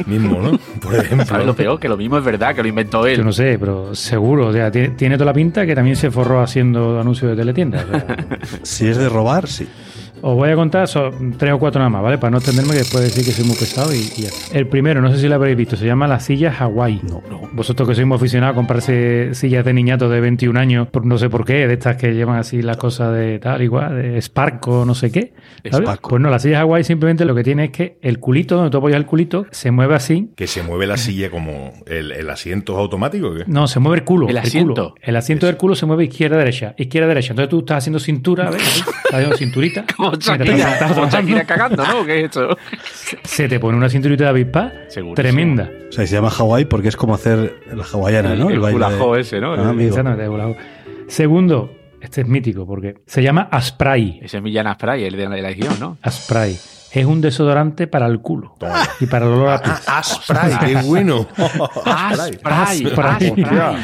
Mismo, 0.05 0.41
¿no? 0.41 0.57
Por 0.81 0.95
ejemplo. 0.95 1.25
¿Sabes 1.25 1.45
lo 1.45 1.55
peor? 1.55 1.79
Que 1.79 1.87
lo 1.87 1.97
mismo 1.97 2.17
es 2.17 2.23
verdad, 2.23 2.53
que 2.53 2.61
lo 2.61 2.67
inventó 2.67 3.05
él. 3.07 3.17
Yo 3.17 3.23
no 3.23 3.31
sé, 3.31 3.57
pero 3.59 3.95
seguro. 3.95 4.47
O 4.47 4.53
sea, 4.53 4.69
tiene, 4.71 4.89
tiene 4.89 5.15
toda 5.15 5.27
la 5.27 5.33
pinta 5.33 5.65
que 5.65 5.75
también 5.75 5.95
se 5.95 6.11
forró 6.11 6.41
haciendo 6.41 6.99
anuncios 6.99 7.31
de 7.31 7.37
teletienda. 7.37 7.85
o 7.85 7.91
sea. 7.91 8.17
Si 8.63 8.87
es 8.87 8.97
de 8.97 9.09
robar, 9.09 9.47
sí. 9.47 9.67
Os 10.27 10.33
voy 10.33 10.49
a 10.49 10.55
contar 10.55 10.87
son 10.87 11.35
tres 11.37 11.53
o 11.53 11.59
cuatro 11.59 11.77
nada 11.77 11.91
más, 11.91 12.01
¿vale? 12.01 12.17
Para 12.17 12.31
no 12.31 12.37
extenderme, 12.37 12.71
que 12.71 12.79
después 12.79 13.03
decir 13.03 13.23
que 13.23 13.31
soy 13.31 13.45
muy 13.45 13.55
pesado 13.55 13.93
y, 13.93 13.99
y 14.17 14.23
ya. 14.23 14.29
El 14.53 14.65
primero, 14.67 14.99
no 14.99 15.11
sé 15.11 15.19
si 15.19 15.27
lo 15.27 15.35
habréis 15.35 15.55
visto, 15.55 15.75
se 15.75 15.85
llama 15.85 16.07
la 16.07 16.19
silla 16.19 16.51
Hawái. 16.51 17.01
No, 17.03 17.21
Vosotros 17.53 17.87
que 17.87 17.93
sois 17.93 18.07
muy 18.07 18.15
aficionados 18.15 18.53
a 18.53 18.55
comprarse 18.55 19.35
sillas 19.35 19.63
de 19.63 19.73
niñatos 19.73 20.09
de 20.09 20.19
21 20.19 20.59
años, 20.59 20.87
por 20.87 21.05
no 21.05 21.19
sé 21.19 21.29
por 21.29 21.45
qué, 21.45 21.67
de 21.67 21.73
estas 21.75 21.97
que 21.97 22.15
llevan 22.15 22.39
así 22.39 22.63
las 22.63 22.77
cosas 22.77 23.13
de 23.13 23.37
tal 23.37 23.61
igual, 23.61 24.01
de 24.01 24.19
Sparco, 24.19 24.83
no 24.83 24.95
sé 24.95 25.11
qué. 25.11 25.33
¿sabes? 25.69 25.87
Sparco. 25.87 26.09
Pues 26.09 26.21
no, 26.23 26.31
la 26.31 26.39
silla 26.39 26.57
Hawái 26.57 26.83
simplemente 26.83 27.23
lo 27.23 27.35
que 27.35 27.43
tiene 27.43 27.65
es 27.65 27.69
que 27.69 27.99
el 28.01 28.19
culito, 28.19 28.55
donde 28.55 28.71
tú 28.71 28.79
apoyas 28.79 28.97
el 28.97 29.05
culito, 29.05 29.45
se 29.51 29.69
mueve 29.69 29.93
así. 29.93 30.31
Que 30.35 30.47
se 30.47 30.63
mueve 30.63 30.87
la 30.87 30.97
silla 30.97 31.29
como 31.29 31.71
el, 31.85 32.11
el 32.11 32.27
asiento 32.31 32.75
automático. 32.79 33.27
¿o 33.27 33.35
¿qué? 33.35 33.43
No, 33.45 33.67
se 33.67 33.79
mueve 33.79 33.99
el 33.99 34.03
culo. 34.03 34.27
El 34.27 34.39
asiento. 34.39 34.73
culo. 34.73 34.95
El 35.03 35.17
asiento 35.17 35.45
del 35.45 35.55
culo 35.55 35.75
se 35.75 35.85
mueve 35.85 36.05
izquierda-derecha. 36.05 36.73
Izquierda-derecha. 36.79 37.33
Entonces 37.33 37.51
tú 37.51 37.59
estás 37.59 37.77
haciendo 37.77 37.99
cintura, 37.99 38.49
¿ves? 38.49 38.63
Estás 38.63 39.13
haciendo 39.13 39.37
cinturita. 39.37 39.85
Mientras 40.14 40.14
Shakira, 40.19 40.55
estás 40.55 40.79
como 40.93 41.07
trabajando. 41.07 41.17
Shakira 41.31 41.45
cagando, 41.45 41.85
¿no? 41.85 42.05
¿Qué 42.05 42.19
es 42.19 42.25
esto? 42.25 42.57
se 43.23 43.47
te 43.47 43.59
pone 43.59 43.77
una 43.77 43.89
cinturita 43.89 44.23
de 44.25 44.29
avispa 44.29 44.71
Segurísimo. 44.87 45.15
tremenda. 45.15 45.69
O 45.89 45.91
sea, 45.91 46.05
se 46.07 46.13
llama 46.15 46.29
Hawái 46.29 46.65
porque 46.65 46.87
es 46.89 46.95
como 46.95 47.13
hacer 47.15 47.61
la 47.73 47.83
hawaiana, 47.83 48.35
¿no? 48.35 48.49
El 48.49 48.59
baile 48.59 48.67
de- 48.67 48.73
culajo 48.85 49.15
ese, 49.15 49.39
¿no? 49.39 49.53
Ah. 49.53 49.73
Exactamente. 49.77 50.57
Segundo, 51.07 51.71
este 52.01 52.21
es 52.21 52.27
mítico 52.27 52.65
porque 52.65 52.95
se 53.05 53.21
llama 53.23 53.47
Aspray. 53.51 54.19
Ese 54.23 54.37
es 54.37 54.43
Millán 54.43 54.67
Aspray, 54.67 55.03
el 55.05 55.15
de 55.15 55.27
la 55.29 55.35
legión, 55.37 55.75
¿no? 55.79 55.97
Aspray. 56.01 56.57
Es 56.91 57.05
un 57.05 57.19
desodorante 57.19 57.87
para 57.87 58.05
el 58.07 58.19
culo 58.19 58.55
y 59.01 59.05
para 59.05 59.25
el 59.25 59.33
olor 59.33 59.49
a 59.49 59.61
pis. 59.61 59.73
Aspray, 59.85 60.53
qué 60.65 60.81
bueno. 60.83 61.27
Aspray, 61.85 62.39
Aspray. 62.41 62.85
Aspray, 62.85 63.33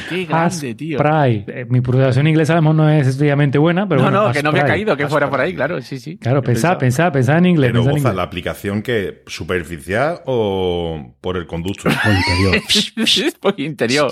qué 0.09 0.25
grande, 0.25 0.75
tío. 0.75 0.97
Aspray. 0.97 1.43
Eh, 1.47 1.65
Mi 1.67 1.81
pronunciación 1.81 2.27
inglesa 2.27 2.53
a 2.53 2.55
lo 2.57 2.61
mejor 2.61 2.75
no 2.75 2.89
es 2.89 3.07
estrictamente 3.07 3.57
buena, 3.57 3.87
pero 3.87 3.99
no, 4.01 4.05
bueno, 4.07 4.27
no, 4.27 4.33
que 4.33 4.41
no 4.41 4.51
me 4.53 4.61
ha 4.61 4.65
caído 4.65 4.95
que 4.95 5.07
fuera 5.07 5.29
por 5.29 5.41
ahí, 5.41 5.53
claro, 5.53 5.81
sí, 5.81 5.99
sí. 5.99 6.17
Claro, 6.17 6.41
pensado. 6.41 6.77
pensad, 6.77 7.11
pensad 7.11 7.37
en 7.39 7.47
inglés. 7.47 7.71
Pero 7.73 7.83
goza, 7.83 8.13
la 8.13 8.23
aplicación 8.23 8.81
que 8.81 9.23
superficial 9.27 10.21
o 10.25 11.15
por 11.19 11.35
el 11.35 11.47
conducto. 11.47 11.89
O 11.89 12.11
interior. 12.11 12.61
Pues 13.41 13.55
interior. 13.57 14.11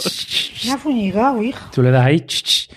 Me 0.65 0.71
ha 0.71 0.77
fuñigado, 0.77 1.41
hijo. 1.41 1.59
Tú 1.73 1.81
le 1.83 1.91
das 1.91 2.05
ahí, 2.05 2.19
ch, 2.21 2.43
ch. 2.43 2.69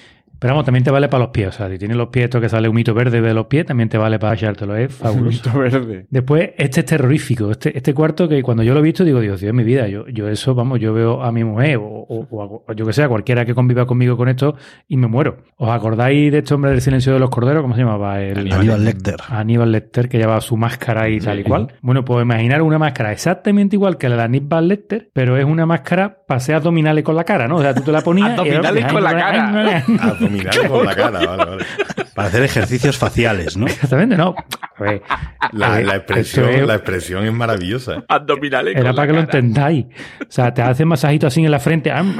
Pero 0.43 0.55
vamos, 0.55 0.65
también 0.67 0.83
te 0.83 0.91
vale 0.91 1.09
para 1.09 1.23
los 1.25 1.31
pies. 1.31 1.49
O 1.49 1.53
sea, 1.53 1.71
si 1.71 1.79
tienes 1.79 1.97
los 1.97 2.09
pies, 2.09 2.25
esto 2.25 2.41
que 2.41 2.49
sale 2.49 2.69
humito 2.69 2.93
verde 2.95 3.21
de 3.21 3.33
los 3.33 3.47
pies, 3.47 3.65
también 3.65 3.89
te 3.89 3.97
vale 3.97 4.19
para 4.19 4.35
echártelo. 4.35 4.75
Es 4.77 4.93
fabuloso. 4.93 5.49
Mito 5.49 5.59
verde. 5.59 6.07
Después, 6.11 6.51
este 6.59 6.81
es 6.81 6.87
terrorífico. 6.87 7.51
Este, 7.53 7.77
este 7.77 7.95
cuarto 7.95 8.29
que 8.29 8.43
cuando 8.43 8.65
yo 8.65 8.75
lo 8.75 8.81
he 8.81 8.83
visto, 8.83 9.05
digo, 9.05 9.21
Dios, 9.21 9.41
Dios, 9.41 9.55
mi 9.55 9.63
vida. 9.63 9.87
Yo, 9.87 10.05
yo 10.09 10.29
eso, 10.29 10.55
vamos, 10.55 10.81
yo 10.81 10.93
veo 10.93 11.23
a 11.23 11.31
mi 11.31 11.45
mujer 11.45 11.77
o, 11.77 11.85
o- 11.87 12.27
o 12.31 12.65
a- 12.69 12.75
yo 12.75 12.85
que 12.85 12.93
sea, 12.93 13.09
cualquiera 13.09 13.45
que 13.45 13.55
conviva 13.55 13.87
conmigo 13.87 14.17
con 14.17 14.29
esto 14.29 14.57
y 14.89 14.97
me 14.97 15.07
muero. 15.07 15.39
¿Os 15.57 15.71
acordáis 15.71 16.33
de 16.33 16.39
este 16.39 16.53
hombre 16.55 16.73
del 16.73 16.81
silencio 16.81 17.13
de 17.13 17.21
los 17.21 17.31
corderos? 17.31 17.63
¿Cómo 17.63 17.75
se 17.75 17.83
llamaba? 17.83 18.21
El, 18.21 18.53
Aníbal 18.53 18.85
Lecter. 18.85 19.17
Aníbal 19.29 19.71
Lecter, 19.71 20.09
que 20.09 20.19
llevaba 20.19 20.41
su 20.41 20.57
máscara 20.57 21.09
y 21.09 21.21
tal 21.21 21.39
y 21.39 21.45
cual. 21.45 21.69
Bueno, 21.83 22.05
pues 22.05 22.23
imaginar 22.25 22.63
una 22.63 22.79
máscara 22.79 23.13
exactamente 23.13 23.77
igual 23.77 23.97
que 23.97 24.09
la 24.09 24.17
de 24.17 24.23
Aníbal 24.23 24.67
Lecter, 24.67 25.11
pero 25.13 25.37
es 25.37 25.45
una 25.45 25.67
máscara 25.67 26.19
hacer 26.37 26.55
abdominales 26.55 27.05
con 27.05 27.15
la 27.17 27.25
cara, 27.25 27.47
¿no? 27.49 27.57
O 27.57 27.63
sea, 27.63 27.75
tú 27.75 27.83
te 27.83 27.93
la 27.93 28.01
ponías. 28.03 28.31
Abdominales 28.39 28.87
con 28.93 29.03
la 29.03 29.11
cara. 29.17 29.85
Abdominal 30.01 30.69
con 30.69 30.87
la 30.87 30.95
cara, 30.95 31.11
vale, 31.27 31.45
vale. 31.45 31.65
Para 32.15 32.29
hacer 32.29 32.43
ejercicios 32.43 32.99
faciales, 32.99 33.57
¿no? 33.57 33.67
Exactamente, 33.67 34.17
no. 34.17 34.35
A 34.77 34.83
ver, 34.83 35.03
La, 35.53 35.67
a 35.75 35.77
ver, 35.77 35.87
la 35.87 35.97
expresión, 35.97 36.47
esto 36.49 36.61
es- 36.63 36.67
la 36.69 36.75
expresión 36.75 37.25
es 37.25 37.33
maravillosa. 37.33 38.05
Abdominales 38.09 38.75
Era 38.77 38.89
con 38.91 38.97
para 38.97 39.07
que 39.09 39.13
lo 39.15 39.21
entendáis. 39.21 39.87
O 40.21 40.25
sea, 40.29 40.53
te 40.53 40.61
hacen 40.63 40.89
masajito 40.89 41.27
así 41.27 41.45
en 41.45 41.51
la 41.51 41.59
frente 41.61 41.91
am, 41.91 42.15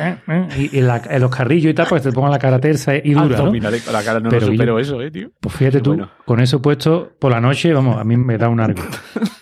y, 0.57 0.79
en, 0.79 0.87
la- 0.87 1.03
en 1.11 1.21
los 1.21 1.31
carrillos 1.35 1.71
y 1.71 1.75
tal, 1.75 1.87
para 1.89 2.01
que 2.01 2.09
te 2.09 2.15
pongan 2.15 2.31
la 2.31 2.39
cara 2.39 2.59
tersa 2.59 2.95
y 2.97 3.13
dura, 3.13 3.27
¿no? 3.27 3.37
Abdominales 3.37 3.83
con 3.83 3.93
la 3.93 4.03
cara, 4.03 4.21
no 4.21 4.31
Pero 4.31 4.47
lo 4.47 4.53
supero 4.53 4.73
yo- 4.75 4.79
eso, 4.79 5.03
eh, 5.03 5.11
tío. 5.11 5.31
Pues 5.41 5.55
fíjate 5.55 5.81
tú, 5.81 5.91
Bueno. 5.91 6.11
con 6.25 6.41
eso 6.41 6.63
puesto 6.63 7.13
por 7.19 7.31
la 7.33 7.41
noche, 7.41 7.73
vamos, 7.73 7.99
a 7.99 8.05
mí 8.05 8.17
me 8.17 8.39
da 8.39 8.49
un 8.49 8.61
arco. 8.61 8.83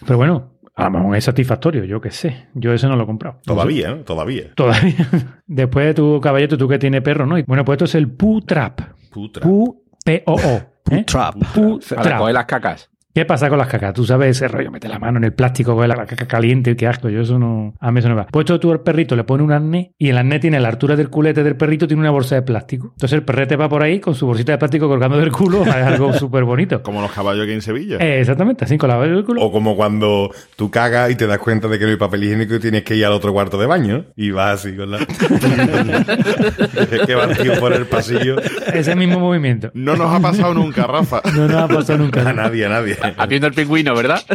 Pero 0.05 0.17
bueno, 0.17 0.50
a 0.81 0.85
lo 0.85 0.91
mejor 0.91 1.17
es 1.17 1.25
satisfactorio, 1.25 1.85
yo 1.85 2.01
qué 2.01 2.11
sé. 2.11 2.49
Yo 2.55 2.73
eso 2.73 2.89
no 2.89 2.97
lo 2.97 3.05
he 3.05 3.07
comprado. 3.07 3.39
Todavía, 3.45 3.91
¿no? 3.91 3.97
Todavía. 3.99 4.53
Todavía. 4.55 5.09
Después 5.47 5.87
de 5.87 5.95
tu 5.95 6.21
caballito, 6.21 6.57
tú 6.59 6.69
que 6.69 6.79
tienes 6.79 7.03
perro, 7.03 7.27
¿no? 7.27 7.39
Y 7.39 7.43
bueno, 7.43 7.65
pues 7.65 7.77
esto 7.77 7.85
es 7.85 7.95
el 7.95 8.09
Poo 8.11 8.41
Trap. 8.43 8.81
Putra. 9.11 9.43
Pu, 9.43 9.83
P-O-O. 10.05 10.61
¿eh? 10.91 11.05
Trap. 11.05 11.35
Pu, 11.55 11.81
Para 11.91 12.03
trap. 12.03 12.19
coger 12.19 12.35
las 12.35 12.45
cacas. 12.47 12.91
¿Qué 13.13 13.25
pasa 13.25 13.49
con 13.49 13.59
las 13.59 13.67
cacas? 13.67 13.93
Tú 13.93 14.07
sabes 14.07 14.37
ese 14.37 14.47
rollo, 14.47 14.71
mete 14.71 14.87
la 14.87 15.01
mano 15.01 15.19
en 15.19 15.25
el 15.25 15.33
plástico, 15.33 15.75
coge 15.75 15.89
la 15.89 15.97
caca 16.07 16.29
caliente, 16.29 16.77
qué 16.77 16.87
asco, 16.87 17.09
yo 17.09 17.23
eso 17.23 17.41
no, 17.41 17.75
a 17.81 17.91
mí 17.91 17.99
eso 17.99 18.09
no 18.09 18.15
me 18.15 18.21
va. 18.21 18.29
Puesto 18.29 18.61
tú 18.61 18.71
al 18.71 18.83
perrito, 18.83 19.17
le 19.17 19.25
pone 19.25 19.43
un 19.43 19.51
arnés 19.51 19.89
y 19.99 20.11
el 20.11 20.19
arnés 20.19 20.41
tiene 20.41 20.61
la 20.61 20.69
altura 20.69 20.95
del 20.95 21.11
culete 21.11 21.43
del 21.43 21.57
perrito, 21.57 21.89
tiene 21.89 22.03
una 22.03 22.13
bolsa 22.13 22.37
de 22.37 22.43
plástico. 22.43 22.91
Entonces 22.93 23.15
el 23.15 23.25
perrete 23.25 23.57
va 23.57 23.69
por 23.69 23.83
ahí 23.83 23.99
con 23.99 24.15
su 24.15 24.27
bolsita 24.27 24.53
de 24.53 24.59
plástico 24.59 24.87
colgando 24.87 25.19
del 25.19 25.33
culo, 25.33 25.63
es 25.67 25.75
algo 25.75 26.13
súper 26.13 26.45
bonito. 26.45 26.85
Como 26.85 27.03
los 27.03 27.11
caballos 27.11 27.43
aquí 27.43 27.53
en 27.53 27.63
Sevilla. 27.63 27.97
Eh, 27.97 28.21
exactamente, 28.21 28.65
así 28.65 28.79
con 28.79 28.89
la 28.89 29.01
del 29.01 29.25
culo. 29.25 29.43
O 29.43 29.51
como 29.51 29.75
cuando 29.75 30.31
tú 30.55 30.71
cagas 30.71 31.11
y 31.11 31.17
te 31.17 31.27
das 31.27 31.39
cuenta 31.39 31.67
de 31.67 31.81
que 31.81 31.87
no 31.87 31.91
hay 31.91 31.97
papel 31.97 32.23
higiénico 32.23 32.55
y 32.55 32.61
tienes 32.61 32.85
que 32.85 32.95
ir 32.95 33.07
al 33.07 33.13
otro 33.13 33.33
cuarto 33.33 33.59
de 33.59 33.67
baño 33.67 34.05
y 34.15 34.31
vas 34.31 34.61
así 34.61 34.77
con 34.77 34.89
la... 34.89 34.99
que 37.07 37.15
va 37.17 37.25
el 37.25 37.37
tío 37.37 37.59
por 37.59 37.73
el 37.73 37.87
pasillo. 37.87 38.37
Ese 38.73 38.95
mismo 38.95 39.19
movimiento. 39.19 39.73
No 39.75 39.97
nos 39.97 40.15
ha 40.15 40.21
pasado 40.21 40.55
nunca, 40.55 40.87
Rafa. 40.87 41.23
No 41.41 41.49
nos 41.49 41.57
ha 41.57 41.69
pasado 41.69 41.99
nunca. 41.99 42.29
A 42.29 42.33
nadie, 42.33 42.67
a 42.67 42.69
nadie. 42.69 43.00
Haciendo 43.17 43.47
el 43.47 43.55
pingüino, 43.55 43.95
¿verdad? 43.95 44.23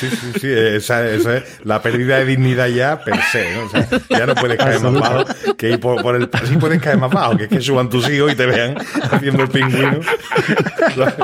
Sí, 0.00 0.08
sí, 0.08 0.32
sí. 0.40 0.48
Esa, 0.50 1.06
esa 1.08 1.36
es 1.38 1.60
la 1.64 1.82
pérdida 1.82 2.18
de 2.18 2.24
dignidad 2.24 2.68
ya 2.68 3.00
per 3.02 3.20
se, 3.22 3.54
¿no? 3.54 3.64
O 3.64 3.68
sea, 3.68 3.86
ya 4.08 4.26
no 4.26 4.34
puedes 4.34 4.58
caer 4.58 4.80
más 4.80 4.92
bajo 4.94 5.24
que 5.56 5.70
ir 5.70 5.80
por, 5.80 6.02
por 6.02 6.16
el... 6.16 6.28
Sí 6.44 6.56
puedes 6.56 6.80
caer 6.80 6.98
más 6.98 7.10
bajo, 7.10 7.36
que 7.36 7.44
es 7.44 7.50
que 7.50 7.60
suban 7.60 7.88
tus 7.88 8.08
hijos 8.08 8.32
y 8.32 8.36
te 8.36 8.46
vean 8.46 8.76
haciendo 9.10 9.42
el 9.42 9.48
pingüino. 9.48 10.00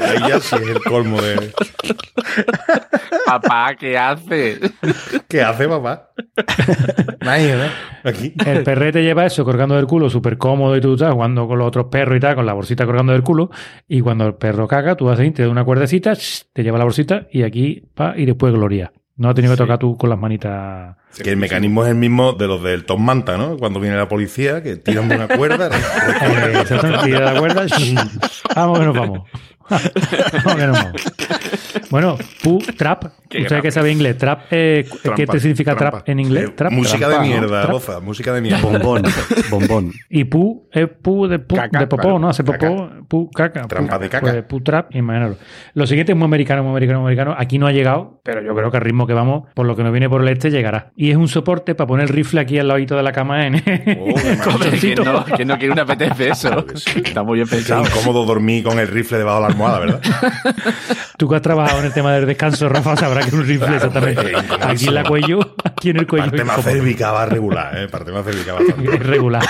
Ahí 0.02 0.28
ya 0.28 0.40
sí 0.40 0.56
es 0.56 0.68
el 0.68 0.82
colmo 0.82 1.20
de... 1.20 1.52
Papá, 3.24 3.74
¿qué 3.78 3.96
hace? 3.98 4.60
¿Qué 5.28 5.42
hace, 5.42 5.68
papá? 5.68 6.10
Imagínate, 7.20 7.70
Aquí. 8.04 8.32
El 8.44 8.62
perrete 8.62 9.02
lleva 9.02 9.26
eso 9.26 9.44
colgando 9.44 9.74
del 9.74 9.86
culo, 9.86 10.08
súper 10.08 10.38
cómodo 10.38 10.76
y 10.76 10.80
tú 10.80 10.94
estás 10.94 11.12
jugando 11.12 11.48
con 11.48 11.58
los 11.58 11.66
otros 11.66 11.86
perros 11.90 12.16
y 12.16 12.20
tal, 12.20 12.36
con 12.36 12.46
la 12.46 12.52
bolsita 12.52 12.86
colgando 12.86 13.12
del 13.12 13.22
culo. 13.22 13.50
Y 13.88 14.00
cuando 14.00 14.26
el 14.26 14.34
perro 14.34 14.68
caga, 14.68 14.94
tú 14.94 15.10
haces, 15.10 15.34
te 15.34 15.42
da 15.42 15.48
una 15.48 15.64
cuerdecita, 15.64 16.14
te 16.52 16.62
lleva 16.62 16.78
la 16.78 16.84
bolsita 16.84 17.26
y 17.30 17.42
aquí, 17.42 17.84
pa, 17.94 18.14
y 18.16 18.24
después 18.24 18.52
gloria. 18.52 18.92
No 19.16 19.30
has 19.30 19.34
tenido 19.34 19.54
que 19.54 19.58
tocar 19.58 19.78
tú 19.78 19.96
con 19.96 20.10
las 20.10 20.18
manitas. 20.18 20.94
Que 21.22 21.30
el 21.30 21.38
mecanismo 21.38 21.84
es 21.84 21.90
el 21.90 21.96
mismo 21.96 22.34
de 22.34 22.46
los 22.46 22.62
del 22.62 22.84
Tom 22.84 23.02
Manta, 23.02 23.38
¿no? 23.38 23.56
Cuando 23.56 23.80
viene 23.80 23.96
la 23.96 24.08
policía, 24.08 24.62
que 24.62 24.76
tiran 24.76 25.08
de 25.08 25.16
una 25.16 25.28
cuerda. 25.28 25.70
Eh, 26.26 26.58
exactamente, 26.60 27.06
tira 27.06 27.32
la 27.32 27.38
cuerda. 27.38 27.66
vamos 28.54 28.78
que 28.78 28.84
nos 28.84 28.96
vamos. 28.96 29.28
vamos 29.68 30.54
que 30.56 30.66
nos 30.66 30.82
vamos. 30.82 31.02
Bueno, 31.90 32.16
pu, 32.42 32.58
trap. 32.76 33.04
¿Usted 33.26 33.60
que 33.60 33.70
sabe 33.72 33.90
inglés? 33.90 34.16
Trap, 34.18 34.42
eh, 34.52 34.86
¿qué 35.16 35.26
te 35.26 35.40
significa 35.40 35.74
trampa. 35.74 35.98
trap 35.98 36.08
en 36.10 36.20
inglés? 36.20 36.54
Trap, 36.54 36.70
música 36.72 37.08
trampa, 37.08 37.22
de 37.24 37.28
¿no? 37.28 37.40
mierda. 37.40 37.66
Roza, 37.66 37.98
música 38.00 38.32
de 38.32 38.40
mierda. 38.40 38.60
Bombón, 38.62 39.02
bombón. 39.50 39.92
Y 40.08 40.24
pu 40.24 40.68
es 40.72 40.88
pu 40.88 41.26
de, 41.26 41.40
pu, 41.40 41.56
Caca, 41.56 41.80
de 41.80 41.86
popó. 41.88 42.18
¿no? 42.20 42.28
Hace 42.28 42.44
popó, 42.44 42.58
Caca. 42.88 43.00
pu, 43.08 43.30
caca. 43.32 43.62
Trampa 43.66 43.96
pu, 43.96 44.02
de 44.02 44.08
caca. 44.08 44.30
Pues, 44.30 44.44
pu 44.44 44.60
trap, 44.60 44.94
imagínalo. 44.94 45.36
Lo 45.74 45.86
siguiente 45.88 46.12
es 46.12 46.18
muy 46.18 46.24
americano, 46.26 46.62
muy 46.62 46.70
americano, 46.70 47.00
muy 47.00 47.08
americano. 47.08 47.34
Aquí 47.36 47.58
no 47.58 47.66
ha 47.66 47.72
llegado, 47.72 48.20
pero 48.22 48.42
yo 48.42 48.54
creo 48.54 48.70
que 48.70 48.76
al 48.76 48.82
ritmo 48.84 49.06
que 49.08 49.12
vamos, 49.14 49.48
por 49.54 49.66
lo 49.66 49.74
que 49.74 49.82
nos 49.82 49.90
viene 49.92 50.08
por 50.08 50.22
el 50.22 50.28
este, 50.28 50.50
llegará. 50.52 50.92
Y 50.94 51.10
es 51.10 51.16
un 51.16 51.26
soporte 51.28 51.74
para 51.74 51.88
poner 51.88 52.04
el 52.04 52.14
rifle 52.14 52.40
aquí 52.40 52.58
al 52.60 52.68
ladito 52.68 52.96
de 52.96 53.02
la 53.02 53.10
cama 53.12 53.44
en 53.46 53.56
Oh, 53.56 54.14
el 54.24 54.38
colchoncito. 54.44 55.02
¿Quién 55.02 55.12
no, 55.12 55.24
quién 55.24 55.48
no 55.48 55.58
quiere 55.58 55.72
un 55.72 55.80
apetece 55.80 56.28
eso? 56.30 56.64
Está 57.04 57.24
muy 57.24 57.36
bien 57.38 57.48
Qué 57.48 57.56
pensado. 57.56 57.84
incómodo 57.84 58.24
dormir 58.24 58.62
con 58.62 58.78
el 58.78 58.86
rifle 58.86 59.18
debajo 59.18 59.38
de 59.38 59.42
la 59.42 59.48
almohada, 59.48 59.78
¿verdad? 59.80 60.00
Tú 61.16 61.28
que 61.28 61.36
has 61.36 61.42
trabajado 61.42 61.80
en 61.80 61.86
el 61.86 61.92
tema 61.92 62.12
del 62.12 62.26
descanso, 62.26 62.68
Rafa, 62.68 62.96
sabrás 62.96 63.26
que 63.26 63.34
un 63.34 63.46
rifle 63.46 63.66
Claro, 63.66 63.76
exactamente. 63.76 64.32
Aquí 64.60 64.88
en 64.88 64.94
la 64.94 65.04
cuello, 65.04 65.40
aquí 65.64 65.90
en 65.90 65.96
el 65.96 66.06
cuello. 66.06 66.26
Parte 66.26 66.44
más 66.44 66.62
cérvica 66.62 67.10
va 67.10 67.26
regular, 67.26 67.78
¿eh? 67.78 67.88
Parte 67.88 68.12
más 68.12 68.24
cérvica. 68.24 68.54
Es 68.92 69.00
regular. 69.00 69.42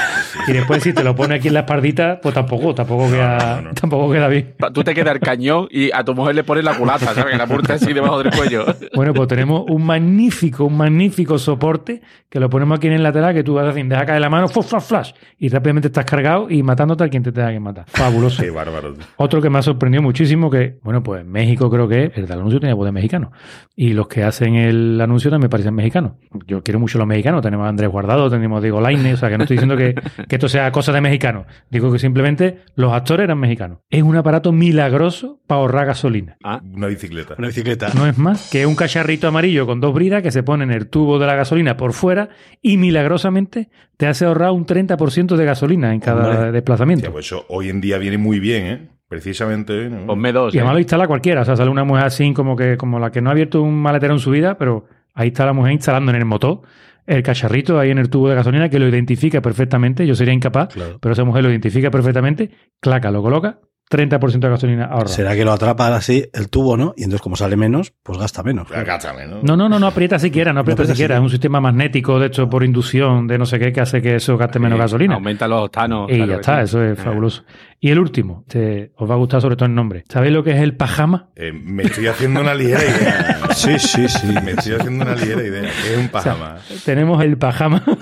Y 0.46 0.52
después 0.52 0.82
si 0.82 0.92
te 0.92 1.02
lo 1.02 1.14
pone 1.14 1.34
aquí 1.34 1.48
en 1.48 1.54
la 1.54 1.60
espaldita, 1.60 2.20
pues 2.22 2.34
tampoco, 2.34 2.74
tampoco 2.74 3.10
queda, 3.10 3.62
tampoco 3.80 4.12
queda 4.12 4.28
bien. 4.28 4.54
Tú 4.72 4.84
te 4.84 4.94
quedas 4.94 5.14
el 5.14 5.20
cañón 5.20 5.66
y 5.70 5.90
a 5.92 6.04
tu 6.04 6.14
mujer 6.14 6.34
le 6.34 6.44
pones 6.44 6.64
la 6.64 6.74
culata, 6.74 7.12
¿sabes? 7.12 7.32
Que 7.32 7.36
la 7.36 7.44
apunta 7.44 7.74
así 7.74 7.92
debajo 7.92 8.22
del 8.22 8.32
cuello. 8.32 8.64
Bueno, 8.94 9.12
pues 9.12 9.28
tenemos 9.28 9.64
un 9.68 9.84
magnífico, 9.84 10.64
un 10.64 10.76
magnífico 10.76 11.38
soporte 11.38 12.00
que 12.28 12.40
lo 12.40 12.48
ponemos 12.48 12.78
aquí 12.78 12.86
en 12.86 12.94
el 12.94 13.02
lateral 13.02 13.34
que 13.34 13.42
tú 13.42 13.54
vas 13.54 13.64
a 13.64 13.68
decir, 13.68 13.86
deja 13.86 14.06
caer 14.06 14.20
la 14.20 14.30
mano, 14.30 14.48
flash, 14.48 14.66
flash, 14.66 14.82
flash, 14.84 15.12
y 15.38 15.48
rápidamente 15.48 15.88
estás 15.88 16.04
cargado 16.04 16.48
y 16.50 16.62
matándote 16.62 17.04
a 17.04 17.08
quien 17.08 17.22
te 17.22 17.32
tenga 17.32 17.50
que 17.50 17.60
matar. 17.60 17.84
Fabuloso. 17.88 18.42
Qué 18.42 18.50
bárbaro. 18.50 18.94
Otro 19.16 19.42
que 19.42 19.50
me 19.50 19.58
ha 19.58 19.62
sorprendido 19.62 20.02
muchísimo 20.02 20.50
que, 20.50 20.78
bueno, 20.82 21.02
pues 21.02 21.22
en 21.22 21.30
México 21.56 21.70
creo 21.70 21.88
que 21.88 22.12
el 22.14 22.26
del 22.26 22.38
anuncio 22.38 22.60
tenía 22.60 22.74
voz 22.74 22.84
de 22.84 22.92
mexicano. 22.92 23.32
Y 23.74 23.94
los 23.94 24.08
que 24.08 24.22
hacen 24.22 24.54
el 24.56 25.00
anuncio 25.00 25.30
también 25.30 25.46
me 25.46 25.50
parecen 25.50 25.74
mexicanos. 25.74 26.12
Yo 26.46 26.62
quiero 26.62 26.78
mucho 26.78 26.98
a 26.98 27.00
los 27.00 27.08
mexicanos. 27.08 27.40
Tenemos 27.42 27.64
a 27.66 27.68
Andrés 27.70 27.90
Guardado, 27.90 28.28
tenemos 28.30 28.58
a 28.58 28.60
Diego 28.60 28.80
Laine. 28.80 29.14
O 29.14 29.16
sea, 29.16 29.30
que 29.30 29.38
no 29.38 29.44
estoy 29.44 29.56
diciendo 29.56 29.76
que, 29.76 29.94
que 30.28 30.36
esto 30.36 30.48
sea 30.48 30.70
cosa 30.70 30.92
de 30.92 31.00
mexicanos. 31.00 31.46
Digo 31.70 31.90
que 31.90 31.98
simplemente 31.98 32.58
los 32.74 32.92
actores 32.92 33.24
eran 33.24 33.38
mexicanos. 33.38 33.78
Es 33.88 34.02
un 34.02 34.16
aparato 34.16 34.52
milagroso 34.52 35.40
para 35.46 35.60
ahorrar 35.60 35.86
gasolina. 35.86 36.36
Una 36.74 36.86
bicicleta. 36.88 37.34
Una 37.38 37.48
bicicleta. 37.48 37.88
No 37.94 38.06
es 38.06 38.18
más 38.18 38.50
que 38.50 38.66
un 38.66 38.76
cacharrito 38.76 39.28
amarillo 39.28 39.66
con 39.66 39.80
dos 39.80 39.94
bridas 39.94 40.22
que 40.22 40.30
se 40.30 40.42
pone 40.42 40.64
en 40.64 40.72
el 40.72 40.88
tubo 40.88 41.18
de 41.18 41.26
la 41.26 41.34
gasolina 41.34 41.76
por 41.76 41.92
fuera 41.92 42.28
y 42.60 42.76
milagrosamente 42.76 43.70
te 43.96 44.06
hace 44.06 44.26
ahorrar 44.26 44.50
un 44.50 44.66
30% 44.66 45.36
de 45.36 45.44
gasolina 45.44 45.94
en 45.94 46.00
cada 46.00 46.28
Hombre. 46.30 46.52
desplazamiento. 46.52 47.10
Pues 47.10 47.26
eso 47.26 47.46
hoy 47.48 47.70
en 47.70 47.80
día 47.80 47.98
viene 47.98 48.18
muy 48.18 48.40
bien, 48.40 48.66
¿eh? 48.66 48.95
Precisamente. 49.08 49.88
¿no? 49.88 50.06
Ponme 50.06 50.32
dos. 50.32 50.54
Y 50.54 50.58
además 50.58 50.74
lo 50.74 50.78
¿eh? 50.78 50.82
instala 50.82 51.06
cualquiera. 51.06 51.42
O 51.42 51.44
sea, 51.44 51.56
sale 51.56 51.70
una 51.70 51.84
mujer 51.84 52.04
así 52.04 52.32
como 52.32 52.56
que 52.56 52.76
como 52.76 52.98
la 52.98 53.10
que 53.10 53.20
no 53.20 53.30
ha 53.30 53.32
abierto 53.32 53.62
un 53.62 53.74
maletero 53.74 54.14
en 54.14 54.20
su 54.20 54.30
vida, 54.30 54.58
pero 54.58 54.86
ahí 55.14 55.28
está 55.28 55.46
la 55.46 55.52
mujer 55.52 55.72
instalando 55.72 56.10
en 56.10 56.16
el 56.16 56.24
motor 56.24 56.62
el 57.06 57.22
cacharrito 57.22 57.78
ahí 57.78 57.90
en 57.90 57.98
el 57.98 58.10
tubo 58.10 58.28
de 58.28 58.34
gasolina 58.34 58.68
que 58.68 58.78
lo 58.78 58.88
identifica 58.88 59.40
perfectamente. 59.40 60.06
Yo 60.06 60.14
sería 60.14 60.34
incapaz, 60.34 60.74
pero 61.00 61.12
esa 61.12 61.24
mujer 61.24 61.44
lo 61.44 61.50
identifica 61.50 61.90
perfectamente. 61.90 62.50
Claca, 62.80 63.10
lo 63.10 63.22
coloca, 63.22 63.60
30% 63.90 64.40
de 64.40 64.48
gasolina 64.48 64.86
ahorra. 64.86 65.08
Será 65.08 65.34
que 65.36 65.44
lo 65.44 65.52
atrapa 65.52 65.94
así 65.94 66.28
el 66.32 66.48
tubo, 66.48 66.76
¿no? 66.76 66.92
Y 66.96 67.04
entonces 67.04 67.20
como 67.22 67.36
sale 67.36 67.56
menos, 67.56 67.92
pues 68.02 68.18
gasta 68.18 68.42
menos. 68.42 68.68
¿no? 68.70 69.42
No, 69.42 69.56
no, 69.56 69.68
no, 69.68 69.78
no 69.78 69.86
aprieta 69.86 70.18
siquiera, 70.18 70.52
no 70.52 70.60
aprieta 70.60 70.82
aprieta 70.82 70.94
siquiera. 70.94 71.16
Es 71.16 71.20
un 71.22 71.30
sistema 71.30 71.60
magnético, 71.60 72.18
de 72.18 72.26
hecho, 72.26 72.48
por 72.50 72.64
inducción 72.64 73.26
de 73.28 73.38
no 73.38 73.46
sé 73.46 73.58
qué, 73.58 73.72
que 73.72 73.80
hace 73.80 74.02
que 74.02 74.16
eso 74.16 74.36
gaste 74.36 74.58
menos 74.58 74.78
gasolina. 74.78 75.14
Aumenta 75.14 75.46
los 75.46 75.62
octanos. 75.66 76.10
Y 76.10 76.16
claro 76.16 76.32
ya 76.32 76.36
está, 76.36 76.56
sí. 76.58 76.64
eso 76.64 76.82
es 76.82 76.98
Eh. 76.98 77.02
fabuloso. 77.02 77.44
Y 77.78 77.90
el 77.90 77.98
último, 78.00 78.44
te- 78.48 78.90
os 78.96 79.08
va 79.08 79.14
a 79.14 79.18
gustar 79.18 79.40
sobre 79.40 79.54
todo 79.54 79.66
el 79.66 79.74
nombre. 79.74 80.02
¿Sabéis 80.08 80.32
lo 80.32 80.42
que 80.42 80.50
es 80.52 80.60
el 80.60 80.74
pajama? 80.76 81.28
Eh, 81.36 81.52
me 81.52 81.84
estoy 81.84 82.06
haciendo 82.08 82.40
una 82.40 82.54
ligera 82.54 82.82
idea. 82.84 83.32
Sí, 83.56 83.78
sí, 83.78 84.06
sí. 84.08 84.26
Me 84.44 84.50
estoy 84.52 84.74
haciendo 84.74 85.04
una 85.04 85.14
ligera 85.14 85.42
idea. 85.42 85.62
¿Qué 85.82 85.92
es 85.94 85.98
un 85.98 86.08
pajama? 86.08 86.56
Tenemos 86.84 87.22
el 87.22 87.38
pajama. 87.38 87.82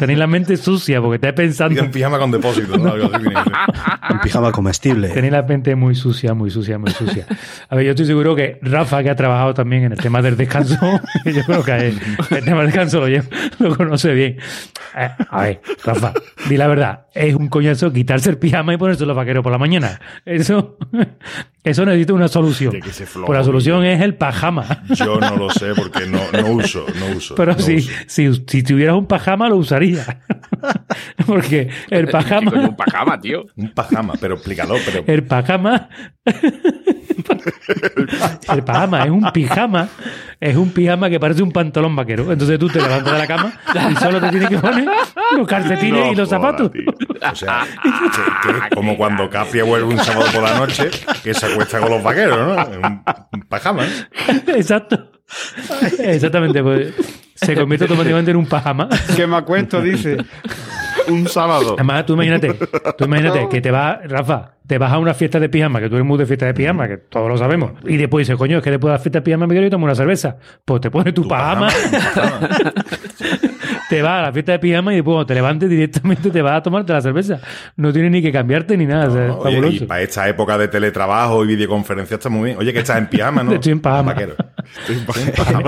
Tenéis 0.00 0.18
la 0.18 0.26
mente 0.26 0.56
sucia 0.56 0.98
porque 1.00 1.16
estáis 1.16 1.34
pensando. 1.34 1.82
Un 1.82 1.90
pijama 1.90 2.18
con 2.18 2.30
depósito, 2.30 2.78
¿no? 2.78 2.92
Algo 2.92 3.10
así. 3.14 3.26
Un 3.26 4.20
pijama 4.20 4.50
comestible. 4.50 5.08
Tenéis 5.10 5.32
la 5.34 5.42
mente 5.42 5.74
muy 5.76 5.94
sucia, 5.94 6.32
muy 6.32 6.50
sucia, 6.50 6.78
muy 6.78 6.90
sucia. 6.90 7.26
A 7.68 7.76
ver, 7.76 7.84
yo 7.84 7.90
estoy 7.90 8.06
seguro 8.06 8.34
que 8.34 8.58
Rafa, 8.62 9.02
que 9.02 9.10
ha 9.10 9.14
trabajado 9.16 9.52
también 9.52 9.84
en 9.84 9.92
el 9.92 9.98
tema 9.98 10.22
del 10.22 10.38
descanso, 10.38 10.74
yo 11.26 11.42
creo 11.44 11.62
que 11.62 11.72
el, 11.76 12.00
el 12.30 12.44
tema 12.44 12.58
del 12.62 12.66
descanso 12.68 13.00
lo, 13.00 13.08
lleva- 13.08 13.28
lo 13.58 13.76
conoce 13.76 14.14
bien. 14.14 14.38
Eh, 14.96 15.08
a 15.28 15.42
ver, 15.42 15.60
Rafa, 15.84 16.14
di 16.48 16.56
la 16.56 16.66
verdad, 16.66 17.06
es 17.14 17.34
un 17.34 17.48
coñazo 17.48 17.92
quitarse 17.92 18.30
el 18.30 18.38
pijama 18.38 18.72
y 18.72 18.78
ponerse 18.78 19.04
los 19.04 19.14
vaqueros 19.14 19.42
por 19.42 19.52
la 19.52 19.58
mañana. 19.58 20.00
Eso, 20.24 20.78
eso 21.62 21.84
necesita 21.84 22.14
una 22.14 22.28
solución. 22.28 22.70
Tiene 22.72 22.86
que 22.86 22.92
flojo, 22.92 23.26
Pues 23.26 23.38
la 23.38 23.44
solución 23.44 23.84
es 23.84 24.00
el 24.00 24.14
pajama. 24.14 24.82
Yo 24.94 25.20
no 25.20 25.36
lo 25.36 25.50
sé 25.50 25.74
porque 25.74 26.06
no, 26.06 26.20
no 26.32 26.50
uso, 26.52 26.86
no 26.98 27.06
uso. 27.16 27.34
Pero 27.34 27.52
no 27.52 27.58
si, 27.58 27.76
uso. 27.76 27.90
si, 28.06 28.34
si 28.46 28.62
tuvieras 28.62 28.96
un 28.96 29.06
pajama, 29.06 29.48
lo 29.48 29.56
usaría. 29.56 30.20
Porque 31.26 31.68
el 31.90 32.06
¿Qué 32.06 32.12
pajama. 32.12 32.50
un 32.52 32.76
pajama, 32.76 33.20
tío. 33.20 33.46
Un 33.56 33.70
pajama, 33.72 34.14
pero 34.20 34.34
explícalo, 34.34 34.74
pero. 34.84 35.04
El 35.06 35.22
pajama. 35.24 35.88
El 38.52 38.64
pajama 38.64 39.04
es 39.04 39.10
un 39.10 39.30
pijama. 39.32 39.88
Es 40.40 40.56
un 40.56 40.70
pijama 40.72 41.08
que 41.10 41.20
parece 41.20 41.42
un 41.42 41.52
pantalón 41.52 41.94
vaquero. 41.94 42.32
Entonces 42.32 42.58
tú 42.58 42.68
te 42.68 42.80
levantas 42.80 43.12
de 43.12 43.18
la 43.18 43.26
cama 43.26 43.52
y 43.90 43.96
solo 43.96 44.20
te 44.20 44.28
tienes 44.30 44.48
que 44.48 44.58
poner 44.58 44.88
los 45.36 45.46
calcetines 45.46 46.06
No 46.06 46.12
y 46.12 46.14
los 46.14 46.28
zapatos. 46.28 46.70
tío. 46.72 46.82
O 47.30 47.34
sea, 47.34 47.66
que- 47.82 47.90
que 48.52 48.58
es 48.58 48.64
como 48.74 48.96
cuando 48.96 49.28
Capria 49.28 49.64
vuelve 49.64 49.86
un 49.94 49.98
sábado 49.98 50.26
por 50.32 50.42
la 50.42 50.58
noche 50.58 50.90
que 51.22 51.34
se 51.34 51.46
acuesta 51.46 51.80
con 51.80 51.90
los 51.90 52.02
vaqueros, 52.02 52.38
¿no? 52.38 52.88
Un, 52.88 53.02
un 53.32 53.40
pajama. 53.42 53.84
Exacto. 54.48 55.10
Exactamente. 55.98 56.62
Pues, 56.62 56.94
se 57.34 57.54
convierte 57.54 57.84
automáticamente 57.84 58.30
en 58.32 58.36
un 58.36 58.46
pajama. 58.46 58.88
Que 59.16 59.26
me 59.26 59.36
acuesto, 59.36 59.80
dice. 59.80 60.16
Un 61.08 61.28
sábado. 61.28 61.74
Además, 61.74 62.06
tú 62.06 62.14
imagínate, 62.14 62.54
tú 62.96 63.04
imagínate 63.04 63.48
que 63.48 63.60
te 63.60 63.70
vas, 63.70 63.98
Rafa, 64.08 64.52
te 64.66 64.78
vas 64.78 64.92
a 64.92 64.98
una 64.98 65.14
fiesta 65.14 65.40
de 65.40 65.48
pijama, 65.48 65.80
que 65.80 65.88
tú 65.88 65.96
eres 65.96 66.06
muy 66.06 66.16
de 66.16 66.26
fiesta 66.26 66.46
de 66.46 66.54
pijama, 66.54 66.86
que 66.86 66.96
todos 66.96 67.28
lo 67.28 67.36
sabemos, 67.36 67.72
y 67.84 67.96
después 67.96 68.26
dices, 68.26 68.38
coño, 68.38 68.58
es 68.58 68.62
que 68.62 68.70
después 68.70 68.90
de 68.90 68.98
la 68.98 68.98
fiesta 69.00 69.18
de 69.18 69.22
pijama 69.22 69.46
me 69.46 69.54
quiero 69.54 69.66
ir 69.66 69.72
a 69.72 69.76
tomar 69.76 69.88
una 69.88 69.94
cerveza. 69.94 70.36
Pues 70.64 70.80
te 70.80 70.90
pones 70.90 71.12
tu, 71.12 71.26
pajama, 71.26 71.68
te 73.90 74.00
vas 74.02 74.20
a 74.20 74.22
la 74.22 74.32
fiesta 74.32 74.52
de 74.52 74.58
pijama 74.60 74.92
y 74.92 74.96
después 74.96 75.14
cuando 75.14 75.26
te 75.26 75.34
levantes 75.34 75.68
directamente 75.68 76.30
te 76.30 76.40
vas 76.42 76.52
a 76.58 76.62
tomarte 76.62 76.92
la 76.92 77.00
cerveza. 77.02 77.40
No 77.76 77.92
tienes 77.92 78.10
ni 78.12 78.22
que 78.22 78.30
cambiarte 78.32 78.76
ni 78.76 78.86
nada. 78.86 79.08
o 79.08 79.10
sea, 79.10 79.24
es 79.26 79.32
Oye, 79.32 79.56
fabuloso. 79.56 79.84
y 79.84 79.86
para 79.86 80.00
esta 80.02 80.28
época 80.28 80.56
de 80.56 80.68
teletrabajo 80.68 81.44
y 81.44 81.48
videoconferencia 81.48 82.14
está 82.14 82.28
muy 82.28 82.44
bien. 82.46 82.58
Oye, 82.58 82.72
que 82.72 82.78
estás 82.78 82.96
en 82.98 83.08
pijama, 83.08 83.42
¿no? 83.42 83.52
Estoy 83.54 83.72
en 83.72 83.80
pijama. 83.80 84.02
Vaquero. 84.02 84.34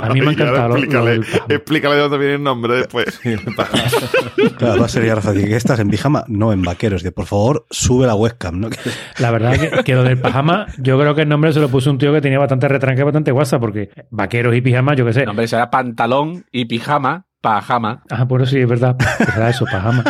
A 0.03 0.09
mí 0.11 0.21
me 0.21 0.29
ha 0.29 0.31
encantado 0.33 0.77
Explícale, 0.77 1.19
pijama. 1.21 1.45
explícale 1.49 1.95
de 1.97 2.01
dónde 2.01 2.19
viene 2.19 2.35
el 2.35 2.43
nombre 2.43 2.75
después. 2.77 3.21
Claro, 4.59 4.81
va 4.81 4.87
a 4.87 4.89
ser 4.89 5.05
ya 5.05 5.15
Rafa, 5.17 5.33
que 5.35 5.57
estás 5.57 5.79
en 5.81 5.89
pijama, 5.89 6.25
no 6.29 6.53
en 6.53 6.63
vaqueros. 6.63 7.03
Que 7.03 7.11
por 7.13 7.27
favor, 7.27 7.67
sube 7.71 8.07
la 8.07 8.15
webcam, 8.15 8.61
¿no? 8.61 8.69
La 9.19 9.31
verdad 9.31 9.59
que, 9.59 9.83
que 9.85 9.95
lo 9.95 10.05
del 10.05 10.21
pijama, 10.21 10.67
yo 10.79 10.99
creo 10.99 11.15
que 11.15 11.23
el 11.23 11.29
nombre 11.29 11.53
se 11.53 11.61
lo 11.61 11.69
puso 11.69 11.91
un 11.91 11.99
tío 11.99 12.13
que 12.13 12.21
tenía 12.21 12.39
bastante 12.39 12.69
retranque, 12.69 13.03
bastante 13.03 13.33
guasa, 13.33 13.59
porque 13.59 13.91
vaqueros 14.11 14.55
y 14.55 14.61
pijama, 14.61 14.95
yo 14.95 15.05
qué 15.05 15.13
sé. 15.13 15.25
No, 15.25 15.31
hombre, 15.33 15.49
será 15.49 15.71
pantalón 15.71 16.45
y 16.53 16.67
pijama, 16.67 17.27
pajama. 17.43 18.03
Ah, 18.09 18.25
bueno, 18.25 18.47
sí, 18.47 18.59
es 18.59 18.69
verdad. 18.69 18.97
Era 19.37 19.51
eso, 19.51 19.67
pijama. 19.67 20.03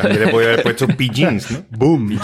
También 0.00 0.20
le 0.26 0.28
podía 0.28 0.48
haber 0.48 0.62
puesto 0.62 0.86
pillins, 0.86 1.50
¿no? 1.50 1.58
Boom. 1.70 2.18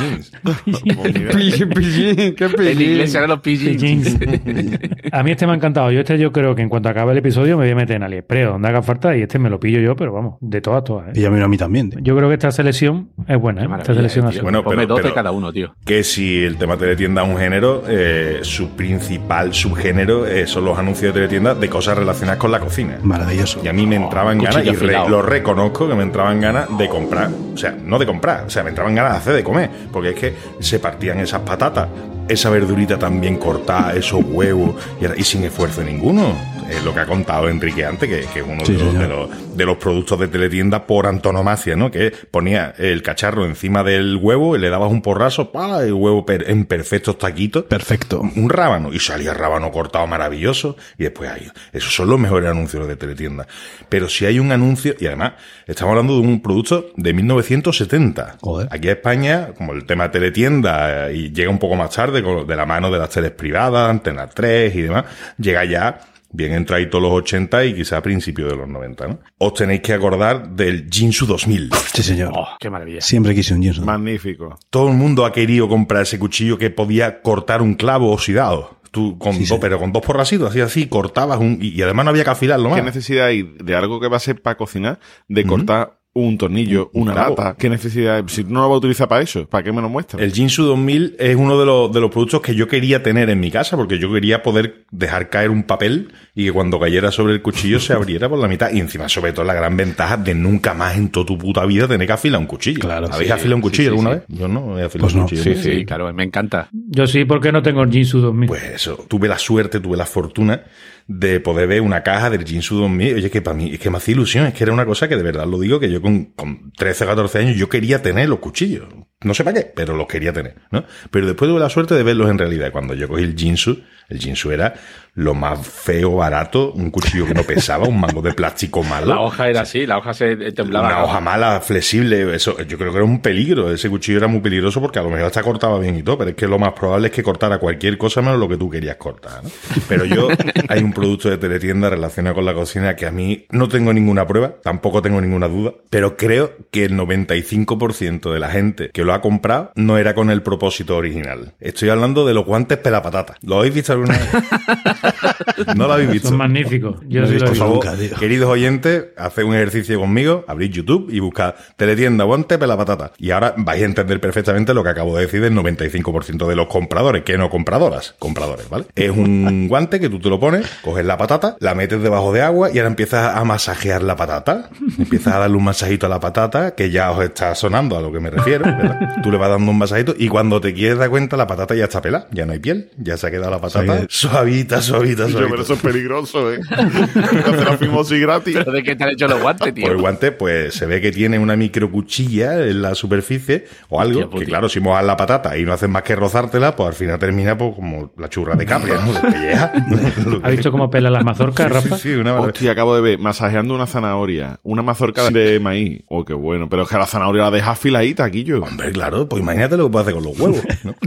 Pillín, 0.64 1.68
pillín, 1.74 2.34
qué 2.34 2.44
En 2.44 2.52
pillín. 2.52 2.80
inglés 2.90 3.12
serán 3.12 3.30
los 3.30 3.40
pigeons. 3.40 4.16
A 5.12 5.22
mí 5.22 5.30
este 5.30 5.46
me 5.46 5.52
ha 5.52 5.56
encantado. 5.56 5.90
Yo 5.90 6.00
este 6.00 6.18
yo 6.18 6.32
creo 6.32 6.54
que 6.54 6.62
en 6.62 6.68
cuanto 6.68 6.88
acabe 6.88 7.12
el 7.12 7.18
episodio 7.18 7.56
me 7.56 7.64
voy 7.64 7.72
a 7.72 7.76
meter 7.76 7.96
en 7.96 8.02
AliExpress, 8.04 8.46
donde 8.48 8.68
haga 8.68 8.82
falta, 8.82 9.16
y 9.16 9.22
este 9.22 9.38
me 9.38 9.50
lo 9.50 9.58
pillo 9.58 9.80
yo, 9.80 9.96
pero 9.96 10.12
vamos, 10.12 10.34
de 10.40 10.60
todas, 10.60 10.84
todas. 10.84 11.08
¿eh? 11.08 11.20
Y 11.20 11.24
a 11.24 11.30
mí, 11.30 11.40
a 11.40 11.48
mí 11.48 11.56
también. 11.56 11.90
tío. 11.90 11.98
Yo 12.00 12.16
creo 12.16 12.28
que 12.28 12.34
esta 12.34 12.50
selección 12.50 13.08
es 13.26 13.38
buena, 13.40 13.64
¿eh? 13.64 13.68
Esta 13.78 13.94
selección 13.94 14.26
así. 14.26 14.40
Bueno, 14.40 14.62
Ponme 14.62 14.76
pero, 14.82 14.88
dos 14.88 14.96
de 14.98 15.02
pero 15.04 15.14
cada 15.14 15.30
uno, 15.32 15.52
tío. 15.52 15.74
que 15.84 16.04
si 16.04 16.44
el 16.44 16.56
tema 16.56 16.76
teletienda 16.76 17.22
es 17.24 17.28
un 17.28 17.36
género, 17.38 17.84
eh, 17.88 18.40
su 18.42 18.70
principal 18.76 19.54
subgénero 19.54 20.26
eh, 20.26 20.46
son 20.46 20.64
los 20.64 20.78
anuncios 20.78 21.14
de 21.14 21.20
teletienda 21.20 21.54
de 21.54 21.68
cosas 21.68 21.96
relacionadas 21.96 22.38
con 22.38 22.50
la 22.52 22.60
cocina. 22.60 22.98
Maravilloso. 23.02 23.60
Y 23.64 23.68
a 23.68 23.72
mí 23.72 23.86
me 23.86 23.96
entraban 23.96 24.41
ganas, 24.42 24.66
y 24.72 24.76
re- 24.86 24.92
lo 25.10 25.22
reconozco, 25.22 25.88
que 25.88 25.94
me 25.94 26.02
entraban 26.02 26.40
ganas 26.40 26.66
de 26.78 26.88
comprar. 26.88 27.30
O 27.54 27.56
sea, 27.56 27.74
no 27.84 27.98
de 27.98 28.06
comprar, 28.06 28.44
o 28.46 28.50
sea, 28.50 28.62
me 28.62 28.70
entraban 28.70 28.94
ganas 28.94 29.12
de 29.12 29.18
hacer 29.18 29.34
de 29.34 29.44
comer. 29.44 29.70
Porque 29.92 30.10
es 30.10 30.14
que 30.14 30.36
se 30.60 30.78
partían 30.78 31.20
esas 31.20 31.40
patatas, 31.40 31.88
esa 32.28 32.50
verdurita 32.50 32.98
tan 32.98 33.20
bien 33.20 33.36
cortada, 33.36 33.92
esos 33.94 34.22
huevos, 34.24 34.74
y, 35.00 35.04
era- 35.04 35.14
y 35.16 35.24
sin 35.24 35.44
esfuerzo 35.44 35.82
ninguno. 35.82 36.32
Es 36.70 36.82
lo 36.84 36.94
que 36.94 37.00
ha 37.00 37.06
contado 37.06 37.48
Enrique 37.48 37.84
antes, 37.84 38.08
que, 38.08 38.26
que 38.32 38.40
es 38.40 38.46
uno 38.48 38.64
Sí, 38.64 38.72
de, 38.74 38.78
los, 38.84 38.94
de 38.98 39.08
los- 39.08 39.56
de 39.56 39.66
los 39.66 39.76
productos 39.76 40.18
de 40.18 40.28
teletienda 40.28 40.86
por 40.86 41.06
antonomasia, 41.06 41.76
¿no? 41.76 41.90
Que 41.90 42.10
ponía 42.30 42.72
el 42.78 43.02
cacharro 43.02 43.44
encima 43.44 43.82
del 43.84 44.16
huevo 44.16 44.56
y 44.56 44.58
le 44.58 44.70
dabas 44.70 44.90
un 44.90 45.02
porrazo, 45.02 45.52
¡pa! 45.52 45.82
el 45.82 45.92
huevo 45.92 46.24
per- 46.24 46.48
en 46.50 46.64
perfectos 46.64 47.18
taquitos. 47.18 47.64
Perfecto. 47.64 48.20
Un 48.36 48.48
rábano. 48.48 48.92
Y 48.92 48.98
salía 48.98 49.34
rábano 49.34 49.70
cortado 49.70 50.06
maravilloso. 50.06 50.76
Y 50.98 51.02
después 51.04 51.30
ahí. 51.30 51.46
Esos 51.72 51.94
son 51.94 52.08
los 52.08 52.18
mejores 52.18 52.48
anuncios 52.50 52.88
de 52.88 52.96
teletienda. 52.96 53.46
Pero 53.88 54.08
si 54.08 54.24
hay 54.24 54.38
un 54.38 54.50
anuncio, 54.52 54.94
y 54.98 55.06
además, 55.06 55.32
estamos 55.66 55.90
hablando 55.92 56.14
de 56.14 56.20
un 56.20 56.40
producto 56.40 56.86
de 56.96 57.12
1970. 57.12 58.36
Joder. 58.40 58.68
Aquí 58.70 58.88
en 58.88 58.96
España, 58.96 59.48
como 59.56 59.72
el 59.74 59.84
tema 59.84 60.10
teletienda, 60.10 61.08
eh, 61.10 61.14
y 61.16 61.32
llega 61.32 61.50
un 61.50 61.58
poco 61.58 61.76
más 61.76 61.90
tarde, 61.90 62.22
de 62.22 62.56
la 62.56 62.64
mano 62.66 62.90
de 62.90 62.98
las 62.98 63.10
teles 63.10 63.32
privadas, 63.32 63.90
Antena 63.90 64.26
3 64.28 64.74
y 64.74 64.82
demás, 64.82 65.04
llega 65.38 65.64
ya 65.64 65.98
bien 66.32 66.52
entradito 66.52 66.98
los 66.98 67.12
80 67.12 67.64
y 67.66 67.74
quizá 67.74 67.98
a 67.98 68.02
principios 68.02 68.50
de 68.50 68.56
los 68.56 68.68
90, 68.68 69.06
¿no? 69.08 69.18
Os 69.38 69.54
tenéis 69.54 69.80
que 69.82 69.92
acordar 69.92 70.50
del 70.50 70.88
Jinsu 70.90 71.26
2000. 71.26 71.70
Sí, 71.92 72.02
señor. 72.02 72.32
Oh, 72.34 72.48
qué 72.58 72.70
maravilla. 72.70 73.00
Siempre 73.00 73.34
quise 73.34 73.54
un 73.54 73.62
jeans. 73.62 73.80
Magnífico. 73.80 74.58
Todo 74.70 74.88
el 74.88 74.94
mundo 74.94 75.24
ha 75.24 75.32
querido 75.32 75.68
comprar 75.68 76.02
ese 76.02 76.18
cuchillo 76.18 76.58
que 76.58 76.70
podía 76.70 77.20
cortar 77.22 77.62
un 77.62 77.74
clavo 77.74 78.10
oxidado. 78.12 78.78
Tú 78.90 79.16
con 79.18 79.32
Sí, 79.32 79.40
dos, 79.40 79.48
sí. 79.48 79.56
pero 79.58 79.78
con 79.78 79.90
dos 79.90 80.02
porrasitos, 80.02 80.50
así 80.50 80.60
así, 80.60 80.86
cortabas 80.86 81.38
un, 81.38 81.58
y, 81.62 81.68
y 81.68 81.80
además 81.82 82.04
no 82.04 82.10
había 82.10 82.24
que 82.24 82.30
afilarlo 82.30 82.68
más. 82.68 82.78
¿Qué 82.78 82.84
necesidad 82.84 83.26
hay 83.26 83.42
de 83.42 83.74
algo 83.74 83.98
que 84.00 84.08
va 84.08 84.18
a 84.18 84.20
ser 84.20 84.42
para 84.42 84.58
cocinar 84.58 85.00
de 85.28 85.44
cortar 85.46 85.98
un 86.14 86.36
tornillo, 86.36 86.90
Un 86.92 87.02
una 87.08 87.14
lata? 87.14 87.56
¿Qué 87.58 87.70
necesidad? 87.70 88.22
Si 88.26 88.44
no 88.44 88.60
lo 88.60 88.68
vas 88.68 88.74
a 88.74 88.78
utilizar 88.78 89.08
para 89.08 89.22
eso, 89.22 89.46
¿para 89.48 89.64
qué 89.64 89.72
me 89.72 89.80
lo 89.80 89.88
muestras? 89.88 90.22
El 90.22 90.32
Jinsu 90.32 90.64
2000 90.64 91.16
es 91.18 91.36
uno 91.36 91.58
de 91.58 91.64
los, 91.64 91.90
de 91.90 92.00
los 92.00 92.10
productos 92.10 92.42
que 92.42 92.54
yo 92.54 92.68
quería 92.68 93.02
tener 93.02 93.30
en 93.30 93.40
mi 93.40 93.50
casa 93.50 93.76
porque 93.78 93.98
yo 93.98 94.12
quería 94.12 94.42
poder 94.42 94.84
dejar 94.90 95.30
caer 95.30 95.48
un 95.48 95.62
papel 95.62 96.12
y 96.34 96.44
que 96.44 96.52
cuando 96.52 96.78
cayera 96.78 97.10
sobre 97.10 97.32
el 97.32 97.40
cuchillo 97.40 97.80
se 97.80 97.94
abriera 97.94 98.28
por 98.28 98.38
la 98.38 98.46
mitad. 98.48 98.70
Y 98.72 98.80
encima, 98.80 99.08
sobre 99.08 99.32
todo, 99.32 99.46
la 99.46 99.54
gran 99.54 99.74
ventaja 99.76 100.18
de 100.18 100.34
nunca 100.34 100.74
más 100.74 100.96
en 100.98 101.08
toda 101.08 101.24
tu 101.24 101.38
puta 101.38 101.64
vida 101.64 101.88
tener 101.88 102.06
que 102.06 102.12
afilar 102.12 102.40
un 102.40 102.46
cuchillo. 102.46 102.80
Claro, 102.80 103.06
¿Habéis 103.10 103.28
sí, 103.28 103.32
afilado 103.32 103.56
un 103.56 103.62
cuchillo 103.62 103.84
sí, 103.84 103.88
alguna 103.98 104.10
sí. 104.10 104.16
vez? 104.16 104.38
Yo 104.38 104.48
no 104.48 104.78
he 104.78 104.84
afilado 104.84 105.06
Pues 105.06 105.14
un 105.14 105.20
no. 105.20 105.24
cuchillo. 105.26 105.42
Sí, 105.42 105.54
sí, 105.62 105.84
claro, 105.86 106.12
me 106.12 106.24
encanta. 106.24 106.68
Yo 106.72 107.06
sí, 107.06 107.24
porque 107.24 107.52
no 107.52 107.62
tengo 107.62 107.82
el 107.82 107.90
Jinsu 107.90 108.20
2000. 108.20 108.48
Pues 108.48 108.62
eso, 108.64 109.02
tuve 109.08 109.28
la 109.28 109.38
suerte, 109.38 109.80
tuve 109.80 109.96
la 109.96 110.04
fortuna 110.06 110.62
de 111.06 111.40
poder 111.40 111.68
ver 111.68 111.80
una 111.80 112.02
caja 112.02 112.30
del 112.30 112.44
Jinsu 112.44 112.76
2000. 112.76 113.14
Oye, 113.14 113.30
que 113.30 113.42
para 113.42 113.56
mí, 113.56 113.70
es 113.72 113.80
que 113.80 113.90
me 113.90 113.98
hacía 113.98 114.12
ilusión, 114.12 114.46
es 114.46 114.54
que 114.54 114.64
era 114.64 114.72
una 114.72 114.86
cosa 114.86 115.08
que 115.08 115.16
de 115.16 115.22
verdad 115.22 115.46
lo 115.46 115.58
digo, 115.58 115.80
que 115.80 115.90
yo 115.90 116.00
con, 116.00 116.26
con 116.26 116.72
13, 116.72 117.06
14 117.06 117.38
años 117.38 117.56
yo 117.56 117.68
quería 117.68 118.02
tener 118.02 118.28
los 118.28 118.38
cuchillos. 118.38 118.88
No 119.24 119.34
sé 119.34 119.44
para 119.44 119.60
qué, 119.60 119.72
pero 119.74 119.94
los 119.96 120.06
quería 120.06 120.32
tener, 120.32 120.54
¿no? 120.70 120.84
Pero 121.10 121.26
después 121.26 121.50
tuve 121.50 121.60
la 121.60 121.68
suerte 121.68 121.94
de 121.94 122.02
verlos 122.02 122.30
en 122.30 122.38
realidad. 122.38 122.70
Cuando 122.72 122.94
yo 122.94 123.08
cogí 123.08 123.24
el 123.24 123.36
Jinsu, 123.36 123.82
el 124.08 124.18
Jinsu 124.18 124.50
era 124.50 124.74
lo 125.14 125.34
más 125.34 125.66
feo, 125.66 126.16
barato, 126.16 126.72
un 126.72 126.90
cuchillo 126.90 127.26
que 127.26 127.34
no 127.34 127.42
pesaba, 127.42 127.86
un 127.86 128.00
mango 128.00 128.22
de 128.22 128.32
plástico 128.32 128.82
malo. 128.82 129.06
La 129.06 129.20
hoja 129.20 129.48
era 129.48 129.60
así, 129.60 129.84
la 129.84 129.98
hoja 129.98 130.14
se 130.14 130.52
temblaba. 130.52 130.88
Una 130.88 131.04
hoja 131.04 131.20
mala, 131.20 131.60
flexible, 131.60 132.34
eso, 132.34 132.56
yo 132.62 132.78
creo 132.78 132.92
que 132.92 132.96
era 132.96 133.04
un 133.04 133.20
peligro. 133.20 133.70
Ese 133.70 133.90
cuchillo 133.90 134.18
era 134.18 134.26
muy 134.26 134.40
peligroso 134.40 134.80
porque 134.80 134.98
a 134.98 135.02
lo 135.02 135.10
mejor 135.10 135.26
hasta 135.26 135.42
cortaba 135.42 135.78
bien 135.78 135.98
y 135.98 136.02
todo, 136.02 136.16
pero 136.16 136.30
es 136.30 136.36
que 136.36 136.48
lo 136.48 136.58
más 136.58 136.72
probable 136.72 137.08
es 137.08 137.12
que 137.12 137.22
cortara 137.22 137.58
cualquier 137.58 137.98
cosa 137.98 138.22
menos 138.22 138.38
lo 138.38 138.48
que 138.48 138.56
tú 138.56 138.70
querías 138.70 138.96
cortar. 138.96 139.44
¿no? 139.44 139.50
Pero 139.86 140.06
yo, 140.06 140.28
hay 140.68 140.82
un 140.82 140.94
producto 140.94 141.28
de 141.28 141.36
teletienda 141.36 141.90
relacionado 141.90 142.36
con 142.36 142.46
la 142.46 142.54
cocina 142.54 142.96
que 142.96 143.04
a 143.04 143.10
mí 143.10 143.44
no 143.50 143.68
tengo 143.68 143.92
ninguna 143.92 144.26
prueba, 144.26 144.54
tampoco 144.62 145.02
tengo 145.02 145.20
ninguna 145.20 145.46
duda, 145.46 145.74
pero 145.90 146.16
creo 146.16 146.52
que 146.70 146.84
el 146.84 146.94
95% 146.94 148.32
de 148.32 148.40
la 148.40 148.48
gente 148.48 148.90
que 148.90 149.04
lo 149.04 149.11
ha 149.12 149.20
comprado 149.20 149.72
no 149.74 149.98
era 149.98 150.14
con 150.14 150.30
el 150.30 150.42
propósito 150.42 150.96
original. 150.96 151.52
Estoy 151.60 151.88
hablando 151.88 152.26
de 152.26 152.34
los 152.34 152.44
guantes 152.44 152.78
pelapatata. 152.78 153.34
¿Lo 153.42 153.58
habéis 153.58 153.74
visto 153.74 153.92
alguna 153.92 154.16
vez? 154.18 154.28
no 155.76 155.86
lo 155.86 155.92
habéis 155.94 156.10
visto. 156.10 156.28
Son 156.28 156.36
magníficos. 156.38 156.96
Yo 157.08 157.20
No 157.20 157.26
he 157.26 157.30
sí 157.30 157.34
lo 157.38 157.40
visto 157.40 157.44
he 157.44 157.48
Por 157.48 157.50
visto. 157.50 157.64
favor, 157.64 157.84
nunca, 157.86 157.96
tío. 157.96 158.16
queridos 158.18 158.50
oyentes, 158.50 159.04
haced 159.16 159.42
un 159.44 159.54
ejercicio 159.54 159.98
conmigo, 160.00 160.44
abrid 160.48 160.70
YouTube 160.70 161.08
y 161.10 161.20
buscad 161.20 161.54
teletienda 161.76 162.24
guante 162.24 162.58
pela 162.58 162.76
patata. 162.76 163.12
Y 163.18 163.30
ahora 163.30 163.54
vais 163.56 163.82
a 163.82 163.86
entender 163.86 164.20
perfectamente 164.20 164.74
lo 164.74 164.82
que 164.82 164.90
acabo 164.90 165.16
de 165.16 165.22
decir 165.24 165.40
del 165.40 165.54
95% 165.54 166.46
de 166.46 166.56
los 166.56 166.66
compradores, 166.68 167.22
que 167.24 167.36
no 167.38 167.50
compradoras, 167.50 168.14
compradores, 168.18 168.68
¿vale? 168.68 168.84
Es 168.94 169.10
un 169.10 169.68
guante 169.68 170.00
que 170.00 170.08
tú 170.08 170.18
te 170.20 170.28
lo 170.28 170.38
pones, 170.40 170.66
coges 170.82 171.04
la 171.04 171.16
patata, 171.18 171.56
la 171.60 171.74
metes 171.74 172.02
debajo 172.02 172.32
de 172.32 172.42
agua 172.42 172.70
y 172.72 172.78
ahora 172.78 172.88
empiezas 172.88 173.36
a 173.36 173.44
masajear 173.44 174.02
la 174.02 174.16
patata. 174.16 174.70
Empiezas 174.98 175.34
a 175.34 175.38
darle 175.38 175.56
un 175.56 175.64
masajito 175.64 176.06
a 176.06 176.08
la 176.08 176.20
patata, 176.20 176.74
que 176.74 176.90
ya 176.90 177.10
os 177.10 177.22
está 177.24 177.54
sonando 177.54 177.96
a 177.96 178.00
lo 178.02 178.12
que 178.12 178.20
me 178.20 178.30
refiero, 178.30 178.64
¿verdad? 178.64 179.01
Tú 179.22 179.30
le 179.30 179.38
vas 179.38 179.50
dando 179.50 179.70
un 179.70 179.78
masajito 179.78 180.14
y 180.18 180.28
cuando 180.28 180.60
te 180.60 180.72
quieres 180.74 180.98
dar 180.98 181.10
cuenta 181.10 181.36
la 181.36 181.46
patata 181.46 181.74
ya 181.74 181.84
está 181.84 182.00
pelada, 182.02 182.26
ya 182.32 182.46
no 182.46 182.52
hay 182.52 182.58
piel, 182.58 182.90
ya 182.98 183.16
se 183.16 183.26
ha 183.26 183.30
quedado 183.30 183.50
la 183.50 183.60
patata 183.60 184.00
Sí. 184.00 184.06
suavita, 184.08 184.80
suavita, 184.82 185.24
Yo, 185.26 185.30
suavita. 185.32 185.50
pero 185.50 185.62
eso 185.62 185.74
es 185.74 185.80
peligroso, 185.80 186.52
¿eh? 186.52 186.60
Hacer 186.70 187.64
la 187.64 187.76
fimosis 187.78 188.20
gratis. 188.20 188.54
¿Pero 188.56 188.72
de 188.72 188.82
qué 188.82 188.96
te 188.96 189.04
han 189.04 189.10
hecho 189.10 189.26
los 189.28 189.40
guantes, 189.40 189.74
tío? 189.74 189.84
Por 189.84 189.92
el 189.92 189.98
guante, 190.00 190.32
pues 190.32 190.74
se 190.74 190.86
ve 190.86 191.00
que 191.00 191.12
tiene 191.12 191.38
una 191.38 191.56
microcuchilla 191.56 192.64
en 192.66 192.82
la 192.82 192.94
superficie 192.94 193.66
o 193.88 194.00
algo. 194.00 194.20
Hostia, 194.24 194.38
que 194.40 194.44
claro, 194.46 194.68
si 194.68 194.80
mojas 194.80 195.04
la 195.04 195.16
patata 195.16 195.56
y 195.58 195.64
no 195.64 195.72
haces 195.72 195.88
más 195.88 196.02
que 196.02 196.16
rozártela, 196.16 196.74
pues 196.76 196.88
al 196.88 196.94
final 196.94 197.18
termina 197.18 197.56
pues, 197.56 197.74
como 197.74 198.12
la 198.18 198.28
churra 198.28 198.54
de 198.54 198.66
Capria, 198.66 198.94
¿no? 199.04 199.12
¿Has 200.42 200.50
visto 200.50 200.70
cómo 200.70 200.90
pela 200.90 201.10
las 201.10 201.24
mazorcas, 201.24 201.66
Sí, 201.66 201.72
Rafa? 201.72 201.96
sí, 201.96 202.02
sí, 202.10 202.14
una. 202.14 202.34
Hostia, 202.40 202.72
acabo 202.72 202.94
de 202.94 203.00
ver, 203.02 203.18
masajeando 203.18 203.74
una 203.74 203.86
zanahoria, 203.86 204.58
una 204.62 204.82
mazorca 204.82 205.30
de 205.30 205.60
maíz. 205.60 206.02
Oh, 206.08 206.24
qué 206.24 206.34
bueno. 206.34 206.68
Pero 206.68 206.82
es 206.82 206.88
que 206.88 206.96
la 206.96 207.06
zanahoria 207.06 207.42
la 207.44 207.50
deja 207.50 207.72
afiladita, 207.72 208.24
aquí 208.24 208.44
yo. 208.44 208.62
Hombre, 208.92 208.94
claro, 209.10 209.28
pues 209.28 209.42
imagínate 209.42 209.76
lo 209.76 209.84
que 209.86 209.90
puede 209.92 210.02
hacer 210.02 210.14
con 210.14 210.24
los 210.24 210.38
huevos, 210.38 210.62
¿no? 210.84 210.94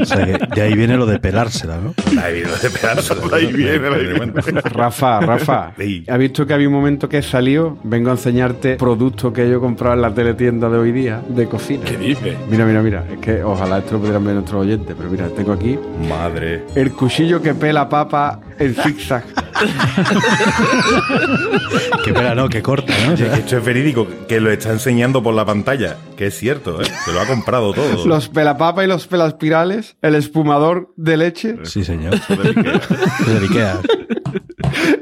O 0.00 0.04
sea, 0.04 0.24
que 0.26 0.38
de 0.54 0.62
ahí 0.62 0.74
viene 0.74 0.96
lo 0.96 1.06
de 1.06 1.18
pelársela, 1.18 1.78
¿no? 1.78 1.94
Ahí 2.20 2.34
viene 2.34 2.50
de 2.62 2.70
pedazo. 2.70 3.16
Ahí 3.32 3.52
viene, 3.52 3.88
ahí 3.88 4.06
viene. 4.42 4.60
Rafa, 4.62 5.20
Rafa. 5.20 5.72
¿has 6.08 6.18
visto 6.18 6.46
que 6.46 6.54
había 6.54 6.68
un 6.68 6.74
momento 6.74 7.08
que 7.08 7.22
salió? 7.22 7.78
Vengo 7.84 8.10
a 8.10 8.12
enseñarte 8.12 8.76
productos 8.76 9.32
que 9.32 9.48
yo 9.48 9.56
he 9.56 9.60
comprado 9.60 9.94
en 9.94 10.02
la 10.02 10.14
teletienda 10.14 10.68
de 10.68 10.78
hoy 10.78 10.92
día 10.92 11.22
de 11.28 11.46
cocina. 11.48 11.84
¿Qué 11.84 11.96
dices? 11.96 12.36
Mira, 12.50 12.64
mira, 12.66 12.82
mira. 12.82 13.04
Es 13.10 13.18
que 13.18 13.42
ojalá 13.42 13.78
esto 13.78 13.94
lo 13.94 14.00
pudieran 14.00 14.24
ver 14.24 14.34
nuestros 14.34 14.62
oyentes, 14.62 14.94
pero 14.96 15.10
mira, 15.10 15.28
tengo 15.28 15.52
aquí 15.52 15.78
Madre. 16.08 16.64
el 16.74 16.92
cuchillo 16.92 17.40
que 17.40 17.54
pela 17.54 17.88
papa 17.88 18.40
en 18.58 18.74
zigzag. 18.74 19.24
Que 22.04 22.12
pela, 22.12 22.34
no, 22.34 22.48
que 22.48 22.62
corta, 22.62 22.92
¿no? 23.06 23.14
O 23.14 23.16
sea, 23.16 23.34
esto 23.36 23.56
es 23.58 23.64
verídico, 23.64 24.06
que 24.28 24.40
lo 24.40 24.50
está 24.50 24.70
enseñando 24.70 25.22
por 25.22 25.34
la 25.34 25.44
pantalla, 25.44 25.96
que 26.16 26.26
es 26.26 26.38
cierto, 26.38 26.80
¿eh? 26.80 26.86
Se 27.04 27.12
lo 27.12 27.20
ha 27.20 27.26
comprado 27.26 27.72
todo. 27.72 28.04
Los 28.06 28.28
pelapapa 28.28 28.84
y 28.84 28.88
los 28.88 29.06
pelaspirales, 29.06 29.96
el 30.02 30.14
espumador 30.14 30.92
de 30.96 31.16
leche. 31.16 31.56
sí, 31.62 31.84
señor. 31.84 32.14
Ikea. 32.14 32.80
Ikea. 33.42 33.80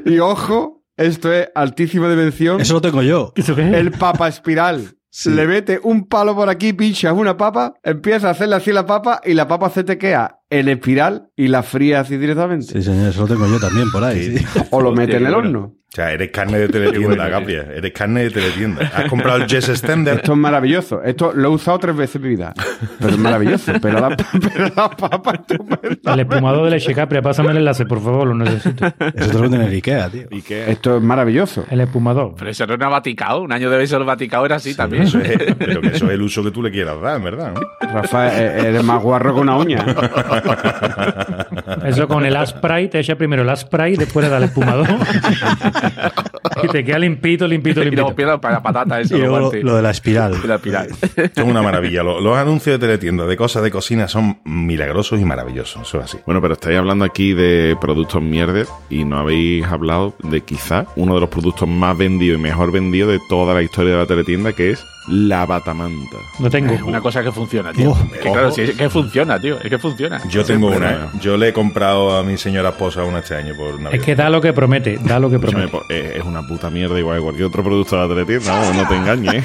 Y 0.05 0.19
ojo, 0.19 0.83
esto 0.97 1.33
es 1.33 1.49
altísima 1.55 2.09
dimensión. 2.09 2.61
Eso 2.61 2.75
lo 2.75 2.81
tengo 2.81 3.01
yo. 3.01 3.33
¿Eso 3.35 3.55
qué 3.55 3.67
es? 3.67 3.73
El 3.73 3.91
papa 3.91 4.27
espiral. 4.27 4.95
Sí. 5.09 5.29
Le 5.29 5.47
mete 5.47 5.79
un 5.81 6.07
palo 6.07 6.35
por 6.35 6.49
aquí, 6.49 6.73
pinchas 6.73 7.13
una 7.13 7.37
papa, 7.37 7.73
empieza 7.83 8.27
a 8.27 8.31
hacerle 8.31 8.55
así 8.55 8.73
la 8.73 8.85
papa 8.85 9.21
y 9.23 9.33
la 9.33 9.47
papa 9.47 9.69
se 9.69 9.85
te 9.85 9.97
queda 9.97 10.41
el 10.49 10.69
espiral 10.69 11.29
y 11.35 11.47
la 11.47 11.63
fría 11.63 12.01
así 12.01 12.17
directamente. 12.17 12.65
Sí, 12.73 12.81
señor, 12.83 13.09
eso 13.09 13.21
lo 13.21 13.27
tengo 13.27 13.47
yo 13.47 13.59
también 13.59 13.89
por 13.91 14.03
ahí. 14.03 14.37
sí. 14.37 14.45
O 14.71 14.81
lo 14.81 14.91
mete 14.91 15.17
en 15.17 15.25
el 15.27 15.33
horno. 15.33 15.73
O 15.87 15.95
sea, 15.95 16.11
eres 16.11 16.29
carne 16.29 16.57
de 16.59 16.67
teletienda, 16.67 17.29
Gabriel. 17.29 17.67
Eres 17.73 17.93
carne 17.93 18.23
de 18.23 18.29
teletienda. 18.29 18.91
Has 18.93 19.07
comprado 19.09 19.37
el 19.37 19.47
Jess 19.47 19.69
Extender. 19.69 20.15
Esto 20.17 20.33
es 20.33 20.37
maravilloso. 20.37 21.01
Esto 21.01 21.31
lo 21.33 21.47
he 21.47 21.51
usado 21.53 21.79
tres 21.79 21.95
veces 21.95 22.17
en 22.17 22.21
mi 22.23 22.27
vida. 22.29 22.53
Pero 22.99 23.11
es 23.13 23.17
maravilloso. 23.17 23.71
Pero 23.81 24.01
la, 24.01 24.09
pero 24.53 24.65
la 24.75 24.89
papa 24.89 25.31
estupenda. 25.35 26.13
El 26.13 26.19
espumador 26.19 26.65
de 26.65 26.71
leche 26.71 26.93
capria, 26.93 27.21
pásame 27.21 27.51
el 27.51 27.57
enlace, 27.57 27.85
por 27.85 28.01
favor, 28.03 28.27
lo 28.27 28.35
necesito. 28.35 28.85
Eso 28.87 29.27
te 29.29 29.33
lo 29.35 29.39
venden 29.43 29.61
en 29.61 29.67
el 29.67 29.73
Ikea, 29.75 30.09
tío. 30.09 30.27
¿Y 30.31 30.41
qué? 30.41 30.69
Esto 30.69 30.97
es 30.97 31.01
maravilloso. 31.03 31.63
El 31.71 31.79
espumador. 31.79 32.35
Pero 32.37 32.49
eso 32.51 32.67
no 32.67 32.73
era 32.73 32.89
Vaticao. 32.89 33.43
Un 33.43 33.53
año 33.53 33.69
de 33.69 33.77
beso 33.77 33.95
el 33.95 34.03
Vaticao 34.03 34.45
era 34.45 34.57
así 34.57 34.75
también. 34.75 35.03
Eso 35.03 35.19
es- 35.21 35.55
pero 35.57 35.79
que 35.79 35.87
eso 35.87 36.07
es 36.07 36.11
el 36.11 36.21
uso 36.21 36.43
que 36.43 36.51
tú 36.51 36.61
le 36.61 36.71
quieras 36.71 36.99
dar, 37.01 37.21
¿verdad? 37.21 37.53
¿no? 37.53 37.87
Rafa, 37.93 38.37
e- 38.37 38.67
eres 38.67 38.83
más 38.83 39.01
guarro 39.01 39.33
que 39.33 39.39
una 39.39 39.55
uña. 39.55 39.85
Eso 41.85 42.07
con 42.07 42.25
el 42.25 42.35
spray, 42.45 42.89
te 42.89 42.99
echa 42.99 43.15
primero 43.15 43.43
el 43.43 43.57
spray 43.57 43.93
y 43.93 43.97
después 43.97 44.25
le 44.25 44.29
da 44.29 44.37
el 44.37 44.43
espumador. 44.45 44.87
y 46.63 46.67
te 46.67 46.83
queda 46.83 46.99
limpito, 46.99 47.47
limpito, 47.47 47.81
Y 47.81 47.85
luego 47.85 48.09
limpito. 48.09 48.15
pierdo 48.15 48.41
para 48.41 48.55
la 48.55 48.63
patata 48.63 48.99
eso. 48.99 49.17
Y 49.17 49.21
luego 49.21 49.51
lo, 49.53 49.75
de 49.75 49.81
la 49.81 49.91
espiral. 49.91 50.35
La 50.45 50.55
espiral. 50.55 50.89
Son 51.35 51.49
una 51.49 51.61
maravilla. 51.61 52.03
Los, 52.03 52.21
los 52.21 52.37
anuncios 52.37 52.79
de 52.79 52.87
teletienda 52.87 53.25
de 53.25 53.37
cosas 53.37 53.63
de 53.63 53.71
cocina 53.71 54.07
son 54.07 54.39
milagrosos 54.45 55.19
y 55.19 55.25
maravillosos. 55.25 55.87
Eso 55.87 55.99
es 55.99 56.05
así. 56.05 56.17
Bueno, 56.25 56.41
pero 56.41 56.53
estáis 56.53 56.77
hablando 56.77 57.05
aquí 57.05 57.33
de 57.33 57.77
productos 57.79 58.21
mierdes 58.21 58.69
y 58.89 59.03
no 59.03 59.17
habéis 59.19 59.65
hablado 59.65 60.15
de 60.23 60.41
quizá 60.41 60.85
uno 60.95 61.15
de 61.15 61.21
los 61.21 61.29
productos 61.29 61.67
más 61.67 61.97
vendidos 61.97 62.39
y 62.39 62.41
mejor 62.41 62.71
vendidos 62.71 63.11
de 63.11 63.19
toda 63.29 63.53
la 63.53 63.61
historia 63.61 63.93
de 63.93 63.99
la 63.99 64.05
teletienda, 64.05 64.53
que 64.53 64.71
es 64.71 64.85
la 65.07 65.45
batamanta. 65.45 66.17
Lo 66.39 66.49
tengo. 66.49 66.73
Es 66.73 66.81
una 66.81 67.01
cosa 67.01 67.23
que 67.23 67.31
funciona, 67.31 67.71
tío. 67.73 67.91
Oh, 67.91 68.09
que 68.11 68.19
claro, 68.19 68.51
sí, 68.51 68.61
es 68.61 68.71
que 68.75 68.89
funciona, 68.89 69.39
tío. 69.39 69.59
Es 69.61 69.69
que 69.69 69.77
funciona. 69.77 70.21
Yo 70.29 70.43
tengo 70.43 70.67
una. 70.67 70.75
¿eh? 70.91 70.97
bueno. 70.97 71.11
Yo 71.21 71.37
le 71.37 71.49
he 71.49 71.53
comprado 71.53 72.17
a 72.17 72.23
mi 72.23 72.37
señora 72.37 72.69
esposa 72.69 73.03
una 73.03 73.19
este 73.19 73.35
año 73.35 73.53
por 73.55 73.73
Navidad. 73.75 73.93
Es 73.93 74.01
que 74.03 74.15
da 74.15 74.29
lo 74.29 74.41
que 74.41 74.53
promete, 74.53 74.97
da 75.03 75.19
lo 75.19 75.29
que 75.29 75.39
promete. 75.39 75.67
po- 75.69 75.83
eh, 75.89 76.15
es 76.17 76.23
una 76.23 76.41
puta 76.47 76.69
mierda 76.69 76.97
igual 76.99 77.17
que 77.17 77.23
cualquier 77.23 77.47
otro 77.47 77.63
producto 77.63 77.95
de 77.95 78.01
la 78.07 78.13
teletienda, 78.15 78.73
no 78.73 78.87
te 78.87 78.95
engañes. 78.95 79.43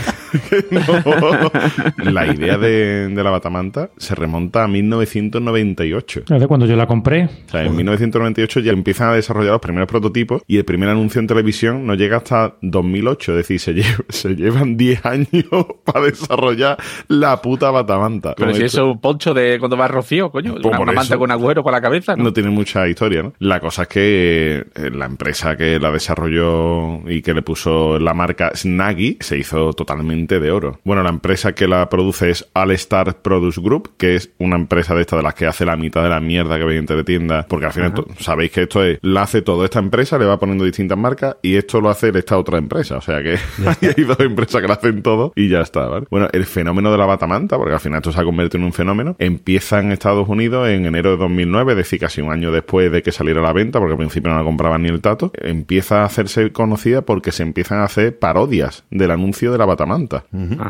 No. 0.71 0.81
La 2.11 2.27
idea 2.27 2.57
de, 2.59 3.09
de 3.09 3.25
la 3.25 3.31
batamanta 3.31 3.91
se 3.97 4.15
remonta 4.15 4.65
a 4.65 4.69
1998. 4.69 6.23
Desde 6.29 6.47
cuando 6.47 6.67
yo 6.67 6.77
la 6.77 6.87
compré, 6.87 7.25
O 7.47 7.51
sea, 7.51 7.63
en 7.65 7.75
1998 7.77 8.61
ya 8.61 8.73
empiezan 8.73 9.11
a 9.11 9.15
desarrollar 9.15 9.53
los 9.53 9.61
primeros 9.61 9.89
prototipos 9.89 10.43
y 10.47 10.59
el 10.59 10.65
primer 10.65 10.89
anuncio 10.89 11.21
en 11.21 11.27
televisión 11.27 11.87
no 11.87 11.95
llega 11.95 12.19
hasta 12.19 12.55
2008. 12.63 13.33
Es 13.33 13.37
decir, 13.49 13.61
se, 13.61 13.75
lle- 13.75 14.05
se 14.09 14.35
llevan 14.37 14.77
10 14.77 15.05
años 15.07 15.45
para 15.85 16.07
desarrollar 16.07 16.79
la 17.09 17.41
puta 17.41 17.71
batamanta. 17.71 18.35
Pero 18.37 18.55
si 18.55 18.65
eso 18.65 18.83
es 18.83 18.95
un 18.95 19.01
poncho 19.01 19.35
de 19.35 19.59
cuando 19.59 19.77
va 19.77 19.89
Rocío, 19.89 20.31
coño. 20.31 20.55
Pues 20.61 20.79
una, 20.79 20.93
manta 20.93 21.19
con 21.19 21.31
agujero 21.31 21.63
por 21.63 21.73
la 21.73 21.81
cabeza, 21.81 22.17
¿no? 22.17 22.25
no 22.25 22.33
tiene 22.33 22.51
mucha 22.51 22.87
historia, 22.89 23.23
¿no? 23.23 23.33
La 23.39 23.61
cosa 23.61 23.83
es 23.83 23.89
que 23.89 24.65
eh, 24.75 24.91
la 24.93 25.07
empresa 25.07 25.57
que 25.57 25.79
la 25.79 25.91
desarrolló 25.91 27.09
y 27.09 27.23
que 27.23 27.35
le 27.35 27.43
puso 27.43 27.99
la 27.99 28.15
marca 28.15 28.53
Snaggy 28.55 29.19
se 29.21 29.39
hizo 29.39 29.73
totalmente 29.73 30.41
de 30.41 30.51
oro. 30.51 30.81
Bueno, 30.85 31.03
la 31.03 31.11
empresa 31.11 31.53
que 31.53 31.67
la 31.67 31.89
produce 31.89 32.31
es 32.31 32.49
All 32.55 32.71
Star 32.73 33.23
Produce 33.23 33.61
Group, 33.61 33.97
que 33.97 34.17
es 34.17 34.31
una 34.39 34.57
empresa 34.57 34.95
de 34.95 35.03
esta 35.03 35.17
de 35.17 35.23
las 35.23 35.35
que 35.35 35.47
hace 35.47 35.65
la 35.65 35.77
mitad 35.77 36.03
de 36.03 36.11
la 36.11 36.21
mierda 36.21 36.59
que 36.59 36.65
veis 36.65 36.79
en 36.79 36.87
teletienda, 36.87 37.47
porque 37.49 37.67
al 37.67 37.73
final 37.73 37.93
sabéis 38.19 38.53
que 38.53 38.63
esto 38.63 38.85
es, 38.85 38.99
la 39.03 39.23
hace 39.23 39.43
todo 39.43 39.65
esta 39.65 39.79
empresa, 39.79 40.19
le 40.19 40.25
va 40.25 40.39
poniendo 40.39 40.65
distintas 40.65 40.99
marcas 40.99 41.37
y 41.43 41.57
esto 41.57 41.81
lo 41.81 41.91
hace 41.91 42.11
esta 42.15 42.39
otra 42.39 42.59
empresa, 42.59 42.97
o 42.99 43.01
sea 43.01 43.23
que 43.23 43.39
hay 43.97 44.05
dos 44.05 44.21
empresas 44.21 44.61
que 44.61 44.67
lo 44.67 44.73
hacen 44.73 45.03
todo 45.03 45.33
y 45.41 45.49
ya 45.49 45.61
está, 45.61 45.87
¿vale? 45.87 46.07
Bueno, 46.11 46.29
el 46.33 46.45
fenómeno 46.45 46.91
de 46.91 46.99
la 46.99 47.07
batamanta, 47.07 47.57
porque 47.57 47.75
al 47.75 47.81
final 47.81 47.99
esto 47.99 48.13
se 48.13 48.21
ha 48.21 48.25
convertido 48.25 48.59
en 48.59 48.65
un 48.67 48.73
fenómeno, 48.73 49.17
empieza 49.19 49.81
en 49.81 49.93
Estados 49.93 50.29
Unidos 50.29 50.69
en 50.69 50.87
enero 50.87 51.11
de 51.11 51.17
2009, 51.19 51.73
es 51.73 51.77
decir, 51.79 51.99
casi 52.01 52.21
un 52.21 52.33
año 52.33 52.51
después 52.53 52.91
de 52.93 53.03
que 53.03 53.13
saliera 53.13 53.41
a 53.41 53.45
la 53.45 53.53
venta, 53.53 53.79
porque 53.79 53.93
al 53.93 53.99
principio 53.99 54.31
no 54.31 54.39
la 54.39 54.45
compraban 54.45 54.83
ni 54.83 54.89
el 54.89 55.01
tato, 55.01 55.33
empieza 55.43 56.03
a 56.03 56.05
hacerse 56.05 56.53
conocida 56.53 57.03
porque 57.03 57.33
se 57.33 57.43
empiezan 57.43 57.79
a 57.79 57.85
hacer 57.85 58.19
parodias 58.19 58.85
del 58.91 59.11
anuncio 59.11 59.53
de 59.53 59.59
la 59.59 59.67
batamanta, 59.67 60.25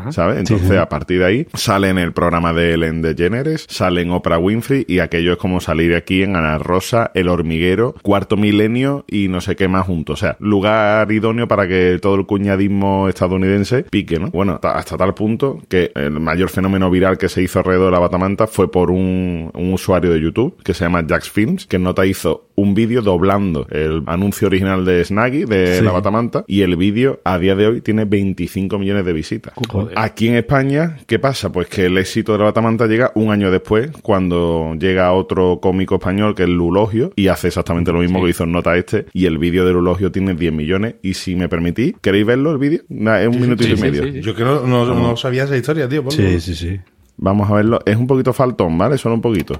¿sabes? 0.09 0.37
Entonces, 0.37 0.77
a 0.77 0.89
partir 0.89 1.19
de 1.19 1.25
ahí, 1.25 1.47
sale 1.53 1.89
en 1.89 1.97
el 1.97 2.13
programa 2.13 2.53
de 2.53 2.73
Ellen 2.73 3.01
DeGeneres, 3.01 3.65
sale 3.69 4.01
en 4.01 4.11
Oprah 4.11 4.37
Winfrey 4.37 4.85
y 4.87 4.99
aquello 4.99 5.33
es 5.33 5.37
como 5.37 5.59
salir 5.59 5.95
aquí 5.95 6.23
en 6.23 6.35
Ana 6.35 6.57
Rosa, 6.57 7.11
El 7.13 7.27
Hormiguero, 7.27 7.95
Cuarto 8.01 8.37
Milenio 8.37 9.05
y 9.07 9.27
no 9.27 9.41
sé 9.41 9.55
qué 9.55 9.67
más 9.67 9.85
juntos. 9.85 10.19
O 10.19 10.25
sea, 10.25 10.37
lugar 10.39 11.11
idóneo 11.11 11.47
para 11.47 11.67
que 11.67 11.99
todo 12.01 12.15
el 12.15 12.25
cuñadismo 12.25 13.09
estadounidense 13.09 13.83
pique, 13.83 14.19
¿no? 14.19 14.27
Bueno, 14.27 14.59
hasta, 14.63 14.97
tal 14.97 15.13
punto 15.13 15.59
que 15.67 15.91
el 15.95 16.11
mayor 16.11 16.49
fenómeno 16.49 16.89
viral 16.89 17.17
que 17.17 17.29
se 17.29 17.41
hizo 17.41 17.59
alrededor 17.59 17.87
de 17.87 17.91
la 17.91 17.99
batamanta 17.99 18.47
fue 18.47 18.71
por 18.71 18.91
un, 18.91 19.51
un 19.53 19.73
usuario 19.73 20.11
de 20.11 20.21
YouTube 20.21 20.61
que 20.63 20.73
se 20.73 20.85
llama 20.85 21.03
Jax 21.07 21.29
Films, 21.29 21.65
que 21.65 21.77
en 21.77 21.83
nota 21.83 22.05
hizo 22.05 22.49
un 22.61 22.73
vídeo 22.73 23.01
doblando 23.01 23.67
el 23.71 24.03
anuncio 24.05 24.47
original 24.47 24.85
de 24.85 25.03
Snaggy, 25.03 25.45
de 25.45 25.77
Sí. 25.79 25.83
la 25.83 25.91
batamanta, 25.91 26.43
y 26.47 26.61
el 26.61 26.75
vídeo 26.75 27.19
a 27.23 27.37
día 27.39 27.55
de 27.55 27.67
hoy 27.67 27.81
tiene 27.81 28.05
25 28.05 28.77
millones 28.79 29.05
de 29.05 29.13
visitas. 29.13 29.53
Aquí 29.95 30.27
en 30.27 30.35
España, 30.35 30.97
¿qué 31.07 31.19
pasa? 31.19 31.51
Pues 31.51 31.67
que 31.67 31.85
el 31.85 31.97
éxito 31.97 32.33
de 32.33 32.37
la 32.39 32.45
batamanta 32.45 32.87
llega 32.87 33.11
un 33.15 33.31
año 33.31 33.51
después, 33.51 33.89
cuando 34.01 34.75
llega 34.79 35.11
otro 35.13 35.59
cómico 35.61 35.95
español 35.95 36.35
que 36.35 36.43
es 36.43 36.49
Lulogio 36.49 37.11
y 37.15 37.27
hace 37.27 37.47
exactamente 37.47 37.91
lo 37.91 37.99
mismo 37.99 38.23
que 38.23 38.29
hizo 38.29 38.43
en 38.43 38.51
nota 38.51 38.75
este, 38.77 39.05
y 39.13 39.25
el 39.25 39.37
vídeo 39.37 39.65
de 39.65 39.73
Lulogio 39.73 40.11
tiene 40.11 40.33
10 40.35 40.53
millones. 40.53 40.95
Y 41.01 41.13
si 41.15 41.35
me 41.35 41.49
permitís, 41.49 41.93
¿queréis 42.01 42.25
verlo 42.25 42.51
el 42.51 42.57
vídeo? 42.57 42.81
Nah, 42.89 43.19
Es 43.21 43.27
un 43.27 43.39
minutito 43.41 43.63
sí, 43.67 43.73
y 43.73 43.75
sí, 43.77 43.81
medio. 43.81 44.03
sí, 44.03 44.11
sí. 44.13 44.21
Yo 44.21 44.35
que 44.35 44.43
no, 44.43 44.61
no, 44.67 44.85
no 44.85 45.17
sabía 45.17 45.43
esa 45.45 45.57
historia, 45.57 45.87
tío. 45.89 46.03
ponlo. 46.03 46.15
Sí, 46.15 46.39
sí, 46.39 46.55
sí. 46.55 46.79
Vamos 47.17 47.49
a 47.49 47.53
verlo. 47.55 47.79
Es 47.85 47.95
un 47.97 48.07
poquito 48.07 48.33
faltón, 48.33 48.77
¿vale? 48.77 48.97
Solo 48.97 49.15
un 49.15 49.21
poquito. 49.21 49.55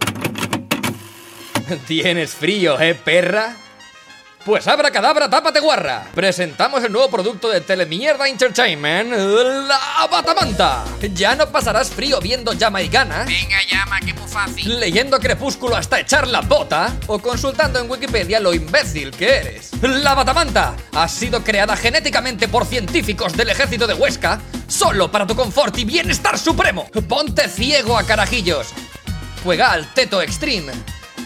¿Tienes 1.87 2.31
frío, 2.31 2.79
eh, 2.79 2.95
perra? 2.95 3.55
Pues 4.43 4.67
abra 4.67 4.89
cadabra, 4.89 5.29
tápate 5.29 5.59
guarra. 5.59 6.07
Presentamos 6.15 6.83
el 6.83 6.91
nuevo 6.91 7.11
producto 7.11 7.47
de 7.47 7.61
Telemierda 7.61 8.27
Entertainment, 8.27 9.11
la 9.11 10.07
Batamanta. 10.11 10.83
Ya 11.13 11.35
no 11.35 11.47
pasarás 11.51 11.91
frío 11.91 12.19
viendo 12.19 12.51
Jamaicana. 12.57 13.25
Venga, 13.25 13.57
llama, 13.69 13.99
que 13.99 14.15
muy 14.15 14.27
fácil. 14.27 14.79
Leyendo 14.79 15.19
Crepúsculo 15.19 15.75
hasta 15.75 15.99
echar 15.99 16.27
la 16.27 16.41
bota 16.41 16.91
o 17.05 17.19
consultando 17.19 17.79
en 17.79 17.89
Wikipedia 17.89 18.39
lo 18.39 18.55
imbécil 18.55 19.11
que 19.11 19.29
eres. 19.29 19.69
La 19.83 20.15
Batamanta 20.15 20.75
ha 20.91 21.07
sido 21.07 21.43
creada 21.43 21.77
genéticamente 21.77 22.47
por 22.47 22.65
científicos 22.65 23.37
del 23.37 23.51
ejército 23.51 23.85
de 23.85 23.93
Huesca 23.93 24.41
solo 24.67 25.11
para 25.11 25.27
tu 25.27 25.35
confort 25.35 25.77
y 25.77 25.85
bienestar 25.85 26.39
supremo. 26.39 26.89
Ponte 27.07 27.47
ciego 27.47 27.95
a 27.95 28.03
carajillos. 28.03 28.69
Juega 29.43 29.71
al 29.71 29.93
Teto 29.93 30.19
Extreme. 30.19 30.73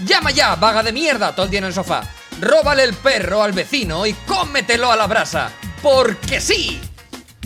Llama 0.03 0.31
ya, 0.31 0.55
vaga 0.55 0.83
de 0.83 0.91
mierda, 0.91 1.33
todo 1.33 1.45
el 1.45 1.51
día 1.51 1.59
en 1.59 1.65
el 1.65 1.73
sofá. 1.73 2.03
Róbale 2.41 2.83
el 2.83 2.93
perro 2.93 3.41
al 3.41 3.53
vecino 3.53 4.05
y 4.05 4.13
cómetelo 4.13 4.91
a 4.91 4.95
la 4.95 5.07
brasa. 5.07 5.51
Porque 5.81 6.41
sí. 6.41 6.81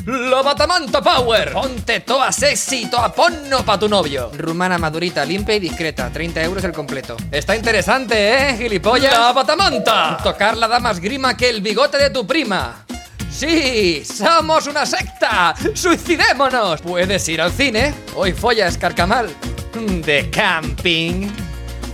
La 0.05 0.41
Batamanta 0.41 1.01
Power. 1.01 1.53
Ponte 1.53 1.99
toda 1.99 2.31
sexy, 2.31 2.89
toda 2.89 3.13
ponno 3.13 3.63
pa' 3.63 3.77
tu 3.77 3.87
novio. 3.87 4.31
Rumana 4.35 4.77
madurita, 4.77 5.23
limpia 5.23 5.55
y 5.55 5.59
discreta. 5.59 6.09
30 6.09 6.41
euros 6.41 6.63
el 6.63 6.71
completo. 6.71 7.15
Está 7.31 7.55
interesante, 7.55 8.49
¿eh, 8.49 8.57
gilipollas? 8.57 9.13
La 9.13 9.31
Batamanta. 9.33 10.17
Tocarla 10.23 10.67
da 10.67 10.79
más 10.79 10.99
grima 10.99 11.37
que 11.37 11.49
el 11.49 11.61
bigote 11.61 11.97
de 11.97 12.09
tu 12.09 12.25
prima. 12.25 12.85
Sí, 13.29 14.03
somos 14.03 14.67
una 14.67 14.85
secta. 14.85 15.53
Suicidémonos. 15.75 16.81
Puedes 16.81 17.27
ir 17.29 17.41
al 17.41 17.51
cine. 17.51 17.93
Hoy 18.15 18.33
follas 18.33 18.77
carcamal. 18.77 19.29
De 20.03 20.29
camping. 20.31 21.48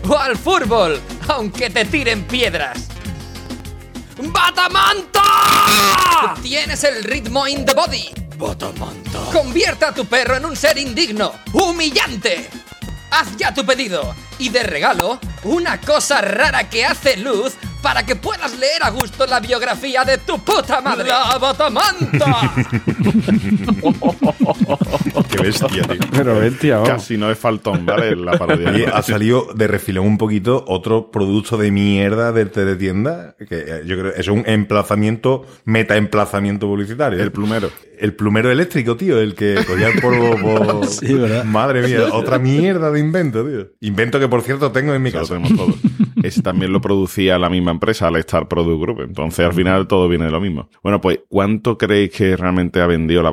O 0.08 0.18
al 0.18 0.38
fútbol, 0.38 1.02
aunque 1.28 1.70
te 1.70 1.86
tiren 1.86 2.26
piedras. 2.26 2.88
¡Batamanta! 4.18 5.22
Tienes 6.44 6.84
el 6.84 7.04
ritmo 7.04 7.48
in 7.48 7.66
the 7.66 7.74
body. 7.74 8.10
Batamanta. 8.38 9.20
Convierta 9.34 9.90
a 9.90 9.94
tu 9.94 10.06
perro 10.06 10.36
en 10.36 10.46
un 10.46 10.56
ser 10.56 10.78
indigno, 10.78 11.34
humillante. 11.54 12.48
Haz 13.10 13.36
ya 13.38 13.54
tu 13.54 13.66
pedido. 13.66 14.16
Y 14.38 14.50
de 14.50 14.64
regalo, 14.64 15.20
una 15.44 15.82
cosa 15.82 16.22
rara 16.22 16.70
que 16.70 16.86
hace 16.86 17.18
luz 17.18 17.54
para 17.82 18.06
que 18.06 18.16
puedas 18.16 18.54
leer 18.58 18.84
a 18.84 18.90
gusto 18.90 19.26
la 19.26 19.40
biografía 19.40 20.04
de 20.04 20.20
tu 20.20 20.38
puta 20.40 20.82
madre. 20.82 21.10
¡La 21.10 21.38
Batamanta! 21.38 22.54
Qué 25.30 25.38
bestia, 25.42 25.84
tío. 25.84 26.00
Pero 26.12 26.40
bestia, 26.40 26.76
vamos. 26.76 26.90
Casi 26.90 27.18
no 27.18 27.32
es 27.32 27.38
faltón, 27.38 27.86
¿vale? 27.86 28.16
La 28.16 28.38
parodia. 28.38 28.70
Oye, 28.70 28.88
ha 28.88 29.02
salido 29.02 29.48
de 29.56 29.68
refilón 29.68 30.06
un 30.08 30.18
poquito 30.18 30.64
otro 30.68 31.12
producto 31.12 31.58
de 31.58 31.72
mierda 31.72 32.32
de 32.32 32.46
teletienda, 32.46 33.36
que 33.38 33.58
eh, 33.58 33.84
yo 33.86 33.98
creo 34.00 34.14
que 34.14 34.22
es 34.22 34.28
un 34.28 34.44
emplazamiento, 34.46 35.46
meta-emplazamiento 35.66 36.68
publicitario. 36.68 37.22
El 37.22 37.32
plumero. 37.32 37.70
El 37.98 38.14
plumero 38.14 38.52
eléctrico, 38.52 38.98
tío, 38.98 39.20
el 39.20 39.36
que 39.36 39.56
cogía 39.66 39.88
el 39.88 40.02
polvo 40.02 40.36
por... 40.42 40.86
Sí, 40.88 41.14
¿verdad? 41.14 41.46
Madre 41.46 41.88
mía, 41.88 42.08
otra 42.12 42.40
mierda 42.40 42.92
de 42.92 43.00
invento, 43.00 43.46
tío. 43.46 43.68
Invento 43.82 44.20
que, 44.20 44.28
por 44.28 44.42
cierto, 44.42 44.72
tengo 44.72 44.94
en 44.94 45.02
mi 45.02 45.10
Eso 45.10 45.20
lo 45.20 45.24
casa. 45.24 45.34
tenemos 45.36 45.58
todo. 45.58 45.76
Ese 46.24 46.42
también 46.42 46.74
lo 46.74 46.82
producía 46.82 47.38
la 47.38 47.50
misma 47.50 47.72
empresa, 47.72 48.10
la 48.10 48.18
Star 48.20 48.48
Product 48.48 48.82
Group. 48.82 49.02
Entonces, 49.02 49.46
al 49.46 49.54
final, 49.54 49.88
todo 49.88 50.08
viene 50.10 50.26
de 50.26 50.32
lo 50.32 50.42
mismo. 50.42 50.70
Bueno, 50.82 51.00
pues, 51.00 51.20
¿cuánto 51.30 51.78
creéis 51.78 52.12
que 52.12 52.36
realmente 52.36 52.82
ha 52.82 52.88
vendido 52.88 53.22
la 53.22 53.30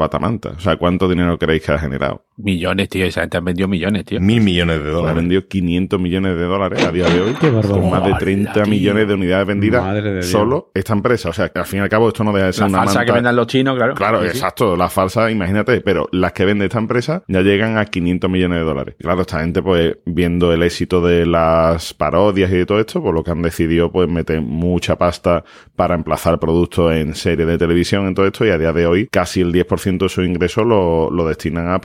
O 0.51 0.61
sea, 0.61 0.77
¿cuánto 0.77 1.09
dinero 1.09 1.39
creéis 1.39 1.63
que 1.63 1.73
ha 1.73 1.79
generado? 1.79 2.25
Millones, 2.43 2.89
tío. 2.89 3.05
Esa 3.07 3.23
gente 3.23 3.37
han 3.39 3.45
vendido 3.45 3.69
millones, 3.69 4.05
tío. 4.05 4.21
Mil 4.21 4.41
millones 4.41 4.83
de 4.83 4.89
Ha 4.89 4.93
dólares. 4.93 5.17
vendido 5.17 5.47
500 5.49 6.01
millones 6.01 6.37
de 6.37 6.43
dólares 6.45 6.85
a 6.85 6.93
día 6.93 7.05
de 7.09 7.21
hoy. 7.21 7.35
Qué. 7.41 7.51
Con 7.51 7.91
más 7.91 8.05
de 8.05 8.15
30 8.15 8.65
millones 8.67 9.09
de 9.09 9.15
unidades 9.15 9.47
vendidas 9.47 9.83
Madre 9.83 10.03
de 10.03 10.13
Dios. 10.15 10.27
solo 10.27 10.71
esta 10.75 10.93
empresa. 10.93 11.29
O 11.29 11.33
sea, 11.33 11.49
que 11.49 11.59
al 11.59 11.67
fin 11.67 11.79
y 11.81 11.83
al 11.83 11.89
cabo 11.89 12.09
esto 12.09 12.25
no 12.25 12.33
deja 12.33 12.47
de 12.47 12.53
ser 12.53 12.63
La 12.63 12.69
una 12.69 12.79
falsa 12.85 13.05
que 13.05 13.13
vendan 13.13 13.37
los 13.37 13.47
chinos, 13.47 13.77
claro. 13.77 13.95
Claro, 13.95 14.23
Sí, 14.23 14.29
sí. 14.31 14.37
exacto, 14.39 14.77
las 14.77 14.93
falsas, 14.93 15.31
imagínate, 15.31 15.81
pero 15.81 16.09
las 16.13 16.33
que 16.33 16.45
vende 16.45 16.65
esta 16.67 16.79
empresa 16.79 17.23
ya 17.29 17.41
llegan 17.43 17.79
a 17.79 17.85
500 17.87 18.31
millones 18.31 18.59
de 18.59 18.65
dólares. 18.65 18.95
Claro, 18.99 19.21
esta 19.23 19.41
gente, 19.41 19.63
pues, 19.63 19.97
viendo 20.05 20.53
el 20.53 20.63
éxito 20.63 21.01
de 21.01 21.27
las 21.27 21.95
parodias 21.95 22.51
y 22.51 22.55
de 22.57 22.67
todo 22.67 22.81
esto, 22.81 23.01
pues 23.03 23.15
lo 23.15 23.23
que 23.23 23.31
han 23.31 23.43
decidido, 23.43 23.91
pues, 23.93 24.09
meter 24.09 24.41
mucha 24.41 24.97
pasta 24.97 25.45
para 25.77 25.95
emplazar 25.95 26.39
productos 26.39 26.93
en 26.95 27.15
series 27.15 27.47
de 27.47 27.59
televisión, 27.59 28.07
en 28.07 28.15
todo 28.15 28.27
esto, 28.27 28.45
y 28.47 28.51
a 28.51 28.59
día 28.59 28.73
de 28.73 28.87
hoy, 28.87 29.09
casi 29.11 29.41
el 29.41 29.53
10% 29.53 30.05
de 30.07 30.09
su 30.09 30.23
ingreso 30.23 30.65
lo, 30.65 31.11
lo 31.11 31.27
destinan 31.27 31.69
a 31.69 31.79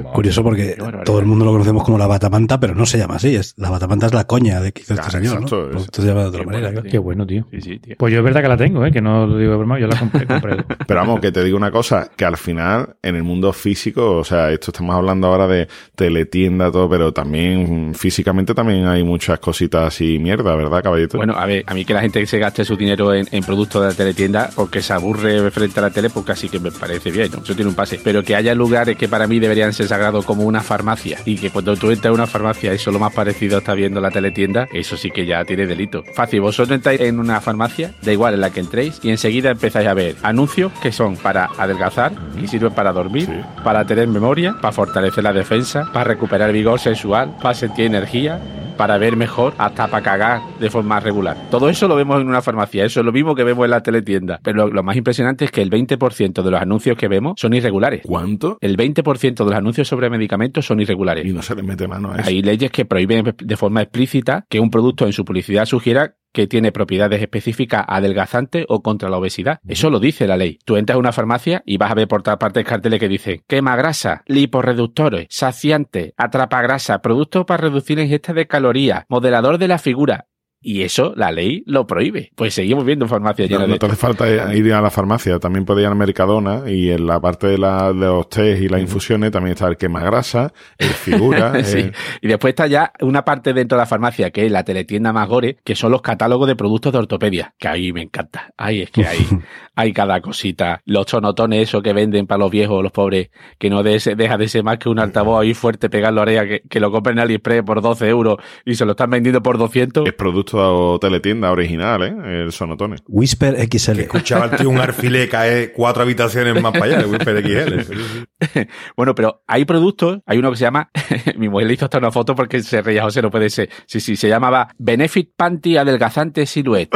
Curioso 0.00 0.42
porque 0.42 0.76
todo 1.04 1.18
el 1.20 1.26
mundo 1.26 1.44
lo 1.44 1.52
conocemos 1.52 1.84
como 1.84 1.98
la 1.98 2.06
batamanta, 2.06 2.58
pero 2.58 2.74
no 2.74 2.86
se 2.86 2.98
llama 2.98 3.16
así. 3.16 3.34
Es, 3.34 3.54
la 3.56 3.70
batamanta 3.70 4.06
es 4.06 4.14
la 4.14 4.24
coña 4.26 4.60
de 4.60 4.72
que 4.72 4.82
hizo 4.82 4.94
este 4.94 5.10
señor, 5.10 5.34
exacto, 5.34 5.68
¿no? 5.72 5.78
es- 5.78 5.84
Esto 5.84 6.02
se 6.02 6.08
llama 6.08 6.22
de 6.22 6.26
otra 6.28 6.44
manera. 6.44 6.82
Qué 6.82 6.98
bueno, 6.98 7.26
tío. 7.26 7.46
Sí, 7.50 7.60
sí, 7.60 7.78
tío. 7.78 7.94
Pues 7.98 8.12
yo 8.12 8.18
es 8.20 8.24
verdad 8.24 8.42
que 8.42 8.48
la 8.48 8.56
tengo, 8.56 8.84
¿eh? 8.84 8.90
que 8.92 9.00
no 9.00 9.26
lo 9.26 9.36
digo 9.38 9.52
de 9.52 9.56
broma, 9.58 9.78
yo 9.78 9.86
la 9.86 9.98
compré. 9.98 10.26
compré. 10.26 10.56
Pero 10.86 11.00
vamos, 11.00 11.20
que 11.20 11.32
te 11.32 11.44
digo 11.44 11.56
una 11.56 11.70
cosa, 11.70 12.10
que 12.16 12.24
al 12.24 12.36
final, 12.36 12.96
en 13.02 13.16
el 13.16 13.22
mundo 13.22 13.52
físico, 13.52 14.16
o 14.18 14.24
sea, 14.24 14.50
esto 14.50 14.70
estamos 14.70 14.94
hablando 14.94 15.26
ahora 15.28 15.46
de 15.46 15.68
teletienda, 15.94 16.70
todo, 16.70 16.88
pero 16.88 17.12
también 17.12 17.94
físicamente 17.94 18.54
también 18.54 18.86
hay 18.86 19.04
muchas 19.04 19.38
cositas 19.38 19.86
así 19.88 20.18
mierda, 20.18 20.54
¿verdad, 20.56 20.82
caballito? 20.82 21.16
Bueno, 21.16 21.34
a 21.36 21.46
ver, 21.46 21.64
a 21.66 21.74
mí 21.74 21.84
que 21.84 21.94
la 21.94 22.00
gente 22.00 22.24
se 22.26 22.38
gaste 22.38 22.64
su 22.64 22.76
dinero 22.76 23.14
en, 23.14 23.26
en 23.30 23.44
productos 23.44 23.82
de 23.82 23.88
la 23.88 23.94
teletienda 23.94 24.50
porque 24.54 24.82
se 24.82 24.92
aburre 24.92 25.50
frente 25.50 25.78
a 25.80 25.82
la 25.84 25.90
tele, 25.90 26.10
pues 26.10 26.26
casi 26.26 26.48
que 26.48 26.58
me 26.58 26.70
parece 26.70 27.10
bien, 27.10 27.30
¿no? 27.32 27.42
Eso 27.42 27.54
tiene 27.54 27.68
un 27.70 27.74
pase. 27.76 28.00
Pero 28.02 28.22
que 28.22 28.34
haya 28.34 28.54
lugares 28.54 28.96
que 28.96 29.08
para 29.08 29.26
mí 29.26 29.38
deberían 29.38 29.71
ser 29.72 29.88
sagrados 29.88 30.24
como 30.24 30.44
una 30.44 30.60
farmacia 30.60 31.18
y 31.24 31.36
que 31.36 31.50
cuando 31.50 31.76
tú 31.76 31.90
entras 31.90 32.10
a 32.10 32.14
una 32.14 32.26
farmacia 32.26 32.72
eso 32.72 32.90
lo 32.90 32.98
más 32.98 33.12
parecido 33.12 33.58
está 33.58 33.74
viendo 33.74 34.00
la 34.00 34.10
teletienda, 34.10 34.68
eso 34.72 34.96
sí 34.96 35.10
que 35.10 35.26
ya 35.26 35.44
tiene 35.44 35.66
delito. 35.66 36.04
Fácil, 36.14 36.40
vosotros 36.40 36.74
entráis 36.74 37.00
en 37.00 37.18
una 37.18 37.40
farmacia, 37.40 37.92
da 38.02 38.12
igual 38.12 38.34
en 38.34 38.40
la 38.40 38.50
que 38.50 38.60
entréis, 38.60 39.00
y 39.02 39.10
enseguida 39.10 39.50
empezáis 39.50 39.88
a 39.88 39.94
ver 39.94 40.16
anuncios 40.22 40.72
que 40.82 40.92
son 40.92 41.16
para 41.16 41.48
adelgazar, 41.58 42.12
que 42.38 42.48
sirven 42.48 42.72
para 42.72 42.92
dormir, 42.92 43.28
para 43.64 43.84
tener 43.84 44.08
memoria, 44.08 44.56
para 44.60 44.72
fortalecer 44.72 45.24
la 45.24 45.32
defensa, 45.32 45.88
para 45.92 46.04
recuperar 46.04 46.52
vigor 46.52 46.80
sexual, 46.80 47.36
para 47.40 47.54
sentir 47.54 47.86
energía, 47.86 48.40
para 48.76 48.98
ver 48.98 49.16
mejor, 49.16 49.54
hasta 49.58 49.86
para 49.88 50.02
cagar 50.02 50.40
de 50.58 50.70
forma 50.70 50.98
regular. 51.00 51.36
Todo 51.50 51.68
eso 51.68 51.88
lo 51.88 51.94
vemos 51.94 52.20
en 52.20 52.28
una 52.28 52.42
farmacia, 52.42 52.84
eso 52.84 53.00
es 53.00 53.06
lo 53.06 53.12
mismo 53.12 53.34
que 53.34 53.44
vemos 53.44 53.64
en 53.64 53.70
la 53.70 53.82
teletienda. 53.82 54.40
Pero 54.42 54.66
lo, 54.66 54.72
lo 54.72 54.82
más 54.82 54.96
impresionante 54.96 55.44
es 55.44 55.50
que 55.50 55.62
el 55.62 55.70
20% 55.70 56.42
de 56.42 56.50
los 56.50 56.60
anuncios 56.60 56.96
que 56.96 57.08
vemos 57.08 57.34
son 57.36 57.54
irregulares. 57.54 58.02
¿Cuánto? 58.04 58.58
El 58.60 58.76
20% 58.76 59.34
de 59.36 59.44
los 59.44 59.54
anuncios 59.62 59.88
sobre 59.88 60.10
medicamentos 60.10 60.66
son 60.66 60.80
irregulares. 60.80 61.24
Y 61.24 61.32
no 61.32 61.42
se 61.42 61.54
le 61.54 61.62
mete 61.62 61.88
mano 61.88 62.12
a 62.12 62.16
eso. 62.16 62.28
Hay 62.28 62.42
leyes 62.42 62.70
que 62.70 62.84
prohíben 62.84 63.34
de 63.36 63.56
forma 63.56 63.82
explícita 63.82 64.44
que 64.48 64.60
un 64.60 64.70
producto 64.70 65.06
en 65.06 65.12
su 65.12 65.24
publicidad 65.24 65.64
sugiera 65.64 66.14
que 66.32 66.46
tiene 66.46 66.72
propiedades 66.72 67.20
específicas 67.20 67.84
adelgazantes 67.86 68.64
o 68.68 68.82
contra 68.82 69.10
la 69.10 69.18
obesidad. 69.18 69.60
Eso 69.68 69.90
lo 69.90 70.00
dice 70.00 70.26
la 70.26 70.36
ley. 70.36 70.58
Tú 70.64 70.76
entras 70.76 70.96
a 70.96 70.98
una 70.98 71.12
farmacia 71.12 71.62
y 71.66 71.76
vas 71.76 71.90
a 71.90 71.94
ver 71.94 72.08
por 72.08 72.22
todas 72.22 72.38
partes 72.38 72.64
carteles 72.64 73.00
que 73.00 73.08
dicen 73.08 73.42
quema 73.46 73.76
grasa, 73.76 74.22
liporreductores, 74.26 75.26
saciante, 75.30 76.14
atrapa 76.16 76.62
grasa, 76.62 77.00
producto 77.00 77.46
para 77.46 77.62
reducir 77.62 77.98
la 77.98 78.04
ingesta 78.04 78.32
de 78.32 78.46
calorías, 78.46 79.04
modelador 79.08 79.58
de 79.58 79.68
la 79.68 79.78
figura. 79.78 80.26
Y 80.62 80.82
eso 80.82 81.12
la 81.16 81.32
ley 81.32 81.64
lo 81.66 81.86
prohíbe. 81.86 82.30
Pues 82.36 82.54
seguimos 82.54 82.84
viendo 82.84 83.06
farmacias 83.08 83.50
No, 83.50 83.56
llenas 83.56 83.68
no 83.68 83.74
de 83.74 83.78
te 83.80 83.86
hace 83.86 83.96
falta 83.96 84.54
ir 84.54 84.72
a 84.72 84.80
la 84.80 84.90
farmacia, 84.90 85.38
también 85.38 85.64
puedes 85.64 85.82
ir 85.82 85.86
a 85.86 85.90
la 85.90 85.96
Mercadona 85.96 86.62
y 86.70 86.90
en 86.90 87.06
la 87.06 87.20
parte 87.20 87.48
de, 87.48 87.58
la, 87.58 87.92
de 87.92 88.06
los 88.06 88.28
test 88.28 88.62
y 88.62 88.68
las 88.68 88.80
infusiones 88.80 89.30
también 89.32 89.52
está 89.54 89.66
el 89.68 89.76
quema 89.76 90.00
grasa, 90.00 90.52
el 90.78 90.88
figura. 90.88 91.52
Sí. 91.64 91.90
Y 92.20 92.28
después 92.28 92.52
está 92.52 92.66
ya 92.66 92.92
una 93.00 93.24
parte 93.24 93.52
dentro 93.52 93.76
de 93.76 93.82
la 93.82 93.86
farmacia, 93.86 94.30
que 94.30 94.44
es 94.46 94.52
la 94.52 94.62
teletienda 94.64 95.12
más 95.12 95.28
gore, 95.28 95.56
que 95.64 95.74
son 95.74 95.90
los 95.92 96.02
catálogos 96.02 96.46
de 96.48 96.54
productos 96.56 96.92
de 96.92 96.98
ortopedia, 96.98 97.54
que 97.58 97.68
ahí 97.68 97.92
me 97.92 98.02
encanta. 98.02 98.52
Ahí 98.56 98.82
es 98.82 98.90
que 98.90 99.06
hay, 99.06 99.18
hay 99.74 99.92
cada 99.92 100.20
cosita. 100.20 100.80
Los 100.84 101.06
sonotones, 101.08 101.62
eso 101.68 101.82
que 101.82 101.92
venden 101.92 102.26
para 102.26 102.38
los 102.40 102.50
viejos, 102.50 102.82
los 102.82 102.92
pobres, 102.92 103.30
que 103.58 103.70
no 103.70 103.82
de 103.82 103.94
ese- 103.96 104.14
deja 104.16 104.36
de 104.38 104.48
ser 104.48 104.62
más 104.64 104.78
que 104.78 104.88
un 104.88 104.98
altavoz 104.98 105.40
ahí 105.42 105.54
fuerte, 105.54 105.88
pegar 105.88 106.12
la 106.12 106.22
oreja, 106.22 106.46
que, 106.46 106.60
que 106.68 106.80
lo 106.80 106.90
compren 106.92 107.18
en 107.18 107.24
AliExpress 107.24 107.62
por 107.62 107.80
12 107.80 108.08
euros 108.08 108.36
y 108.64 108.74
se 108.74 108.84
lo 108.84 108.92
están 108.92 109.10
vendiendo 109.10 109.42
por 109.42 109.56
200. 109.58 110.06
es 110.06 110.12
producto 110.14 110.51
de 110.58 110.98
teletienda 111.00 111.50
original, 111.50 112.02
¿eh? 112.02 112.42
El 112.42 112.52
sonotone. 112.52 112.96
Whisper 113.08 113.56
XL. 113.68 114.00
Escuchaba 114.00 114.46
el 114.46 114.56
tío 114.56 114.68
un 114.68 114.78
alfilé 114.78 115.28
caer 115.28 115.72
cuatro 115.72 116.02
habitaciones 116.02 116.60
más 116.60 116.72
para 116.72 116.84
allá, 116.84 117.00
el 117.00 117.06
Whisper 117.06 117.42
XL. 117.42 117.92
Bueno, 118.96 119.14
pero 119.14 119.42
hay 119.46 119.64
productos, 119.64 120.20
hay 120.26 120.38
uno 120.38 120.50
que 120.50 120.56
se 120.56 120.64
llama, 120.64 120.90
mi 121.36 121.48
mujer 121.48 121.68
le 121.68 121.74
hizo 121.74 121.84
hasta 121.84 121.98
una 121.98 122.10
foto 122.10 122.34
porque 122.34 122.62
se 122.62 122.82
reía 122.82 123.02
José, 123.02 123.22
no 123.22 123.30
puede 123.30 123.50
ser. 123.50 123.70
Sí, 123.86 124.00
sí, 124.00 124.16
se 124.16 124.28
llamaba 124.28 124.68
Benefit 124.78 125.30
Panty 125.36 125.76
Adelgazante 125.76 126.44
Silhouette. 126.46 126.90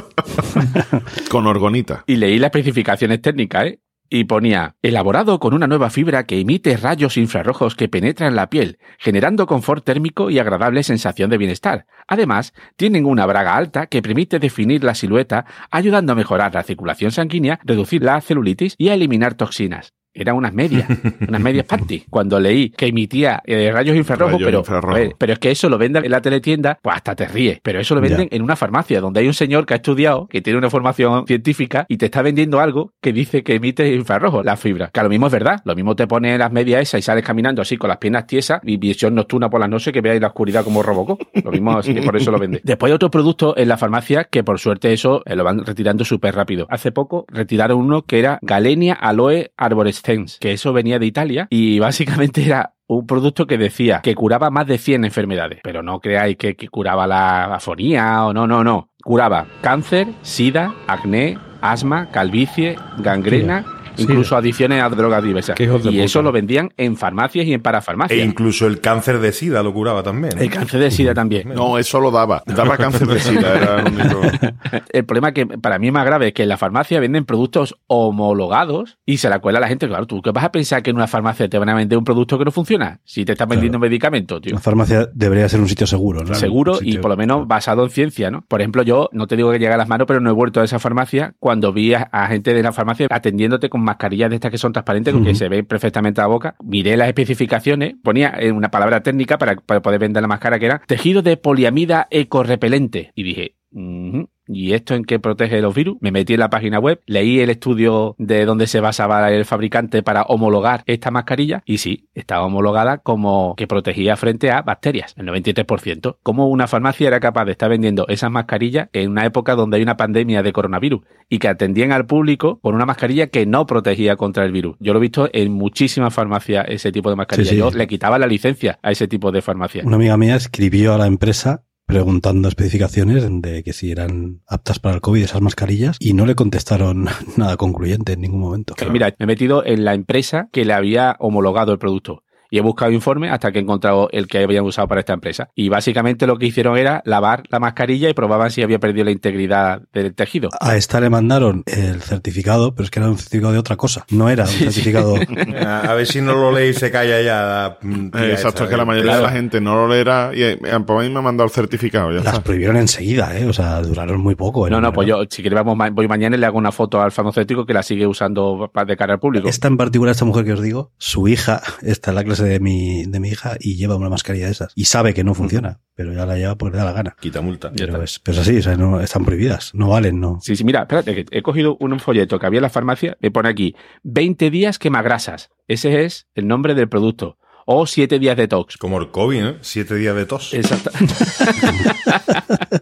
Con 1.31 1.47
orgonita. 1.47 2.05
Y 2.07 2.17
leí 2.17 2.39
las 2.39 2.49
especificaciones 2.49 3.23
técnicas, 3.23 3.67
¿eh? 3.67 3.81
Y 4.09 4.25
ponía, 4.25 4.77
elaborado 4.83 5.41
con 5.41 5.53
una 5.53 5.67
nueva 5.67 5.91
fibra 5.91 6.27
que 6.27 6.39
emite 6.39 6.77
rayos 6.77 7.17
infrarrojos 7.17 7.75
que 7.75 7.89
penetran 7.89 8.37
la 8.37 8.49
piel, 8.49 8.79
generando 8.99 9.47
confort 9.47 9.85
térmico 9.85 10.31
y 10.31 10.39
agradable 10.39 10.85
sensación 10.85 11.29
de 11.29 11.39
bienestar. 11.39 11.87
Además, 12.07 12.55
tienen 12.77 13.05
una 13.05 13.27
braga 13.27 13.57
alta 13.57 13.87
que 13.87 14.03
permite 14.03 14.39
definir 14.39 14.85
la 14.85 14.95
silueta, 14.95 15.45
ayudando 15.73 16.13
a 16.13 16.17
mejorar 16.17 16.55
la 16.55 16.63
circulación 16.63 17.11
sanguínea, 17.11 17.59
reducir 17.65 18.05
la 18.05 18.21
celulitis 18.21 18.77
y 18.79 18.91
a 18.91 18.95
eliminar 18.95 19.35
toxinas. 19.35 19.95
Eran 20.17 20.37
unas 20.37 20.53
medias, 20.53 20.89
unas 21.29 21.41
medias 21.41 21.67
panty. 21.67 22.05
Cuando 22.11 22.41
leí 22.41 22.71
que 22.71 22.87
emitía 22.87 23.43
eh, 23.45 23.71
rayos 23.73 23.97
infrarrojos, 23.97 24.41
pero, 24.43 24.62
ver, 24.93 25.14
pero 25.19 25.33
es 25.33 25.39
que 25.39 25.51
eso 25.51 25.69
lo 25.69 25.79
venden 25.79 26.05
en 26.05 26.11
la 26.11 26.21
teletienda, 26.21 26.79
pues 26.81 26.97
hasta 26.97 27.14
te 27.14 27.27
ríes. 27.29 27.61
Pero 27.62 27.81
eso 27.81 27.95
lo 27.95 28.01
venden 28.01 28.29
en 28.31 28.43
una 28.43 28.57
farmacia 28.57 29.01
donde 29.01 29.21
hay 29.21 29.27
un 29.27 29.35
señor 29.35 29.67
que 29.67 29.75
ha 29.75 29.77
estudiado, 29.77 30.27
que 30.29 30.41
tiene 30.41 30.59
una 30.59 30.71
formación 30.71 31.27
científica 31.27 31.87
y 31.89 31.97
te 31.97 32.07
está 32.07 32.23
vendiendo 32.23 32.61
algo 32.61 32.93
que 33.01 33.12
dice 33.12 33.43
que 33.43 33.55
emite 33.55 33.95
infrarrojos, 33.95 34.45
la 34.45 34.57
fibra. 34.57 34.91
Que 34.93 35.01
a 35.01 35.03
lo 35.03 35.09
mismo 35.09 35.27
es 35.27 35.33
verdad. 35.33 35.61
Lo 35.64 35.75
mismo 35.75 35.95
te 35.97 36.07
pone 36.07 36.37
las 36.39 36.53
medias 36.53 36.83
esas 36.83 37.01
y 37.01 37.03
sales 37.03 37.25
caminando 37.25 37.62
así 37.62 37.77
con 37.77 37.89
las 37.89 37.99
piernas 37.99 38.27
tiesas 38.27 38.61
y 38.64 38.77
visión 38.77 39.14
nocturna 39.14 39.51
por 39.51 39.61
las 39.61 39.69
noches 39.69 39.93
que 39.93 40.01
veáis 40.01 40.21
la 40.21 40.29
oscuridad 40.29 40.64
como 40.64 40.83
Robocop. 40.83 41.21
Lo 41.45 41.51
mismo 41.51 41.79
así 41.79 41.95
que 41.95 42.03
por 42.03 42.17
eso 42.17 42.31
lo 42.31 42.39
venden. 42.39 42.61
Después 42.64 42.91
hay 42.91 42.95
otros 42.95 43.11
productos 43.11 43.55
en 43.57 43.69
la 43.69 43.77
farmacia 43.77 44.25
que 44.25 44.45
por 44.45 44.59
suerte 44.59 44.93
eso 44.93 45.23
eh, 45.25 45.37
lo 45.37 45.45
van 45.45 45.64
retirando 45.64 46.05
súper 46.05 46.35
rápido. 46.35 46.67
Hace 46.71 46.93
poco 46.93 47.25
retiraron 47.29 47.79
uno 47.79 48.03
que 48.03 48.19
era 48.19 48.39
Galenia 48.43 48.95
Aloe 48.95 49.53
Arborescens, 49.57 50.06
que 50.41 50.53
eso 50.53 50.73
venía 50.73 50.99
de 50.99 51.07
Italia 51.07 51.49
y 51.51 51.79
básicamente 51.79 52.45
era 52.45 52.75
un 52.87 53.07
producto 53.07 53.47
que 53.47 53.59
decía 53.59 54.01
que 54.03 54.15
curaba 54.15 54.51
más 54.51 54.67
de 54.67 54.79
100 54.79 55.05
enfermedades. 55.05 55.61
Pero 55.63 55.83
no 55.83 56.01
creáis 56.01 56.37
que, 56.37 56.55
que 56.55 56.69
curaba 56.69 57.07
la 57.07 57.57
afonía 57.57 58.25
o 58.25 58.33
no, 58.33 58.47
no, 58.47 58.63
no. 58.63 58.91
Curaba 59.03 59.47
cáncer, 59.61 60.09
sida, 60.23 60.75
acné, 60.87 61.39
asma, 61.61 62.11
calvicie, 62.11 62.77
gangrena, 62.99 63.65
incluso 63.99 64.36
adicciones 64.36 64.82
a 64.82 64.88
drogas 64.88 65.22
diversas. 65.22 65.59
Y 65.61 65.66
puta. 65.66 65.90
eso 65.90 66.22
lo 66.22 66.32
vendían 66.32 66.72
en 66.76 66.97
farmacias 66.97 67.47
y 67.47 67.53
en 67.53 67.61
E 67.61 67.62
parafarmacias. 67.62 68.24
incluso 68.26 68.66
el 68.66 68.80
cáncer 68.80 69.18
de 69.20 69.32
sida 69.32 69.62
lo 69.62 69.72
curaba 69.72 70.03
también. 70.03 70.38
¿eh? 70.38 70.44
El 70.44 70.51
cáncer 70.51 70.80
de 70.80 70.90
sida 70.90 71.14
también. 71.14 71.49
No, 71.55 71.78
eso 71.78 72.01
lo 72.01 72.11
daba. 72.11 72.42
Daba 72.47 72.76
cáncer 72.78 73.07
de 73.07 73.20
sida, 73.20 73.57
era 73.57 73.80
el 73.80 73.92
único. 73.92 74.20
El 74.92 75.05
problema 75.05 75.32
que 75.32 75.47
para 75.47 75.78
mí 75.78 75.88
es 75.88 75.92
más 75.92 76.05
grave 76.05 76.28
es 76.28 76.34
que 76.34 76.42
en 76.42 76.49
la 76.49 76.57
farmacia 76.57 77.01
venden 77.01 77.24
productos 77.24 77.76
homologados 77.86 78.99
y 79.07 79.18
se 79.18 79.28
la 79.28 79.38
cuela 79.38 79.61
la 79.61 79.68
gente. 79.68 79.86
Claro, 79.88 80.07
¿tú 80.07 80.22
qué 80.22 80.30
vas 80.30 80.44
a 80.44 80.53
pensar 80.53 80.82
que 80.82 80.90
en 80.90 80.97
una 80.97 81.07
farmacia 81.07 81.49
te 81.49 81.59
van 81.59 81.68
a 81.68 81.74
vender 81.74 81.99
un 81.99 82.05
producto 82.05 82.38
que 82.38 82.44
no 82.44 82.51
funciona? 82.51 83.01
Si 83.05 83.24
te 83.24 83.32
están 83.32 83.49
vendiendo 83.49 83.78
un 83.78 83.82
medicamento, 83.82 84.40
tío. 84.40 84.55
La 84.55 84.61
farmacia 84.61 85.09
debería 85.12 85.49
ser 85.49 85.61
un 85.61 85.68
sitio 85.68 85.86
seguro, 85.86 86.24
¿no? 86.24 86.34
Seguro 86.34 86.78
y 86.80 86.99
por 86.99 87.11
lo 87.11 87.16
menos 87.16 87.47
basado 87.47 87.84
en 87.84 87.90
ciencia, 87.90 88.30
¿no? 88.30 88.44
Por 88.49 88.61
ejemplo, 88.61 88.82
yo 88.82 89.09
no 89.12 89.26
te 89.26 89.36
digo 89.36 89.51
que 89.53 89.59
llegue 89.59 89.72
a 89.72 89.76
las 89.76 89.88
manos, 89.88 90.07
pero 90.07 90.20
no 90.20 90.30
he 90.30 90.32
vuelto 90.32 90.61
a 90.61 90.64
esa 90.64 90.78
farmacia 90.78 91.34
cuando 91.38 91.72
vi 91.72 91.94
a, 91.94 92.09
a 92.12 92.26
gente 92.28 92.55
de 92.55 92.62
la 92.62 92.72
farmacia 92.72 93.07
atendiéndote 93.11 93.68
con 93.68 93.82
mascarillas 93.87 94.28
de 94.30 94.37
estas 94.37 94.51
que 94.51 94.59
son 94.59 94.72
transparentes, 94.72 95.14
con 95.14 95.24
que 95.24 95.34
se 95.34 95.49
ve 95.49 95.64
perfectamente 95.64 96.20
la 96.20 96.26
boca. 96.26 96.57
Miré 96.62 96.97
las 96.97 97.09
especificaciones, 97.09 97.95
ponía 98.03 98.34
en 98.39 98.55
una 98.55 98.70
palabra 98.70 99.03
técnica 99.03 99.39
para, 99.39 99.57
para 99.57 99.80
poder 99.80 99.99
vender 100.01 100.20
la 100.22 100.28
máscara 100.28 100.59
que 100.59 100.66
era 100.66 100.82
tejido 100.87 101.22
de 101.22 101.37
poliamida 101.37 102.07
ecorrepelente. 102.11 103.12
Y 103.14 103.22
dije, 103.22 103.57
"Ujú, 103.72 104.28
¿Y 104.49 104.72
esto 104.72 104.94
en 104.94 105.05
qué 105.05 105.18
protege 105.18 105.61
los 105.61 105.74
virus? 105.74 105.97
Me 106.01 106.12
metí 106.12 106.34
en 106.34 106.40
la 106.40 106.51
página 106.51 106.78
web, 106.78 107.01
leí 107.07 107.40
el 107.40 107.51
estudio 107.51 108.14
de 108.18 108.44
donde 108.44 108.66
se 108.66 108.80
basaba 108.80 109.30
el 109.30 109.44
fabricante 109.44 110.03
para 110.03 110.22
homologar 110.22 110.82
esta 110.86 111.11
mascarilla 111.11 111.62
y 111.64 111.78
sí, 111.78 112.09
estaba 112.14 112.47
homologada 112.47 112.99
como 112.99 113.55
que 113.57 113.66
protegía 113.66 114.16
frente 114.16 114.51
a 114.51 114.62
bacterias, 114.62 115.14
el 115.16 115.26
93%. 115.26 116.18
¿Cómo 116.22 116.49
una 116.49 116.66
farmacia 116.66 117.09
era 117.09 117.20
capaz 117.20 117.44
de 117.44 117.53
estar 117.53 117.70
vendiendo 117.70 118.07
esas 118.09 118.30
mascarillas 118.30 118.88
en 118.92 119.11
una 119.11 119.24
época 119.24 119.55
donde 119.55 119.78
hay 119.78 119.82
una 119.82 119.97
pandemia 119.97 120.42
de 120.42 120.53
coronavirus 120.53 121.03
y 121.28 121.38
que 121.38 121.49
atendían 121.49 121.92
al 121.92 122.07
público 122.07 122.61
con 122.61 122.74
una 122.74 122.86
mascarilla 122.86 123.28
que 123.28 123.47
no 123.47 123.66
protegía 123.66 124.16
contra 124.16 124.44
el 124.44 124.53
virus? 124.53 124.76
Yo 124.78 124.92
lo 124.92 124.99
he 124.99 125.03
visto 125.03 125.28
en 125.32 125.53
muchísimas 125.53 126.14
farmacias 126.14 126.66
ese 126.68 126.92
tipo 126.92 127.11
de 127.11 127.16
mascarilla. 127.16 127.49
Sí, 127.49 127.57
sí. 127.57 127.61
Yo 127.61 127.70
le 127.70 127.86
quitaba 127.86 128.18
la 128.18 128.26
licencia 128.26 128.78
a 128.82 128.90
ese 128.90 129.09
tipo 129.09 129.32
de 129.32 129.42
farmacia. 129.42 129.82
Una 129.84 129.97
amiga 129.97 130.16
mía 130.16 130.36
escribió 130.36 130.94
a 130.94 130.99
la 130.99 131.07
empresa 131.07 131.64
preguntando 131.87 132.49
especificaciones 132.49 133.26
de 133.43 133.62
que 133.62 133.72
si 133.72 133.93
eran 133.93 134.43
aptas 134.47 134.78
para 134.80 134.97
el 134.97 135.01
COVID 135.01 135.22
esas 135.22 135.41
mascarillas 135.41 135.97
y 136.01 136.12
no 136.12 136.26
le 136.26 136.34
contestaron 136.34 137.07
nada 137.37 137.57
concluyente 137.57 138.12
en 138.12 138.20
ningún 138.20 138.41
momento. 138.41 138.74
Pero 138.76 138.91
mira, 138.91 139.14
me 139.18 139.24
he 139.24 139.26
metido 139.26 139.64
en 139.64 139.84
la 139.84 139.95
empresa 139.95 140.49
que 140.53 140.64
le 140.64 140.72
había 140.72 141.16
homologado 141.20 141.72
el 141.72 141.78
producto. 141.78 142.22
Y 142.51 142.59
he 142.59 142.61
buscado 142.61 142.92
informes 142.92 143.32
hasta 143.32 143.53
que 143.53 143.59
he 143.59 143.62
encontrado 143.62 144.09
el 144.12 144.26
que 144.26 144.38
habían 144.42 144.64
usado 144.64 144.88
para 144.88 145.01
esta 145.01 145.12
empresa. 145.12 145.49
Y 145.55 145.68
básicamente 145.68 146.26
lo 146.26 146.38
que 146.38 146.47
hicieron 146.47 146.76
era 146.78 147.03
lavar 147.05 147.42
la 147.51 147.59
mascarilla 147.59 148.09
y 148.09 148.14
probaban 148.14 148.51
si 148.51 148.62
había 148.62 148.78
perdido 148.78 149.05
la 149.05 149.11
integridad 149.11 149.82
del 149.92 150.14
tejido. 150.14 150.49
A 150.61 150.76
esta 150.76 151.01
le 151.01 151.11
mandaron 151.11 151.62
el 151.66 152.01
certificado, 152.03 152.74
pero 152.74 152.84
es 152.84 152.90
que 152.90 153.01
era 153.01 153.09
un 153.09 153.18
certificado 153.18 153.53
de 153.53 153.59
otra 153.59 153.76
cosa. 153.76 154.05
No 154.11 154.28
era 154.28 154.44
un 154.44 154.49
certificado. 154.51 155.14
A, 155.66 155.80
a 155.80 155.94
ver 155.94 156.07
si 156.07 156.20
no 156.20 156.34
lo 156.34 156.53
leí 156.53 156.70
y 156.70 156.74
se 156.74 156.90
calla 156.90 157.20
ya. 157.22 157.42
la, 157.42 157.78
Eh, 158.20 158.32
Exacto, 158.32 158.64
es 158.64 158.70
que 158.70 158.76
la 158.76 158.82
eh. 158.82 158.86
mayoría 158.86 159.16
de 159.16 159.22
la 159.22 159.30
gente 159.30 159.61
no 159.61 159.74
lo 159.74 159.88
leerá 159.88 160.30
y 160.34 160.42
eh, 160.42 160.59
pues 160.61 160.72
a 160.72 161.03
mí 161.03 161.09
me 161.12 161.18
ha 161.18 161.22
mandado 161.22 161.47
el 161.47 161.51
certificado. 161.53 162.11
Ya 162.11 162.16
Las 162.18 162.26
está. 162.26 162.40
prohibieron 162.42 162.76
enseguida, 162.76 163.36
¿eh? 163.38 163.47
O 163.47 163.53
sea, 163.53 163.80
duraron 163.82 164.20
muy 164.20 164.34
poco. 164.34 164.68
No, 164.68 164.80
no, 164.80 164.92
pues 164.92 165.09
yo, 165.09 165.22
si 165.28 165.42
ma- 165.51 165.90
voy 165.90 166.09
mañana 166.09 166.36
y 166.36 166.40
le 166.40 166.47
hago 166.47 166.59
una 166.59 166.72
foto 166.72 167.01
al 167.01 167.12
farmacéutico 167.12 167.64
que 167.66 167.72
la 167.74 167.82
sigue 167.82 168.07
usando 168.07 168.70
de 168.86 168.97
cara 168.97 169.14
al 169.14 169.20
público. 169.20 169.49
Esta 169.49 169.68
en 169.68 169.76
particular, 169.76 170.12
esta 170.12 170.24
mujer 170.24 170.44
que 170.44 170.53
os 170.53 170.62
digo, 170.62 170.92
su 170.99 171.28
hija 171.28 171.62
está 171.82 172.11
en 172.11 172.16
la 172.16 172.24
clase 172.24 172.36
de 172.39 172.61
mi, 172.61 173.05
de 173.05 173.20
mi 173.20 173.28
hija 173.28 173.57
y 173.61 173.76
lleva 173.76 173.97
una 173.97 174.09
mascarilla 174.09 174.47
de 174.47 174.53
esas. 174.53 174.72
Y 174.74 174.84
sabe 174.84 175.14
que 175.14 175.24
no 175.24 175.34
funciona, 175.34 175.80
pero 175.95 176.12
ya 176.12 176.26
la 176.26 176.37
lleva 176.37 176.57
porque 176.57 176.76
le 176.76 176.84
da 176.84 176.91
la 176.91 176.93
gana. 176.93 177.16
Quita 177.20 177.41
multa. 177.41 177.72
Pero 177.76 178.03
es, 178.03 178.18
pero 178.18 178.37
es 178.37 178.43
así, 178.43 178.59
o 178.59 178.62
sea, 178.62 178.76
no, 178.76 179.01
están 179.01 179.24
prohibidas, 179.24 179.74
no 179.74 179.89
valen, 179.89 180.20
no. 180.20 180.39
Sí, 180.41 180.57
sí, 180.57 180.64
mira, 180.64 180.82
espérate, 180.82 181.14
que 181.14 181.26
he 181.30 181.43
cogido 181.43 181.76
un 181.80 181.99
folleto 182.01 182.39
que 182.39 182.47
había 182.47 182.59
en 182.59 182.62
la 182.62 182.70
farmacia, 182.70 183.16
me 183.20 183.30
pone 183.30 183.49
aquí, 183.49 183.74
20 184.03 184.51
días 184.51 184.78
quemagrasas. 184.78 185.51
Ese 185.68 186.05
es 186.05 186.28
el 186.34 186.47
nombre 186.47 186.74
del 186.74 186.89
producto. 186.89 187.39
O 187.68 187.84
7 187.87 188.20
días 188.20 188.37
detox. 188.37 188.76
Como 188.76 189.01
el 189.01 189.11
COVID, 189.11 189.41
¿no? 189.41 189.55
Siete 189.61 189.97
días 189.97 190.14
de 190.14 190.24
tos. 190.24 190.55
Exacto. 190.55 190.93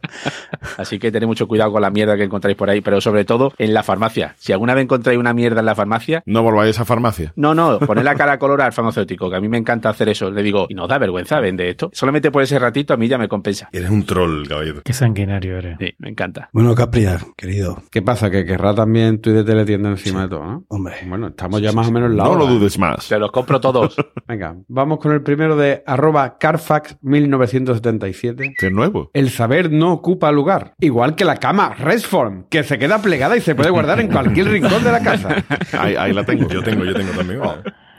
Así 0.76 0.98
que 0.98 1.10
tened 1.12 1.26
mucho 1.26 1.46
cuidado 1.48 1.72
con 1.72 1.82
la 1.82 1.90
mierda 1.90 2.16
que 2.16 2.24
encontráis 2.24 2.56
por 2.56 2.70
ahí, 2.70 2.80
pero 2.80 3.00
sobre 3.00 3.24
todo 3.24 3.52
en 3.58 3.74
la 3.74 3.82
farmacia. 3.82 4.34
Si 4.38 4.52
alguna 4.52 4.74
vez 4.74 4.84
encontráis 4.84 5.18
una 5.18 5.32
mierda 5.34 5.60
en 5.60 5.66
la 5.66 5.74
farmacia, 5.74 6.22
No 6.26 6.42
volváis 6.42 6.78
a 6.80 6.84
farmacia. 6.84 7.32
no, 7.36 7.54
no, 7.54 7.78
poned 7.78 8.02
la 8.02 8.14
cara 8.14 8.38
color 8.38 8.62
al 8.62 8.72
farmacéutico, 8.72 9.30
que 9.30 9.36
a 9.36 9.40
mí 9.40 9.48
me 9.48 9.58
encanta 9.58 9.88
hacer 9.88 10.08
eso. 10.08 10.30
Le 10.30 10.42
digo, 10.42 10.66
y 10.68 10.74
no 10.74 10.86
da 10.86 10.98
vergüenza, 10.98 11.40
vende 11.40 11.68
esto. 11.68 11.90
Solamente 11.92 12.30
por 12.30 12.42
ese 12.42 12.58
ratito 12.58 12.94
a 12.94 12.96
mí 12.96 13.08
ya 13.08 13.18
me 13.18 13.28
compensa. 13.28 13.68
Eres 13.72 13.90
un 13.90 14.04
troll, 14.04 14.46
caballero. 14.48 14.82
Qué 14.84 14.92
sanguinario 14.92 15.58
eres. 15.58 15.76
Sí, 15.78 15.94
me 15.98 16.10
encanta. 16.10 16.48
Bueno, 16.52 16.74
Capria, 16.74 17.18
querido. 17.36 17.82
¿Qué 17.90 18.02
pasa? 18.02 18.30
Que 18.30 18.44
querrá 18.44 18.74
también 18.74 19.20
tú 19.20 19.30
de 19.32 19.44
teletienda 19.44 19.90
encima 19.90 20.22
de 20.22 20.28
todo, 20.28 20.44
¿no? 20.44 20.64
Hombre. 20.68 20.94
Bueno, 21.06 21.28
estamos 21.28 21.60
ya 21.60 21.72
más 21.72 21.88
o 21.88 21.92
menos 21.92 22.10
en 22.10 22.16
la 22.16 22.24
No 22.24 22.34
lo 22.34 22.46
dudes 22.46 22.78
más. 22.78 23.08
Te 23.08 23.18
los 23.18 23.30
compro 23.30 23.60
todos. 23.60 23.96
Venga, 24.28 24.56
vamos 24.68 24.98
con 24.98 25.12
el 25.12 25.22
primero 25.22 25.56
de 25.56 25.82
arroba 25.86 26.38
Carfax 26.38 26.96
1977. 27.02 28.54
Que 28.58 28.66
es 28.66 28.72
nuevo. 28.72 29.10
El 29.12 29.30
saber 29.30 29.70
no 29.70 29.93
ocupa 29.94 30.30
lugar. 30.30 30.74
Igual 30.80 31.14
que 31.14 31.24
la 31.24 31.36
cama 31.36 31.74
Restform, 31.74 32.44
que 32.48 32.62
se 32.62 32.78
queda 32.78 32.98
plegada 32.98 33.36
y 33.36 33.40
se 33.40 33.54
puede 33.54 33.70
guardar 33.70 34.00
en 34.00 34.08
cualquier 34.08 34.48
rincón 34.48 34.84
de 34.84 34.92
la 34.92 35.00
casa. 35.00 35.36
Ahí, 35.78 35.96
ahí 35.96 36.12
la 36.12 36.24
tengo. 36.24 36.48
Yo 36.48 36.62
tengo, 36.62 36.84
yo 36.84 36.94
tengo 36.94 37.12
también. 37.12 37.40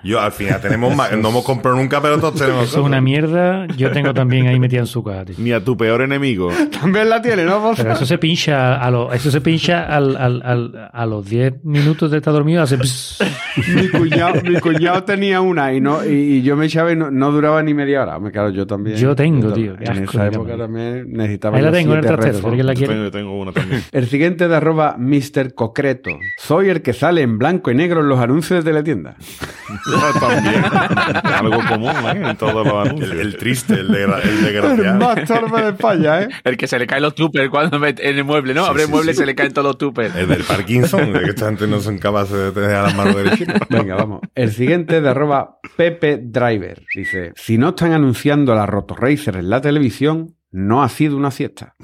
Yo 0.06 0.22
al 0.22 0.32
final 0.32 0.62
tenemos 0.62 0.95
más. 0.95 1.12
No 1.18 1.30
hemos 1.30 1.43
comprado 1.43 1.76
nunca, 1.78 1.99
pero 2.01 2.20
todos 2.20 2.36
tenemos. 2.36 2.66
Eso 2.70 2.80
es 2.80 2.86
una 2.86 3.01
mierda. 3.01 3.66
Yo 3.76 3.91
tengo 3.91 4.14
también 4.14 4.45
ahí 4.47 4.60
metida 4.60 4.82
en 4.82 4.86
su 4.86 5.03
casa, 5.03 5.26
tío. 5.26 5.36
Ni 5.39 5.51
a 5.51 5.64
tu 5.64 5.76
peor 5.76 6.01
enemigo. 6.01 6.49
También 6.80 7.10
la 7.10 7.22
tiene, 7.22 7.43
¿no? 7.43 7.74
Pero 7.76 7.93
eso 7.93 8.06
se 8.06 8.18
pincha 8.20 8.76
a 8.76 8.91
los, 8.91 9.14
eso 9.16 9.32
se 9.32 9.41
pincha 9.41 9.84
al, 9.86 10.16
al, 10.16 10.41
al- 10.45 10.89
a 10.93 11.06
los 11.08 11.26
10 11.28 11.64
minutos 11.64 12.12
de 12.12 12.18
estar 12.18 12.34
dormido, 12.34 12.62
hace 12.62 12.78
mi, 12.78 13.88
cuñado, 13.89 14.41
mi 14.43 14.60
cuñado 14.60 15.03
tenía 15.03 15.41
una 15.41 15.74
y 15.74 15.82
no 15.82 16.06
y, 16.06 16.10
y 16.10 16.41
yo 16.43 16.56
me 16.56 16.66
echaba 16.68 16.91
y 16.91 16.95
no, 16.95 17.10
no 17.10 17.32
duraba 17.32 17.64
ni 17.64 17.74
media 17.74 18.03
hora. 18.03 18.20
Me 18.20 18.32
claro, 18.32 18.51
yo 18.51 18.68
también. 18.68 18.97
Yo 18.97 19.16
tengo, 19.16 19.49
Yo 19.49 19.53
tío, 19.53 19.74
En 19.80 19.89
asco 19.89 20.03
esa 20.12 20.28
época 20.28 20.56
también 20.58 21.12
necesitaba. 21.14 21.58
Ahí 21.58 21.64
la 21.64 21.72
tengo 21.72 21.93
en 21.93 21.99
el 21.99 22.06
trastero, 22.06 22.51
la 22.56 22.74
Yo 22.74 22.78
quiere. 22.78 22.93
tengo, 22.93 23.03
yo 23.06 23.12
tengo 23.12 23.39
una 23.39 23.51
también. 23.51 23.82
El 23.91 24.06
siguiente 24.08 24.47
de 24.47 24.56
arroba 24.56 24.95
Mr. 24.99 25.56
Concreto. 25.56 26.12
Soy 26.38 26.70
el 26.70 26.82
que 26.84 26.93
sale 26.93 27.22
en 27.22 27.38
blanco 27.39 27.72
y 27.72 27.76
negro 27.76 28.01
en 28.01 28.10
los 28.10 28.20
anuncios 28.20 28.64
de 28.64 28.76
También. 30.20 30.64
Algo 31.24 31.60
común, 31.68 31.91
¿eh? 31.91 32.30
En 32.30 32.38
todos 32.38 32.66
los 32.66 32.88
anuncios. 32.88 33.12
El, 33.12 33.20
el 33.20 33.38
triste, 33.38 33.74
el, 33.76 33.89
degra- 33.89 34.22
el 34.24 34.30
El 34.30 34.43
desgraciado. 34.43 35.00
más 35.00 35.24
torpe 35.26 35.62
de 35.62 35.70
España, 35.70 36.22
¿eh? 36.24 36.28
El 36.43 36.58
que 36.58 36.68
se 36.68 36.80
le 36.80 36.88
caen 36.88 37.04
los 37.04 37.16
tupers 37.16 37.50
cuando 37.50 37.80
mete 37.80 38.10
en 38.10 38.18
el 38.18 38.24
mueble, 38.24 38.54
¿no? 38.54 38.64
Sí, 38.64 38.70
Abre 38.70 38.84
el 38.84 38.89
mueble 38.89 39.12
y 39.12 39.14
sí. 39.16 39.20
se 39.20 39.26
le 39.26 39.36
caen 39.36 39.54
todos 39.54 39.68
los 39.68 39.78
tupers. 39.78 40.16
El 40.16 40.28
del 40.28 40.43
Parkinson, 40.43 41.14
de 41.14 41.20
que 41.22 41.30
esta 41.30 41.46
gente 41.48 41.68
no 41.68 41.80
son 41.80 41.98
capaces 41.98 42.36
de 42.38 42.52
tener 42.52 42.72
a 42.76 42.84
las 42.84 42.96
manos 42.96 43.16
derechitas. 43.16 43.60
Venga, 43.70 43.96
vamos. 43.96 44.22
El 44.36 44.52
siguiente 44.52 45.02
de 45.02 45.10
arroba 45.10 45.60
Pepe 45.78 46.20
Driver. 46.22 46.84
Dice, 46.96 47.34
si 47.36 47.58
no 47.58 47.70
están 47.70 47.93
anunciando 47.93 48.54
la 48.56 48.66
Rotoracer 48.66 49.38
en 49.38 49.50
la 49.50 49.62
televisión, 49.62 50.36
no 50.56 50.82
ha 50.84 50.89
sido 50.89 51.18
una 51.18 51.32
siesta. 51.32 51.76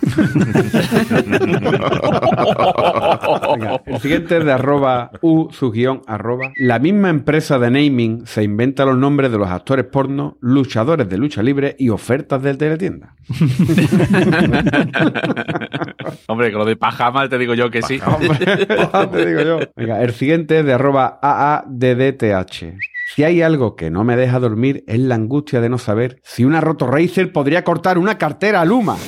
Venga, 3.52 3.82
el 3.86 4.00
siguiente 4.00 4.38
es 4.38 4.46
de 4.46 4.54
arroba 4.54 5.12
u 5.20 5.50
su 5.52 5.72
guion 5.72 6.04
arroba. 6.08 6.54
La 6.56 6.80
misma 6.80 7.10
empresa 7.10 7.60
de 7.60 7.70
naming 7.70 8.26
se 8.26 8.44
inventa 8.44 8.86
los 8.86 8.98
nombres 8.98 9.30
de 9.30 9.38
los 9.38 9.50
actores 9.50 9.84
porno, 9.86 10.38
luchadores 10.40 11.10
de 11.10 11.18
lucha 11.18 11.44
libre 11.44 11.76
y 11.78 11.90
ofertas 11.90 12.42
del 12.42 12.58
teletienda. 12.58 13.14
Hombre, 16.28 16.54
con 16.54 16.60
lo 16.60 16.66
de 16.66 16.78
pajama 16.78 17.28
te 17.28 17.38
digo 17.38 17.54
yo 17.54 17.70
que 17.70 17.82
sí. 17.82 18.00
Te 19.12 19.26
digo 19.26 19.42
yo. 19.42 19.60
Venga, 19.76 20.02
el 20.02 20.14
siguiente 20.14 20.60
es 20.60 20.66
de 20.66 20.72
arroba 20.72 21.20
AADDTH. 21.22 22.78
Si 23.14 23.26
hay 23.26 23.42
algo 23.42 23.76
que 23.76 23.92
no 23.92 24.06
me 24.06 24.16
deja 24.16 24.40
dormir 24.40 24.86
es 24.88 24.98
la 24.98 25.16
angustia 25.16 25.60
de 25.60 25.68
no 25.68 25.78
saber 25.78 26.22
si 26.24 26.46
una 26.46 26.62
Rotoracer 26.62 27.34
podría 27.34 27.66
cortar 27.66 27.98
una 27.98 28.18
cartera 28.18 28.62
a 28.62 28.66
Luma. 28.66 28.96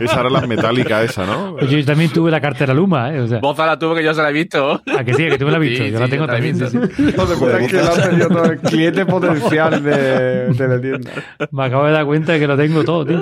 Esa 0.00 0.20
era 0.20 0.30
la 0.30 0.46
metálica 0.46 1.02
esa, 1.02 1.26
¿no? 1.26 1.56
Pues 1.58 1.68
yo 1.68 1.84
también 1.84 2.10
tuve 2.10 2.30
la 2.30 2.40
cartera 2.40 2.72
Luma, 2.74 3.12
¿eh? 3.12 3.20
O 3.20 3.26
sea, 3.26 3.40
Boza 3.40 3.66
la 3.66 3.76
tuvo 3.78 3.96
que 3.96 4.04
yo 4.04 4.14
se 4.14 4.22
la 4.22 4.30
he 4.30 4.32
visto. 4.32 4.80
¿a 4.96 5.04
que 5.04 5.14
sí? 5.14 5.26
¿A 5.26 5.30
que 5.30 5.38
tú 5.38 5.46
me 5.46 5.50
la 5.50 5.56
has 5.56 5.62
visto? 5.62 5.84
Sí, 5.84 5.90
yo 5.90 5.96
sí, 5.98 6.02
la 6.04 6.08
tengo 6.08 6.26
yo 6.26 6.26
la 6.28 6.32
también. 6.34 6.56
sí. 6.56 6.78
No 7.16 7.26
te 7.26 7.36
puedes 7.36 7.70
que 7.70 7.78
tenido 8.08 8.28
todo 8.28 8.44
el 8.44 8.58
cliente 8.60 9.06
potencial 9.06 9.82
de 9.82 10.54
teletienda. 10.56 11.10
Me 11.50 11.64
acabo 11.64 11.86
de 11.86 11.92
dar 11.92 12.06
cuenta 12.06 12.32
de 12.32 12.38
que 12.40 12.46
lo 12.46 12.56
tengo 12.56 12.84
todo, 12.84 13.04
tío. 13.04 13.20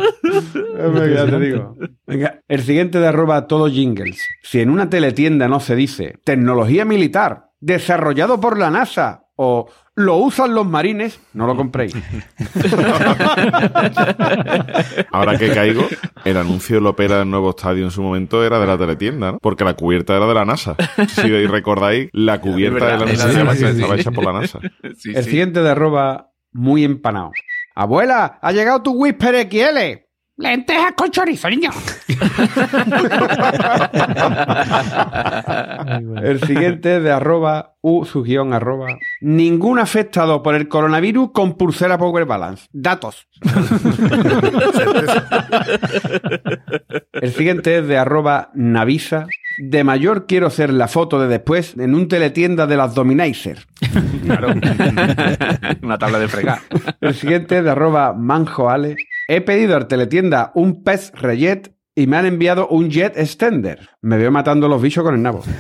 Venga, 0.76 1.06
ya 1.08 1.26
te 1.26 1.38
digo. 1.40 1.76
Venga, 2.06 2.40
el 2.48 2.62
siguiente 2.62 2.98
de 2.98 3.06
arroba 3.06 3.46
todo 3.46 3.68
jingles. 3.68 4.26
Si 4.42 4.60
en 4.60 4.70
una 4.70 4.90
teletienda 4.90 5.48
no 5.48 5.60
se 5.60 5.76
dice 5.76 6.14
tecnología 6.24 6.84
militar, 6.84 7.29
desarrollado 7.60 8.40
por 8.40 8.58
la 8.58 8.70
NASA 8.70 9.24
o 9.36 9.68
lo 9.94 10.16
usan 10.16 10.54
los 10.54 10.66
marines, 10.66 11.20
no 11.32 11.46
lo 11.46 11.56
compréis. 11.56 11.94
Ahora 15.12 15.38
que 15.38 15.50
caigo, 15.54 15.86
el 16.24 16.36
anuncio 16.36 16.76
de 16.76 16.82
la 16.82 16.90
ópera 16.90 17.20
del 17.20 17.30
nuevo 17.30 17.50
estadio 17.50 17.84
en 17.84 17.90
su 17.90 18.02
momento 18.02 18.44
era 18.44 18.58
de 18.58 18.66
la 18.66 18.76
teletienda, 18.76 19.32
¿no? 19.32 19.38
Porque 19.38 19.64
la 19.64 19.74
cubierta 19.74 20.14
era 20.16 20.26
de 20.26 20.34
la 20.34 20.44
NASA. 20.44 20.76
Si 21.08 21.46
recordáis, 21.46 22.10
la 22.12 22.40
cubierta 22.40 22.84
verdad, 22.84 23.06
de 23.06 23.16
la 23.16 23.24
NASA 23.24 23.54
sí, 23.54 23.82
sí. 23.82 23.84
hecha 23.94 24.10
por 24.10 24.24
la 24.24 24.32
NASA. 24.32 24.58
Sí, 24.96 25.12
el 25.14 25.24
sí. 25.24 25.30
siguiente 25.30 25.62
de 25.62 25.70
arroba 25.70 26.32
muy 26.52 26.84
empanado. 26.84 27.30
Abuela, 27.74 28.38
ha 28.42 28.52
llegado 28.52 28.82
tu 28.82 28.92
Whisper 28.92 29.48
XL. 29.50 30.09
Lentejas 30.40 30.92
con 30.96 31.10
chorizo, 31.10 31.50
niño. 31.50 31.70
El 36.22 36.40
siguiente 36.40 36.96
es 36.96 37.02
de 37.02 37.12
arroba 37.12 37.74
u 37.82 38.06
su 38.06 38.22
guion 38.22 38.54
arroba. 38.54 38.86
Ningún 39.20 39.78
afectado 39.78 40.42
por 40.42 40.54
el 40.54 40.68
coronavirus 40.68 41.32
con 41.32 41.58
pulsera 41.58 41.98
Power 41.98 42.24
Balance. 42.24 42.68
Datos. 42.72 43.28
El 47.12 47.32
siguiente 47.32 47.78
es 47.78 47.86
de 47.86 47.98
arroba 47.98 48.50
Navisa. 48.54 49.26
De 49.62 49.84
mayor 49.84 50.24
quiero 50.26 50.48
ser 50.48 50.72
la 50.72 50.88
foto 50.88 51.20
de 51.20 51.28
después 51.28 51.76
en 51.76 51.94
un 51.94 52.08
teletienda 52.08 52.66
de 52.66 52.78
las 52.78 52.94
Dominizer. 52.94 53.58
Claro. 54.24 54.48
Una 55.82 55.98
tabla 55.98 56.18
de 56.18 56.28
fregar. 56.28 56.60
El 57.00 57.14
siguiente 57.14 57.62
de 57.62 57.70
arroba 57.70 58.12
manjoale. 58.12 58.96
He 59.28 59.40
pedido 59.40 59.76
al 59.76 59.88
teletienda 59.88 60.52
un 60.54 60.84
pez 60.84 61.10
reyet 61.14 61.74
y 61.94 62.06
me 62.06 62.16
han 62.16 62.26
enviado 62.26 62.68
un 62.68 62.90
jet 62.90 63.16
extender. 63.16 63.90
Me 64.00 64.16
veo 64.16 64.30
matando 64.30 64.68
los 64.68 64.80
bichos 64.80 65.02
con 65.02 65.16
el 65.16 65.22
nabo. 65.22 65.42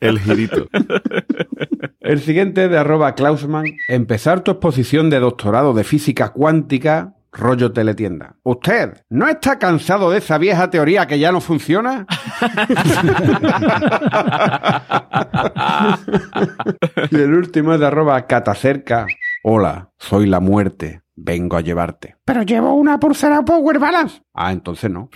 El 0.00 0.20
girito. 0.20 0.68
El 2.00 2.20
siguiente 2.20 2.68
de 2.68 2.78
arroba 2.78 3.14
Klausman. 3.14 3.64
Empezar 3.88 4.42
tu 4.42 4.52
exposición 4.52 5.10
de 5.10 5.18
doctorado 5.18 5.74
de 5.74 5.84
física 5.84 6.28
cuántica, 6.30 7.14
rollo 7.34 7.72
teletienda. 7.72 8.36
¿Usted 8.42 9.02
no 9.10 9.28
está 9.28 9.58
cansado 9.58 10.10
de 10.10 10.18
esa 10.18 10.38
vieja 10.38 10.70
teoría 10.70 11.06
que 11.06 11.18
ya 11.18 11.32
no 11.32 11.40
funciona? 11.40 12.06
y 17.10 17.16
el 17.16 17.34
último 17.34 17.74
es 17.74 17.80
de 17.80 17.86
arroba 17.86 18.26
catacerca. 18.26 19.06
Hola, 19.42 19.90
soy 19.98 20.26
la 20.26 20.40
muerte. 20.40 21.02
Vengo 21.16 21.56
a 21.56 21.60
llevarte. 21.60 22.16
Pero 22.24 22.42
llevo 22.42 22.74
una 22.74 22.98
pulsera 22.98 23.44
Power 23.44 23.78
Balance. 23.78 24.20
Ah, 24.34 24.50
entonces 24.50 24.90
no. 24.90 25.10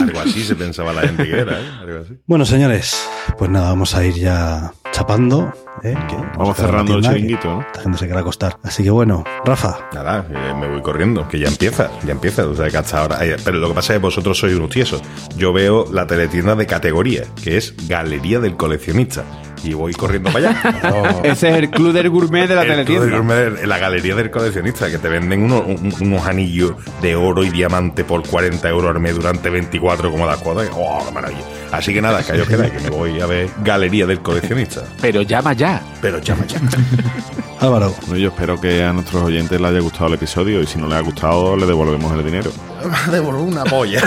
Algo 0.00 0.20
así 0.20 0.44
se 0.44 0.54
pensaba 0.54 0.92
la 0.92 1.00
gente 1.02 1.24
que 1.24 1.40
era, 1.40 1.60
¿eh? 1.60 1.68
Algo 1.80 1.98
así. 2.02 2.16
Bueno, 2.24 2.44
señores, 2.44 3.04
pues 3.36 3.50
nada, 3.50 3.70
vamos 3.70 3.96
a 3.96 4.04
ir 4.04 4.14
ya 4.14 4.70
chapando. 4.92 5.52
¿eh? 5.82 5.94
Que 6.08 6.16
Vamos 6.36 6.48
la 6.58 6.66
cerrando 6.66 6.96
el 6.96 7.02
chiringuito, 7.02 7.48
¿no? 7.48 7.60
Esta 7.60 7.82
gente 7.82 7.98
se 7.98 8.06
quiere 8.06 8.20
acostar. 8.20 8.58
Así 8.62 8.82
que 8.82 8.90
bueno, 8.90 9.24
Rafa. 9.44 9.78
Nada, 9.92 10.26
eh, 10.30 10.54
me 10.54 10.68
voy 10.68 10.82
corriendo, 10.82 11.26
que 11.28 11.38
ya 11.38 11.48
empieza, 11.48 11.90
ya 12.04 12.12
empieza. 12.12 12.46
O 12.46 12.54
sea, 12.54 12.68
que 12.68 12.76
hasta 12.76 13.00
ahora. 13.00 13.16
ay, 13.20 13.36
Pero 13.44 13.58
lo 13.58 13.68
que 13.68 13.74
pasa 13.74 13.94
es 13.94 13.98
que 13.98 14.02
vosotros 14.02 14.38
sois 14.38 14.54
unos 14.54 14.70
tiesos. 14.70 15.02
Yo 15.36 15.52
veo 15.52 15.86
la 15.92 16.06
teletienda 16.06 16.54
de 16.54 16.66
categoría, 16.66 17.22
que 17.42 17.56
es 17.56 17.74
Galería 17.88 18.40
del 18.40 18.56
Coleccionista. 18.56 19.24
Y 19.64 19.74
voy 19.74 19.92
corriendo 19.92 20.30
para 20.32 20.50
allá. 20.50 21.20
Ese 21.24 21.50
es 21.50 21.56
el 21.56 21.70
club 21.70 21.92
del 21.92 22.08
gourmet 22.10 22.46
de 22.48 22.54
la 22.54 22.62
El 22.62 22.68
teletienda. 22.68 23.06
Club 23.06 23.10
del 23.26 23.44
Gourmet, 23.52 23.66
la 23.66 23.78
galería 23.78 24.14
del 24.14 24.30
coleccionista, 24.30 24.90
que 24.90 24.98
te 24.98 25.08
venden 25.08 25.42
unos, 25.42 25.62
un- 25.66 25.92
unos 26.00 26.26
anillos 26.26 26.72
de 27.02 27.16
oro 27.16 27.44
y 27.44 27.50
diamante 27.50 28.04
por 28.04 28.26
40 28.26 28.68
euros 28.68 28.94
al 28.94 29.00
mes 29.00 29.14
durante 29.16 29.50
24 29.50 30.10
como 30.10 30.26
las 30.26 30.38
cuadras. 30.38 30.70
¡Oh, 30.74 31.02
qué 31.06 31.12
maravilla! 31.12 31.40
Así 31.72 31.92
que 31.92 32.00
nada, 32.00 32.22
que 32.22 32.32
ahí 32.32 32.40
os 32.40 32.48
quedáis, 32.48 32.72
que 32.72 32.80
me 32.80 32.90
voy 32.90 33.20
a 33.20 33.26
ver 33.26 33.48
Galería 33.62 34.06
del 34.06 34.20
Coleccionista. 34.20 34.82
Pero 35.00 35.22
llama 35.22 35.52
ya. 35.52 35.82
Pero 36.00 36.18
llama 36.18 36.44
ya. 36.46 36.60
Álvaro. 37.60 37.92
Bueno, 38.06 38.16
yo 38.18 38.28
espero 38.28 38.60
que 38.60 38.84
a 38.84 38.92
nuestros 38.92 39.20
oyentes 39.24 39.60
les 39.60 39.70
haya 39.70 39.80
gustado 39.80 40.06
el 40.06 40.14
episodio 40.14 40.62
y 40.62 40.66
si 40.66 40.78
no 40.78 40.86
les 40.86 40.96
ha 40.96 41.00
gustado, 41.00 41.56
le 41.56 41.66
devolvemos 41.66 42.12
el 42.16 42.24
dinero. 42.24 42.50
Devolver 43.10 43.42
una 43.42 43.64
polla. 43.64 44.00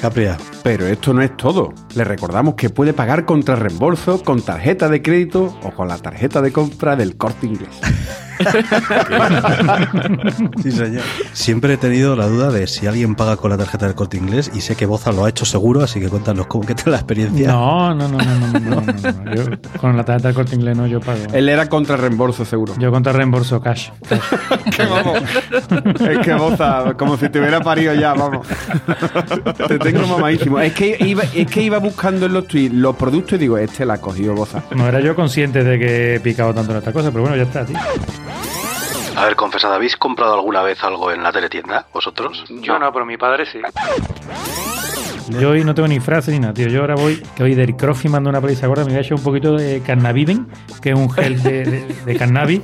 Capria. 0.00 0.36
Pero 0.62 0.86
esto 0.86 1.12
no 1.14 1.22
es 1.22 1.36
todo. 1.36 1.72
Le 1.94 2.04
recordamos 2.04 2.54
que 2.54 2.70
puede 2.70 2.92
pagar 2.92 3.24
reembolso 3.54 4.22
con 4.24 4.42
tarjeta 4.42 4.88
de 4.88 5.02
crédito 5.02 5.56
o 5.62 5.70
con 5.70 5.86
la 5.86 5.98
tarjeta 5.98 6.42
de 6.42 6.52
compra 6.52 6.96
del 6.96 7.16
corte 7.16 7.46
inglés. 7.46 7.80
sí, 10.62 10.72
señor. 10.72 11.02
Siempre 11.32 11.74
he 11.74 11.76
tenido 11.76 12.16
la 12.16 12.26
duda 12.26 12.50
de 12.50 12.66
si 12.66 12.86
alguien 12.86 13.14
paga 13.14 13.36
con 13.36 13.50
la 13.50 13.58
tarjeta 13.58 13.86
del 13.86 13.94
corte 13.94 14.16
inglés 14.16 14.50
y 14.54 14.60
sé 14.60 14.76
que 14.76 14.86
Boza 14.86 15.12
lo 15.12 15.24
ha 15.24 15.28
hecho 15.28 15.44
seguro, 15.44 15.82
así 15.82 16.00
que 16.00 16.08
cuéntanos 16.08 16.46
cómo 16.46 16.66
qué 16.66 16.74
tal 16.74 16.92
la 16.92 16.98
experiencia. 16.98 17.48
No, 17.48 17.94
no, 17.94 18.08
no, 18.08 18.18
no, 18.18 18.36
no, 18.36 18.60
no, 18.60 18.80
no 18.80 19.34
yo, 19.34 19.44
con 19.80 19.96
la 19.96 20.04
tarjeta 20.04 20.28
del 20.28 20.34
corte 20.34 20.54
inglés 20.54 20.76
no 20.76 20.86
yo 20.86 21.00
pago. 21.00 21.20
Él 21.32 21.48
era 21.48 21.68
contra 21.68 21.96
reembolso, 21.96 22.44
seguro. 22.44 22.74
Yo 22.78 22.90
contra 22.90 23.12
reembolso, 23.12 23.60
cash. 23.60 23.90
que 24.76 24.84
vamos. 24.84 25.18
es 26.08 26.18
que 26.18 26.34
Boza, 26.34 26.94
como 26.96 27.16
si 27.16 27.28
te 27.28 27.38
hubiera 27.38 27.60
parido 27.60 27.94
ya, 27.94 28.14
vamos. 28.14 28.46
te 29.68 29.78
tengo 29.78 30.06
mamadísimo. 30.06 30.60
Es 30.60 30.74
que 30.74 30.96
iba, 31.00 31.24
es 31.34 31.46
que 31.46 31.62
iba 31.62 31.78
buscando 31.78 32.26
en 32.26 32.32
los 32.32 32.46
tweets 32.46 32.74
los 32.74 32.96
productos 32.96 33.34
y 33.34 33.38
digo, 33.38 33.58
este 33.58 33.86
la 33.86 33.94
ha 33.94 34.00
cogido 34.00 34.34
Boza. 34.34 34.62
No 34.74 34.86
era 34.86 35.00
yo 35.00 35.14
consciente 35.14 35.64
de 35.64 35.78
que 35.78 36.14
he 36.16 36.20
picado 36.20 36.52
tanto 36.54 36.72
en 36.72 36.78
esta 36.78 36.92
cosa, 36.92 37.10
pero 37.10 37.22
bueno, 37.22 37.36
ya 37.36 37.44
está, 37.44 37.64
tío. 37.64 37.76
A 39.16 39.24
ver, 39.24 39.34
confesad, 39.36 39.72
¿habéis 39.72 39.96
comprado 39.96 40.34
alguna 40.34 40.62
vez 40.62 40.82
algo 40.84 41.10
en 41.10 41.22
la 41.22 41.32
teletienda? 41.32 41.86
¿Vosotros? 41.92 42.44
Yo 42.48 42.78
no, 42.78 42.92
pero 42.92 43.06
mi 43.06 43.16
padre 43.16 43.46
sí. 43.46 43.58
Yo 45.40 45.50
hoy 45.50 45.64
no 45.64 45.74
tengo 45.74 45.88
ni 45.88 45.98
frase 46.00 46.30
ni 46.30 46.38
nada, 46.38 46.52
tío. 46.54 46.68
Yo 46.68 46.82
ahora 46.82 46.94
voy, 46.94 47.22
que 47.34 47.42
hoy 47.42 47.54
del 47.54 47.74
Crofi 47.76 48.08
mando 48.08 48.30
una 48.30 48.40
paliza 48.40 48.66
gorda, 48.66 48.84
me 48.84 48.90
voy 48.90 48.98
a 48.98 49.00
echar 49.00 49.14
un 49.14 49.24
poquito 49.24 49.56
de 49.56 49.80
Cannabiden, 49.80 50.46
que 50.82 50.90
es 50.90 50.94
un 50.96 51.10
gel 51.10 51.42
de, 51.42 51.64
de, 51.64 51.94
de 52.04 52.16
cannabis, 52.16 52.60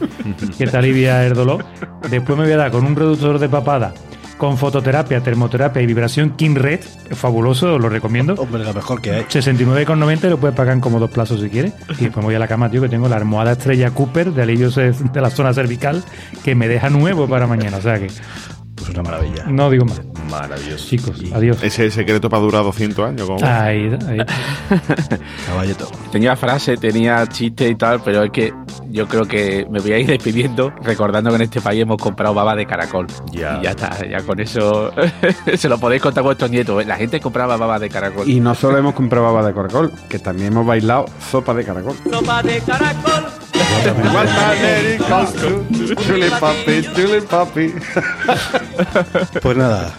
que 0.57 0.67
te 0.67 0.77
alivia 0.77 1.27
el 1.27 1.35
dolor. 1.35 1.65
Después 2.09 2.39
me 2.39 2.45
voy 2.45 2.53
a 2.53 2.59
dar 2.59 2.71
con 2.71 2.85
un 2.85 2.95
reductor 2.95 3.39
de 3.39 3.49
papada, 3.49 3.95
con 4.39 4.59
fototerapia, 4.59 5.21
termoterapia 5.23 5.83
y 5.83 5.87
vibración 5.87 6.31
King 6.37 6.55
Red, 6.57 6.81
fabuloso, 7.13 7.75
os 7.75 7.81
lo 7.81 7.89
recomiendo. 7.89 8.35
Hombre, 8.35 8.65
la 8.65 8.73
mejor 8.73 9.01
que 9.01 9.13
hay. 9.13 9.23
69,90 9.25 10.29
lo 10.29 10.39
puedes 10.39 10.57
pagar 10.57 10.75
en 10.75 10.81
como 10.81 10.99
dos 10.99 11.11
plazos 11.11 11.41
si 11.41 11.49
quieres. 11.49 11.73
Y 11.99 12.05
después 12.05 12.17
me 12.17 12.25
voy 12.25 12.35
a 12.35 12.39
la 12.39 12.49
cama, 12.49 12.71
tío, 12.71 12.83
que 12.83 12.89
tengo 12.89 13.09
la 13.09 13.17
almohada 13.17 13.53
estrella 13.53 13.91
Cooper 13.91 14.33
de 14.33 14.43
alivio 14.43 14.71
de 14.71 15.21
la 15.21 15.31
zona 15.31 15.53
cervical, 15.55 16.03
que 16.45 16.55
me 16.55 16.69
deja 16.69 16.91
nuevo 16.91 17.29
para 17.29 17.47
mañana. 17.47 17.77
O 17.77 17.83
sea 17.83 17.99
que, 17.99 18.09
Pues 18.75 18.89
una 18.91 19.03
maravilla. 19.03 19.45
no 19.47 19.71
digo 19.71 19.85
más. 19.85 20.01
Maravilloso. 20.33 20.89
Chicos, 20.89 21.23
adiós. 21.33 21.63
Ese 21.63 21.91
secreto 21.91 22.31
para 22.31 22.43
durar 22.43 22.65
200 22.65 23.09
años. 23.09 23.27
¿cómo? 23.27 23.39
Ahí, 23.47 23.91
ahí. 24.09 24.19
Caballeto. 25.47 25.91
Tenía 26.11 26.35
frase, 26.37 26.77
tenía 26.77 27.27
chiste 27.27 27.69
y 27.69 27.75
tal, 27.75 28.01
pero 28.03 28.25
es 28.25 28.31
que 28.31 28.53
yo 28.91 29.07
creo 29.07 29.27
que 29.27 29.67
me 29.71 29.81
voy 29.81 29.93
a 29.93 29.99
ir 29.99 30.07
despidiendo 30.07 30.73
recordando 30.83 31.31
que 31.31 31.37
en 31.37 31.43
este 31.43 31.61
país 31.61 31.83
hemos 31.83 31.99
comprado 31.99 32.35
baba 32.35 32.55
de 32.55 32.67
caracol. 32.67 33.07
Ya. 33.31 33.59
Y 33.61 33.65
ya 33.65 33.71
está, 33.71 34.07
ya 34.07 34.23
con 34.23 34.41
eso 34.41 34.93
se 35.57 35.69
lo 35.69 35.79
podéis 35.79 36.03
contar 36.03 36.23
a 36.23 36.25
vuestros 36.25 36.51
nietos. 36.51 36.85
La 36.87 36.97
gente 36.97 37.21
compraba 37.21 37.57
baba 37.57 37.79
de 37.79 37.91
caracol. 37.91 38.29
Y 38.29 38.41
no 38.41 38.55
solo 38.55 38.79
hemos 38.79 38.95
comprado 38.95 39.27
baba 39.27 39.47
de 39.47 39.55
caracol, 39.55 39.93
que 40.09 40.19
también 40.19 40.53
hemos 40.53 40.67
bailado 40.67 41.07
sopa 41.31 41.53
de 41.55 41.65
caracol. 41.65 41.95
Sopa 42.11 42.43
de 42.43 42.59
caracol. 42.61 43.25
Chule 46.07 46.31
papi, 46.41 46.83
chule 46.95 47.23
papi. 47.23 47.75
Pues 49.43 49.57
nada, 49.57 49.93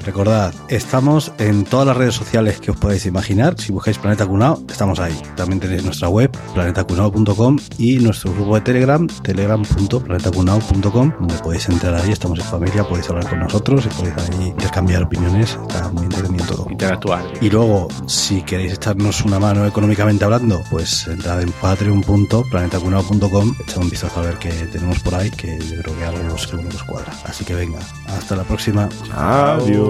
recordad, 0.00 0.52
estamos 0.68 1.32
en 1.38 1.64
todas 1.64 1.86
las 1.86 1.96
redes 1.96 2.14
sociales 2.14 2.60
que 2.60 2.70
os 2.70 2.76
podáis 2.76 3.06
imaginar. 3.06 3.54
Si 3.58 3.72
buscáis 3.72 3.98
Planeta 3.98 4.26
Cunao, 4.26 4.62
estamos 4.68 5.00
ahí. 5.00 5.18
También 5.36 5.60
tenéis 5.60 5.84
nuestra 5.84 6.08
web, 6.08 6.30
planetacunao.com 6.54 7.58
y 7.78 7.98
nuestro 7.98 8.32
grupo 8.32 8.54
de 8.54 8.60
Telegram, 8.62 9.06
telegram.planetacunao.com, 9.22 11.12
donde 11.18 11.34
podéis 11.42 11.68
entrar 11.68 11.94
ahí, 11.94 12.12
estamos 12.12 12.38
en 12.38 12.44
familia, 12.44 12.84
podéis 12.84 13.08
hablar 13.10 13.28
con 13.28 13.40
nosotros 13.40 13.86
y 13.86 13.88
podéis 13.88 14.16
ahí 14.16 14.48
intercambiar 14.48 15.02
opiniones. 15.02 15.58
Está 15.68 15.88
muy 15.90 16.04
entretenido 16.04 16.44
todo. 16.46 16.66
Interactuar. 16.70 17.24
Y 17.40 17.50
luego, 17.50 17.88
si 18.06 18.42
queréis 18.42 18.74
echarnos 18.74 19.24
una 19.24 19.38
mano 19.38 19.66
económicamente 19.66 20.24
hablando, 20.24 20.62
pues 20.70 21.06
entrad 21.06 21.42
en 21.42 21.52
patreon.planetacunao.com, 21.52 23.54
echad 23.60 23.82
un 23.82 23.90
vistazo 23.90 24.20
a 24.20 24.22
ver 24.22 24.38
qué 24.38 24.50
tenemos 24.72 25.00
por 25.00 25.14
ahí, 25.14 25.30
que 25.30 25.58
yo 25.58 25.82
creo 25.82 25.98
que 25.98 26.04
algo 26.04 26.38
seguro 26.38 26.68
nos 26.70 26.82
cuadra. 26.84 27.12
Así 27.24 27.44
que 27.44 27.54
venga, 27.54 27.78
hasta 28.06 28.36
la 28.36 28.44
próxima. 28.44 28.88
Adiós. 29.14 29.89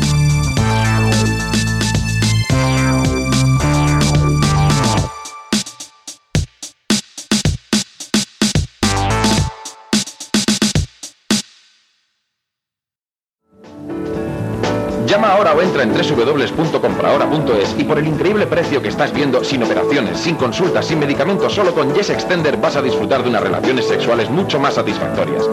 en 15.81 15.93
www.comprahora.es 15.93 17.75
y 17.77 17.83
por 17.83 17.97
el 17.97 18.07
increíble 18.07 18.47
precio 18.47 18.81
que 18.81 18.89
estás 18.89 19.13
viendo, 19.13 19.43
sin 19.43 19.63
operaciones, 19.63 20.19
sin 20.19 20.35
consultas, 20.35 20.85
sin 20.85 20.99
medicamentos, 20.99 21.53
solo 21.53 21.73
con 21.73 21.93
Yes 21.93 22.09
Extender 22.09 22.57
vas 22.57 22.75
a 22.75 22.81
disfrutar 22.81 23.23
de 23.23 23.29
unas 23.29 23.43
relaciones 23.43 23.87
sexuales 23.87 24.29
mucho 24.29 24.59
más 24.59 24.75
satisfactorias. 24.75 25.45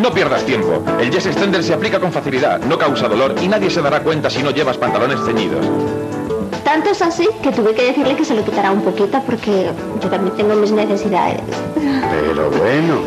No 0.00 0.12
pierdas 0.12 0.44
tiempo. 0.44 0.82
El 1.00 1.10
Yes 1.10 1.26
Extender 1.26 1.62
se 1.62 1.74
aplica 1.74 2.00
con 2.00 2.12
facilidad, 2.12 2.60
no 2.60 2.78
causa 2.78 3.08
dolor 3.08 3.34
y 3.40 3.48
nadie 3.48 3.70
se 3.70 3.80
dará 3.80 4.02
cuenta 4.02 4.28
si 4.28 4.42
no 4.42 4.50
llevas 4.50 4.76
pantalones 4.76 5.20
ceñidos. 5.24 5.64
Tanto 6.64 6.90
es 6.90 7.02
así 7.02 7.28
que 7.42 7.52
tuve 7.52 7.74
que 7.74 7.84
decirle 7.84 8.16
que 8.16 8.24
se 8.24 8.34
lo 8.34 8.44
quitara 8.44 8.72
un 8.72 8.82
poquito 8.82 9.22
porque 9.26 9.70
yo 10.02 10.08
también 10.08 10.36
tengo 10.36 10.54
mis 10.54 10.72
necesidades. 10.72 11.40
Pero 11.74 12.50
bueno, 12.50 13.00